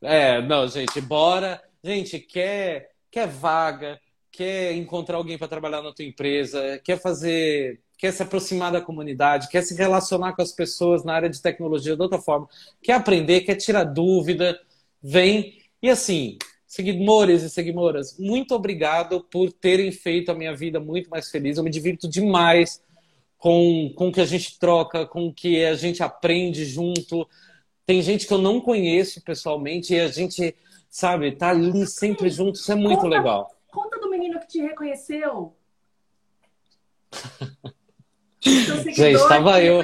É, 0.02 0.42
não, 0.42 0.66
gente, 0.66 1.00
bora. 1.00 1.62
Gente, 1.84 2.18
quer, 2.18 2.90
quer 3.08 3.28
vaga, 3.28 4.00
quer 4.36 4.74
encontrar 4.74 5.16
alguém 5.16 5.38
para 5.38 5.48
trabalhar 5.48 5.80
na 5.80 5.94
tua 5.94 6.04
empresa, 6.04 6.78
quer 6.84 7.00
fazer 7.00 7.80
quer 7.96 8.12
se 8.12 8.22
aproximar 8.22 8.70
da 8.70 8.80
comunidade, 8.82 9.48
quer 9.48 9.62
se 9.62 9.74
relacionar 9.74 10.34
com 10.34 10.42
as 10.42 10.52
pessoas 10.52 11.02
na 11.02 11.14
área 11.14 11.30
de 11.30 11.40
tecnologia 11.40 11.96
de 11.96 12.02
outra 12.02 12.18
forma, 12.18 12.46
quer 12.82 12.92
aprender, 12.92 13.40
quer 13.40 13.54
tirar 13.54 13.84
dúvida, 13.84 14.60
vem. 15.02 15.56
E 15.82 15.88
assim, 15.88 16.36
seguidores 16.66 17.42
e 17.42 17.48
seguidoras, 17.48 18.18
muito 18.18 18.54
obrigado 18.54 19.22
por 19.30 19.50
terem 19.50 19.90
feito 19.90 20.30
a 20.30 20.34
minha 20.34 20.54
vida 20.54 20.78
muito 20.78 21.08
mais 21.08 21.30
feliz. 21.30 21.56
Eu 21.56 21.64
me 21.64 21.70
divirto 21.70 22.06
demais 22.06 22.82
com, 23.38 23.90
com 23.96 24.08
o 24.08 24.12
que 24.12 24.20
a 24.20 24.26
gente 24.26 24.58
troca, 24.58 25.06
com 25.06 25.28
o 25.28 25.32
que 25.32 25.64
a 25.64 25.74
gente 25.74 26.02
aprende 26.02 26.66
junto. 26.66 27.26
Tem 27.86 28.02
gente 28.02 28.26
que 28.26 28.34
eu 28.34 28.38
não 28.38 28.60
conheço 28.60 29.22
pessoalmente 29.22 29.94
e 29.94 30.00
a 30.00 30.08
gente, 30.08 30.54
sabe, 30.90 31.32
tá 31.32 31.48
ali 31.48 31.86
sempre 31.86 32.28
junto. 32.28 32.56
Isso 32.56 32.70
é 32.70 32.74
muito 32.74 33.06
legal. 33.06 33.55
Conta 33.76 34.00
do 34.00 34.08
menino 34.08 34.40
que 34.40 34.46
te 34.46 34.62
reconheceu. 34.62 35.54
Gente, 38.40 39.16
estava 39.16 39.62
eu. 39.62 39.82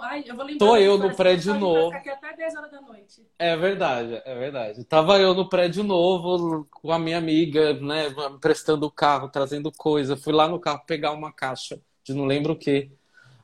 Ai, 0.00 0.24
eu 0.26 0.56
Tô 0.56 0.74
eu 0.78 0.96
no 0.96 1.14
prédio 1.14 1.52
novo. 1.52 1.94
Aqui 1.94 2.08
até 2.08 2.34
10 2.34 2.56
horas 2.56 2.70
da 2.70 2.80
noite. 2.80 3.26
É 3.38 3.54
verdade, 3.54 4.22
é 4.24 4.34
verdade. 4.38 4.84
Tava 4.84 5.18
eu 5.18 5.34
no 5.34 5.50
prédio 5.50 5.84
novo 5.84 6.66
com 6.70 6.90
a 6.90 6.98
minha 6.98 7.18
amiga, 7.18 7.74
né, 7.74 8.06
prestando 8.40 8.86
o 8.86 8.90
carro, 8.90 9.28
trazendo 9.28 9.70
coisa. 9.70 10.16
Fui 10.16 10.32
lá 10.32 10.48
no 10.48 10.58
carro 10.58 10.84
pegar 10.86 11.12
uma 11.12 11.30
caixa 11.30 11.78
de 12.02 12.14
não 12.14 12.24
lembro 12.24 12.54
o 12.54 12.56
que. 12.56 12.90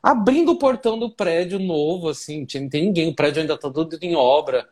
Abrindo 0.01 0.53
o 0.53 0.57
portão 0.57 0.97
do 0.97 1.11
prédio 1.11 1.59
novo, 1.59 2.09
assim, 2.09 2.47
não 2.55 2.69
tem 2.69 2.85
ninguém, 2.85 3.11
o 3.11 3.15
prédio 3.15 3.41
ainda 3.41 3.59
tá 3.59 3.69
todo 3.69 3.95
em 4.01 4.15
obra. 4.15 4.67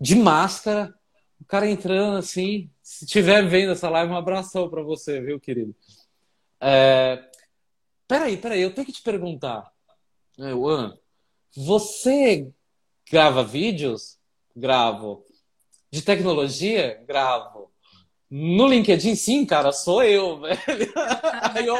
De 0.00 0.14
máscara, 0.14 0.94
o 1.42 1.44
cara 1.46 1.68
entrando 1.68 2.16
assim. 2.16 2.70
Se 2.82 3.04
tiver 3.06 3.46
vendo 3.46 3.72
essa 3.72 3.90
live, 3.90 4.12
um 4.12 4.16
abração 4.16 4.68
para 4.68 4.82
você, 4.82 5.20
viu, 5.20 5.38
querido? 5.38 5.74
É, 6.60 7.22
Peraí, 8.12 8.36
peraí, 8.36 8.60
eu 8.60 8.74
tenho 8.74 8.86
que 8.86 8.92
te 8.92 9.00
perguntar. 9.00 9.72
Juan, 10.36 10.98
você 11.56 12.52
grava 13.10 13.42
vídeos? 13.42 14.18
Gravo. 14.54 15.24
De 15.90 16.02
tecnologia? 16.02 17.02
Gravo. 17.06 17.61
No 18.34 18.66
LinkedIn, 18.66 19.14
sim, 19.14 19.44
cara, 19.44 19.72
sou 19.72 20.02
eu, 20.02 20.40
velho. 20.40 20.56
Aí 21.54 21.66
eu 21.66 21.76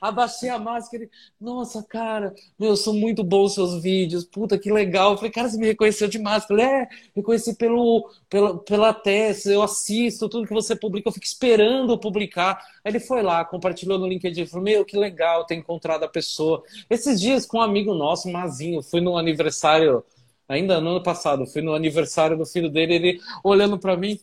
abaixei 0.00 0.48
a 0.48 0.58
máscara 0.58 1.04
e, 1.04 1.10
nossa, 1.40 1.80
cara, 1.80 2.34
meu, 2.58 2.76
sou 2.76 2.92
muito 2.92 3.22
bom 3.22 3.44
os 3.44 3.54
seus 3.54 3.80
vídeos, 3.80 4.24
puta, 4.24 4.58
que 4.58 4.72
legal. 4.72 5.12
Eu 5.12 5.16
falei, 5.16 5.30
cara, 5.30 5.48
você 5.48 5.56
me 5.56 5.64
reconheceu 5.64 6.08
de 6.08 6.18
máscara. 6.18 6.60
Ele, 6.60 6.70
é, 6.70 6.88
reconheci 7.14 7.54
pelo, 7.54 8.10
pela, 8.28 8.58
pela 8.58 8.92
tese, 8.92 9.52
eu 9.52 9.62
assisto 9.62 10.28
tudo 10.28 10.48
que 10.48 10.52
você 10.52 10.74
publica, 10.74 11.08
eu 11.08 11.12
fico 11.12 11.24
esperando 11.24 11.96
publicar. 11.96 12.58
Aí 12.84 12.90
ele 12.90 12.98
foi 12.98 13.22
lá, 13.22 13.44
compartilhou 13.44 13.96
no 13.96 14.08
LinkedIn, 14.08 14.46
falou, 14.46 14.64
meu, 14.64 14.84
que 14.84 14.98
legal 14.98 15.46
ter 15.46 15.54
encontrado 15.54 16.02
a 16.02 16.08
pessoa. 16.08 16.64
Esses 16.90 17.20
dias, 17.20 17.46
com 17.46 17.58
um 17.58 17.62
amigo 17.62 17.94
nosso, 17.94 18.28
Mazinho, 18.28 18.82
fui 18.82 19.00
no 19.00 19.16
aniversário, 19.16 20.02
ainda 20.48 20.80
no 20.80 20.90
ano 20.90 21.02
passado, 21.04 21.46
fui 21.46 21.62
no 21.62 21.74
aniversário 21.74 22.36
do 22.36 22.44
filho 22.44 22.68
dele, 22.68 22.94
ele 22.94 23.20
olhando 23.44 23.78
para 23.78 23.96
mim, 23.96 24.18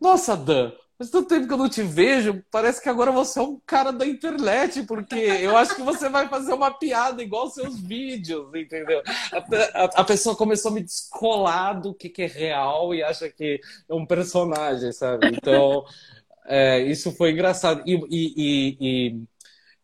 nossa, 0.00 0.36
Dan, 0.36 0.72
mas 1.00 1.08
tanto 1.08 1.30
tempo 1.30 1.46
que 1.46 1.52
eu 1.54 1.56
não 1.56 1.68
te 1.70 1.82
vejo, 1.82 2.44
parece 2.50 2.82
que 2.82 2.88
agora 2.90 3.10
você 3.10 3.38
é 3.38 3.42
um 3.42 3.58
cara 3.64 3.90
da 3.90 4.06
internet, 4.06 4.82
porque 4.82 5.14
eu 5.14 5.56
acho 5.56 5.74
que 5.74 5.80
você 5.80 6.10
vai 6.10 6.28
fazer 6.28 6.52
uma 6.52 6.70
piada 6.70 7.22
igual 7.22 7.44
aos 7.44 7.54
seus 7.54 7.80
vídeos, 7.80 8.54
entendeu? 8.54 9.00
A, 9.32 9.38
a, 9.38 9.84
a 9.84 10.04
pessoa 10.04 10.36
começou 10.36 10.70
a 10.70 10.74
me 10.74 10.82
descolar 10.82 11.80
do 11.80 11.94
que, 11.94 12.10
que, 12.10 12.20
é 12.20 12.26
real 12.26 12.94
e 12.94 13.02
acha 13.02 13.30
que 13.30 13.58
é 13.88 13.94
um 13.94 14.04
personagem, 14.04 14.92
sabe? 14.92 15.28
Então, 15.28 15.86
é, 16.44 16.82
isso 16.82 17.12
foi 17.12 17.30
engraçado. 17.30 17.82
E, 17.86 17.94
e, 18.10 18.76
e, 18.78 19.22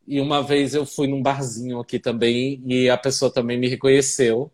e 0.07 0.21
uma 0.21 0.43
vez 0.43 0.75
eu 0.75 0.85
fui 0.85 1.07
num 1.07 1.23
barzinho 1.23 1.81
aqui 1.81 1.99
também 1.99 2.63
e 2.67 2.91
a 2.91 2.99
pessoa 2.99 3.33
também 3.33 3.59
me 3.59 3.69
reconheceu 3.69 4.53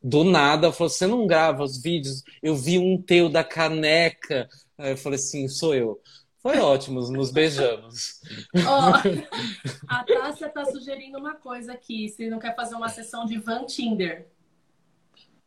do 0.00 0.22
nada, 0.22 0.70
falou: 0.70 0.90
Você 0.90 1.08
não 1.08 1.26
grava 1.26 1.64
os 1.64 1.82
vídeos? 1.82 2.22
Eu 2.40 2.54
vi 2.54 2.78
um 2.78 3.02
teu 3.02 3.28
da 3.28 3.42
caneca 3.42 4.48
Aí 4.78 4.92
eu 4.92 4.96
falei 4.96 5.18
assim, 5.18 5.48
sou 5.48 5.74
eu. 5.74 6.00
Foi 6.40 6.58
ótimo, 6.58 7.00
nos 7.10 7.32
beijamos. 7.32 8.20
Oh, 8.54 8.92
a 9.88 10.04
Tássia 10.04 10.48
tá 10.48 10.64
sugerindo 10.64 11.18
uma 11.18 11.34
coisa 11.34 11.72
aqui. 11.72 12.08
Se 12.08 12.30
não 12.30 12.38
quer 12.38 12.54
fazer 12.54 12.76
uma 12.76 12.88
sessão 12.88 13.26
de 13.26 13.38
Van 13.38 13.66
Tinder. 13.66 14.28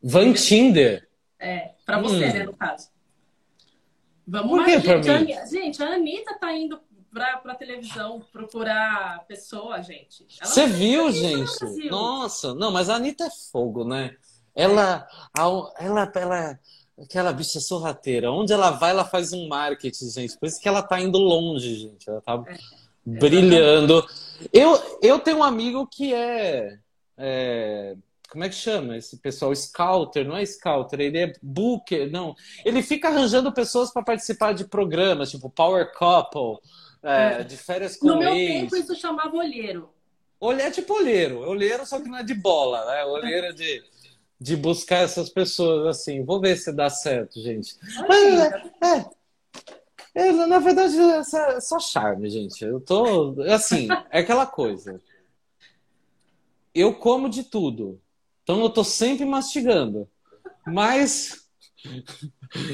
Van 0.03 0.33
Tinder? 0.33 1.07
É, 1.39 1.71
pra 1.85 1.99
você, 2.01 2.25
hum. 2.25 2.33
né, 2.33 2.43
no 2.43 2.53
caso. 2.53 2.89
Vamos 4.27 4.59
lá, 4.59 4.67
gente. 4.67 5.25
Mim? 5.25 5.33
A, 5.33 5.45
gente, 5.45 5.81
a 5.81 5.93
Anitta 5.93 6.37
tá 6.37 6.55
indo 6.55 6.79
pra, 7.11 7.37
pra 7.37 7.55
televisão 7.55 8.21
procurar 8.31 9.25
pessoa, 9.27 9.81
gente. 9.81 10.25
Você 10.41 10.67
viu, 10.67 11.11
gente? 11.11 11.89
Nossa, 11.89 12.53
não, 12.53 12.71
mas 12.71 12.89
a 12.89 12.95
Anitta 12.95 13.25
é 13.25 13.29
fogo, 13.51 13.85
né? 13.85 14.15
Ela, 14.53 15.07
ela, 15.37 15.73
ela, 15.79 16.11
ela 16.15 16.59
Aquela 17.01 17.33
bicha 17.33 17.59
sorrateira. 17.59 18.31
Onde 18.31 18.53
ela 18.53 18.71
vai, 18.71 18.91
ela 18.91 19.03
faz 19.03 19.33
um 19.33 19.47
marketing, 19.47 20.09
gente. 20.09 20.37
Por 20.37 20.47
isso 20.47 20.61
que 20.61 20.67
ela 20.67 20.83
tá 20.83 20.99
indo 20.99 21.17
longe, 21.17 21.75
gente. 21.75 22.07
Ela 22.07 22.21
tá 22.21 22.43
é. 22.47 22.57
brilhando. 23.05 24.05
Eu, 24.53 24.79
eu 25.01 25.19
tenho 25.19 25.37
um 25.37 25.43
amigo 25.43 25.87
que 25.87 26.13
é, 26.13 26.77
é, 27.17 27.95
Como 28.29 28.43
é 28.43 28.49
que 28.49 28.55
chama 28.55 28.97
esse 28.97 29.17
pessoal? 29.17 29.55
Scouter, 29.55 30.27
não 30.27 30.37
é 30.37 30.45
Scouter, 30.45 30.99
ele 30.99 31.17
é 31.17 31.33
Booker, 31.41 32.11
não. 32.11 32.35
Ele 32.63 32.83
fica 32.83 33.07
arranjando 33.07 33.51
pessoas 33.51 33.91
para 33.91 34.03
participar 34.03 34.53
de 34.53 34.65
programas, 34.65 35.31
tipo 35.31 35.49
Power 35.49 35.91
Couple, 35.93 36.59
é, 37.01 37.41
é. 37.41 37.43
de 37.43 37.57
férias 37.57 37.97
com 37.97 38.07
No 38.07 38.19
meu 38.19 38.33
tempo, 38.33 38.75
isso 38.75 38.95
chamava 38.95 39.35
olheiro. 39.35 39.89
Olheiro 40.39 40.67
é 40.67 40.71
tipo 40.71 40.93
olheiro. 40.93 41.39
Olheiro, 41.39 41.85
só 41.85 41.99
que 41.99 42.09
não 42.09 42.17
é 42.17 42.23
de 42.23 42.33
bola, 42.33 42.85
né? 42.85 43.05
Olheiro 43.05 43.47
é 43.47 43.53
de 43.53 43.83
de 44.41 44.57
buscar 44.57 45.03
essas 45.03 45.29
pessoas 45.29 45.85
assim. 45.85 46.25
Vou 46.25 46.41
ver 46.41 46.57
se 46.57 46.73
dá 46.73 46.89
certo, 46.89 47.39
gente. 47.39 47.77
É, 48.83 48.87
é, 48.87 49.05
é, 50.15 50.31
na 50.31 50.57
verdade, 50.57 50.99
é 50.99 51.23
só, 51.23 51.37
é 51.37 51.61
só 51.61 51.79
charme, 51.79 52.27
gente. 52.27 52.65
Eu 52.65 52.79
tô. 52.79 53.39
Assim, 53.43 53.87
é 54.09 54.19
aquela 54.19 54.47
coisa. 54.47 54.99
Eu 56.73 56.95
como 56.95 57.29
de 57.29 57.43
tudo. 57.43 58.01
Então 58.41 58.59
eu 58.61 58.69
tô 58.71 58.83
sempre 58.83 59.25
mastigando. 59.25 60.09
Mas. 60.65 61.40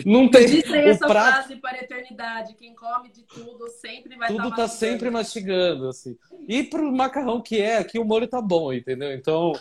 Não 0.06 0.30
tem. 0.30 0.46
Dizem 0.46 0.90
essa 0.90 1.08
prato... 1.08 1.34
frase 1.34 1.56
para 1.58 1.78
a 1.78 1.82
eternidade: 1.82 2.56
quem 2.56 2.76
come 2.76 3.10
de 3.10 3.24
tudo 3.24 3.70
sempre 3.70 4.16
vai 4.16 4.28
Tudo 4.28 4.54
tá 4.56 4.68
sempre 4.68 5.10
mastigando, 5.10 5.88
assim. 5.88 6.18
E 6.48 6.64
pro 6.64 6.92
macarrão 6.92 7.42
que 7.42 7.62
é, 7.62 7.78
aqui 7.78 8.00
o 8.00 8.06
molho 8.06 8.28
tá 8.28 8.42
bom, 8.42 8.74
entendeu? 8.74 9.14
Então. 9.14 9.54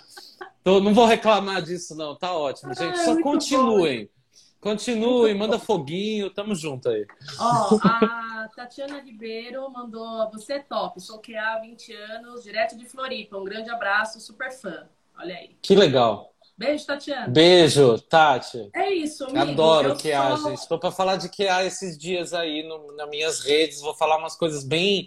Tô, 0.63 0.81
não 0.81 0.93
vou 0.93 1.07
reclamar 1.07 1.63
disso, 1.63 1.95
não. 1.95 2.17
Tá 2.17 2.37
ótimo, 2.37 2.75
gente. 2.75 2.99
Ah, 2.99 3.05
Só 3.05 3.23
continuem. 3.23 4.07
Bom. 4.07 4.17
Continuem, 4.61 5.33
manda 5.33 5.61
foguinho, 5.61 6.29
tamo 6.29 6.53
junto 6.53 6.89
aí. 6.89 7.07
Ó, 7.39 7.79
a 7.87 8.49
Tatiana 8.57 9.01
Ribeiro 9.01 9.71
mandou: 9.71 10.29
Você 10.33 10.55
é 10.55 10.59
top, 10.59 11.01
sou 11.01 11.21
QA 11.21 11.41
há 11.41 11.61
20 11.61 11.93
anos, 11.93 12.43
direto 12.43 12.77
de 12.77 12.85
Floripa. 12.85 13.39
Um 13.39 13.45
grande 13.45 13.71
abraço, 13.71 14.19
super 14.19 14.51
fã. 14.51 14.89
Olha 15.17 15.37
aí. 15.37 15.57
Que 15.63 15.77
legal. 15.77 16.35
Beijo, 16.59 16.87
Tatiana. 16.87 17.29
Beijo, 17.29 17.99
Tati. 18.01 18.71
É 18.75 18.91
isso, 18.91 19.25
amigo. 19.25 19.39
Adoro 19.39 19.97
QA, 19.97 20.37
só... 20.37 20.49
gente. 20.49 20.59
Estou 20.59 20.79
para 20.79 20.91
falar 20.91 21.17
de 21.17 21.29
QA 21.29 21.65
esses 21.65 21.99
dias 21.99 22.33
aí 22.33 22.63
no, 22.67 22.97
nas 22.97 23.09
minhas 23.11 23.41
redes. 23.41 23.81
Vou 23.81 23.95
falar 23.95 24.17
umas 24.17 24.37
coisas 24.37 24.65
bem 24.65 25.07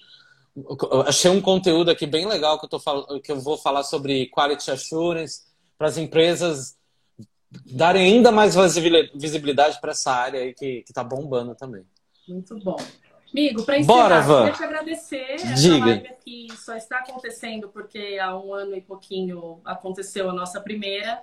achei 1.06 1.30
um 1.32 1.42
conteúdo 1.42 1.92
aqui 1.92 2.06
bem 2.06 2.26
legal 2.26 2.60
que 2.60 2.66
eu, 2.66 2.70
tô, 2.70 3.20
que 3.20 3.32
eu 3.32 3.40
vou 3.40 3.58
falar 3.58 3.84
sobre 3.84 4.28
quality 4.28 4.72
assurance, 4.72 5.44
para 5.78 5.88
as 5.88 5.98
empresas 5.98 6.78
darem 7.66 8.04
ainda 8.04 8.32
mais 8.32 8.56
visibilidade 9.16 9.80
para 9.80 9.92
essa 9.92 10.12
área 10.12 10.42
aí 10.42 10.54
que 10.54 10.84
está 10.88 11.04
bombando 11.04 11.56
também. 11.56 11.86
Muito 12.28 12.58
bom. 12.60 12.78
Amigo, 13.32 13.64
para 13.64 13.78
encerrar, 13.78 13.96
Bora, 13.96 14.22
Van. 14.22 14.40
queria 14.40 14.58
te 14.58 14.64
agradecer. 14.64 15.32
Essa 15.36 15.54
Diga. 15.54 15.86
live 15.86 16.08
aqui 16.08 16.48
só 16.58 16.76
está 16.76 17.00
acontecendo 17.00 17.70
porque 17.70 18.18
há 18.20 18.36
um 18.38 18.54
ano 18.54 18.76
e 18.76 18.82
pouquinho 18.82 19.62
aconteceu 19.64 20.30
a 20.30 20.34
nossa 20.34 20.60
primeira. 20.60 21.22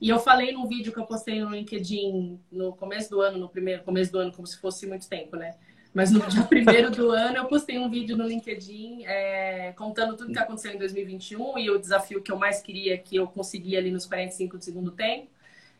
E 0.00 0.08
eu 0.08 0.18
falei 0.18 0.52
num 0.52 0.66
vídeo 0.66 0.92
que 0.92 0.98
eu 0.98 1.06
postei 1.06 1.40
no 1.40 1.50
LinkedIn 1.50 2.40
no 2.50 2.74
começo 2.74 3.10
do 3.10 3.20
ano, 3.20 3.38
no 3.38 3.48
primeiro 3.48 3.82
começo 3.82 4.12
do 4.12 4.18
ano, 4.18 4.32
como 4.32 4.46
se 4.46 4.58
fosse 4.58 4.86
muito 4.86 5.08
tempo, 5.08 5.36
né? 5.36 5.54
Mas 5.92 6.10
no 6.10 6.20
dia 6.28 6.42
primeiro 6.42 6.90
do 6.90 7.10
ano 7.10 7.36
eu 7.36 7.46
postei 7.46 7.78
um 7.78 7.88
vídeo 7.88 8.16
no 8.16 8.26
LinkedIn 8.26 9.04
é, 9.04 9.72
contando 9.76 10.16
tudo 10.16 10.32
que 10.32 10.38
aconteceu 10.38 10.72
em 10.72 10.78
2021 10.78 11.58
e 11.58 11.70
o 11.70 11.78
desafio 11.78 12.20
que 12.20 12.32
eu 12.32 12.36
mais 12.36 12.60
queria 12.60 12.98
que 12.98 13.16
eu 13.16 13.26
consegui 13.26 13.76
ali 13.76 13.90
nos 13.90 14.04
45 14.04 14.58
do 14.58 14.64
segundo 14.64 14.90
tempo. 14.90 15.28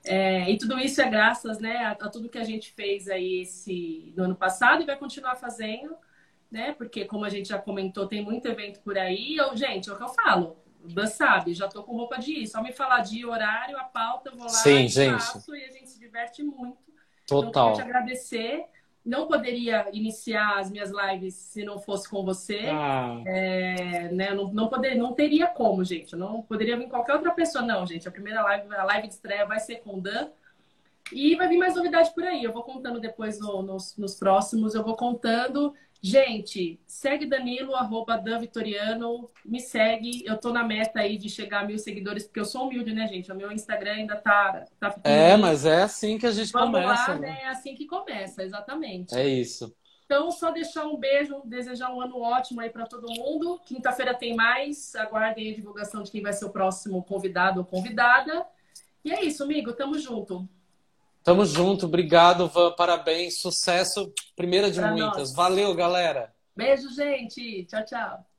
É, 0.05 0.51
e 0.51 0.59
tudo 0.59 0.79
isso 0.79 1.01
é 1.01 1.09
graças 1.09 1.59
né, 1.59 1.77
a, 1.79 1.93
a, 1.93 2.09
tudo 2.09 2.29
que 2.29 2.39
a 2.39 2.45
gente 2.45 2.73
fez 2.73 3.09
aí 3.09 3.41
esse, 3.41 4.13
no 4.17 4.25
ano 4.25 4.37
passado 4.37 4.83
e 4.83 4.87
vai 4.87 4.97
continuar 4.97 5.35
fazendo, 5.37 5.97
né? 6.51 6.73
Porque, 6.73 7.07
como 7.07 7.25
a 7.25 7.31
gente 7.31 7.49
já 7.49 7.59
comentou, 7.59 8.07
tem 8.07 8.23
muito 8.23 8.47
evento 8.47 8.81
por 8.81 8.97
aí. 8.99 9.37
Eu, 9.37 9.57
gente, 9.57 9.89
é 9.89 9.93
o 9.93 9.97
que 9.97 10.03
eu 10.03 10.09
falo. 10.09 10.57
Dan 10.89 11.07
sabe, 11.07 11.55
já 11.55 11.69
tô 11.69 11.83
com 11.83 11.97
roupa 11.97 12.19
de 12.19 12.33
ir. 12.33 12.47
Só 12.47 12.63
me 12.63 12.73
falar 12.73 13.01
de 13.01 13.25
horário, 13.25 13.77
a 13.77 13.85
pauta, 13.85 14.31
eu 14.31 14.37
vou 14.37 14.45
lá 14.45 14.49
Sim, 14.49 14.85
e 14.85 14.89
gente. 14.89 15.23
faço 15.23 15.55
e 15.55 15.65
a 15.65 15.71
gente 15.71 15.89
se 15.89 15.99
diverte 15.99 16.43
muito. 16.43 16.79
Total. 17.27 17.49
Então, 17.49 17.65
quero 17.65 17.77
te 17.77 17.83
agradecer 17.83 18.69
não 19.05 19.27
poderia 19.27 19.87
iniciar 19.93 20.59
as 20.59 20.71
minhas 20.71 20.91
lives 20.91 21.35
se 21.35 21.63
não 21.63 21.79
fosse 21.79 22.09
com 22.09 22.25
você. 22.25 22.61
Ah. 22.73 23.21
É, 23.27 24.09
né, 24.11 24.33
não, 24.33 24.51
não, 24.53 24.69
poder, 24.69 24.95
não 24.95 25.13
teria 25.13 25.47
como, 25.47 25.85
gente. 25.85 26.15
Eu 26.15 26.19
não 26.19 26.41
poderia 26.41 26.77
vir 26.77 26.89
qualquer 26.89 27.15
outra 27.15 27.31
pessoa, 27.33 27.63
não, 27.63 27.87
gente. 27.87 28.09
A 28.09 28.11
primeira 28.11 28.43
live, 28.43 28.75
a 28.75 28.85
live 28.85 29.09
de 29.09 29.15
estreia 29.15 29.45
vai 29.45 29.61
ser 29.61 29.77
com 29.77 29.99
o 29.99 30.01
Dan. 30.01 30.29
E 31.13 31.37
vai 31.37 31.47
vir 31.49 31.59
mais 31.59 31.77
novidade 31.77 32.15
por 32.15 32.25
aí. 32.25 32.43
Eu 32.43 32.53
vou 32.53 32.63
contando 32.63 32.99
depois 32.99 33.39
no, 33.39 33.61
nos, 33.61 33.95
nos 33.99 34.15
próximos. 34.15 34.75
Eu 34.75 34.83
vou 34.83 34.97
contando 34.97 35.75
Gente, 36.07 36.79
segue 36.87 37.25
Danilo, 37.25 37.75
arroba 37.75 38.19
Dan 38.19 38.39
Vitoriano, 38.39 39.31
me 39.43 39.59
segue. 39.59 40.23
Eu 40.27 40.37
tô 40.37 40.53
na 40.53 40.63
meta 40.63 41.01
aí 41.01 41.17
de 41.17 41.31
chegar 41.31 41.61
a 41.61 41.65
mil 41.65 41.79
seguidores, 41.79 42.25
porque 42.25 42.41
eu 42.41 42.45
sou 42.45 42.67
humilde, 42.67 42.93
né, 42.93 43.09
gente? 43.09 43.33
O 43.33 43.35
meu 43.35 43.51
Instagram 43.51 43.93
ainda 43.93 44.15
tá. 44.15 44.67
tá 44.79 44.95
é, 45.03 45.35
mas 45.35 45.65
é 45.65 45.81
assim 45.81 46.19
que 46.19 46.27
a 46.27 46.31
gente 46.31 46.53
Vamos 46.53 46.79
começa. 46.79 47.13
Lá, 47.13 47.19
né? 47.19 47.39
É 47.45 47.49
assim 47.49 47.75
que 47.75 47.87
começa, 47.87 48.43
exatamente. 48.43 49.15
É 49.15 49.27
isso. 49.27 49.75
Então, 50.05 50.31
só 50.31 50.51
deixar 50.51 50.85
um 50.85 50.99
beijo, 50.99 51.41
desejar 51.47 51.91
um 51.91 52.03
ano 52.03 52.21
ótimo 52.21 52.61
aí 52.61 52.69
para 52.69 52.85
todo 52.85 53.11
mundo. 53.11 53.59
Quinta-feira 53.65 54.13
tem 54.13 54.37
mais. 54.37 54.95
Aguardem 54.97 55.53
a 55.53 55.55
divulgação 55.55 56.03
de 56.03 56.11
quem 56.11 56.21
vai 56.21 56.35
ser 56.35 56.45
o 56.45 56.51
próximo 56.51 57.03
convidado 57.03 57.61
ou 57.61 57.65
convidada. 57.65 58.45
E 59.03 59.11
é 59.11 59.25
isso, 59.25 59.43
amigo. 59.43 59.73
Tamo 59.73 59.99
junto. 59.99 60.47
Tamo 61.25 61.47
junto, 61.47 61.87
obrigado, 61.87 62.47
Van, 62.49 62.75
parabéns, 62.77 63.41
sucesso, 63.41 64.13
primeira 64.37 64.71
de 64.71 64.79
pra 64.79 64.91
muitas. 64.91 65.31
Nós. 65.31 65.35
Valeu, 65.35 65.75
galera. 65.75 66.35
Beijo, 66.55 66.91
gente. 66.91 67.65
Tchau, 67.65 67.85
tchau. 67.85 68.34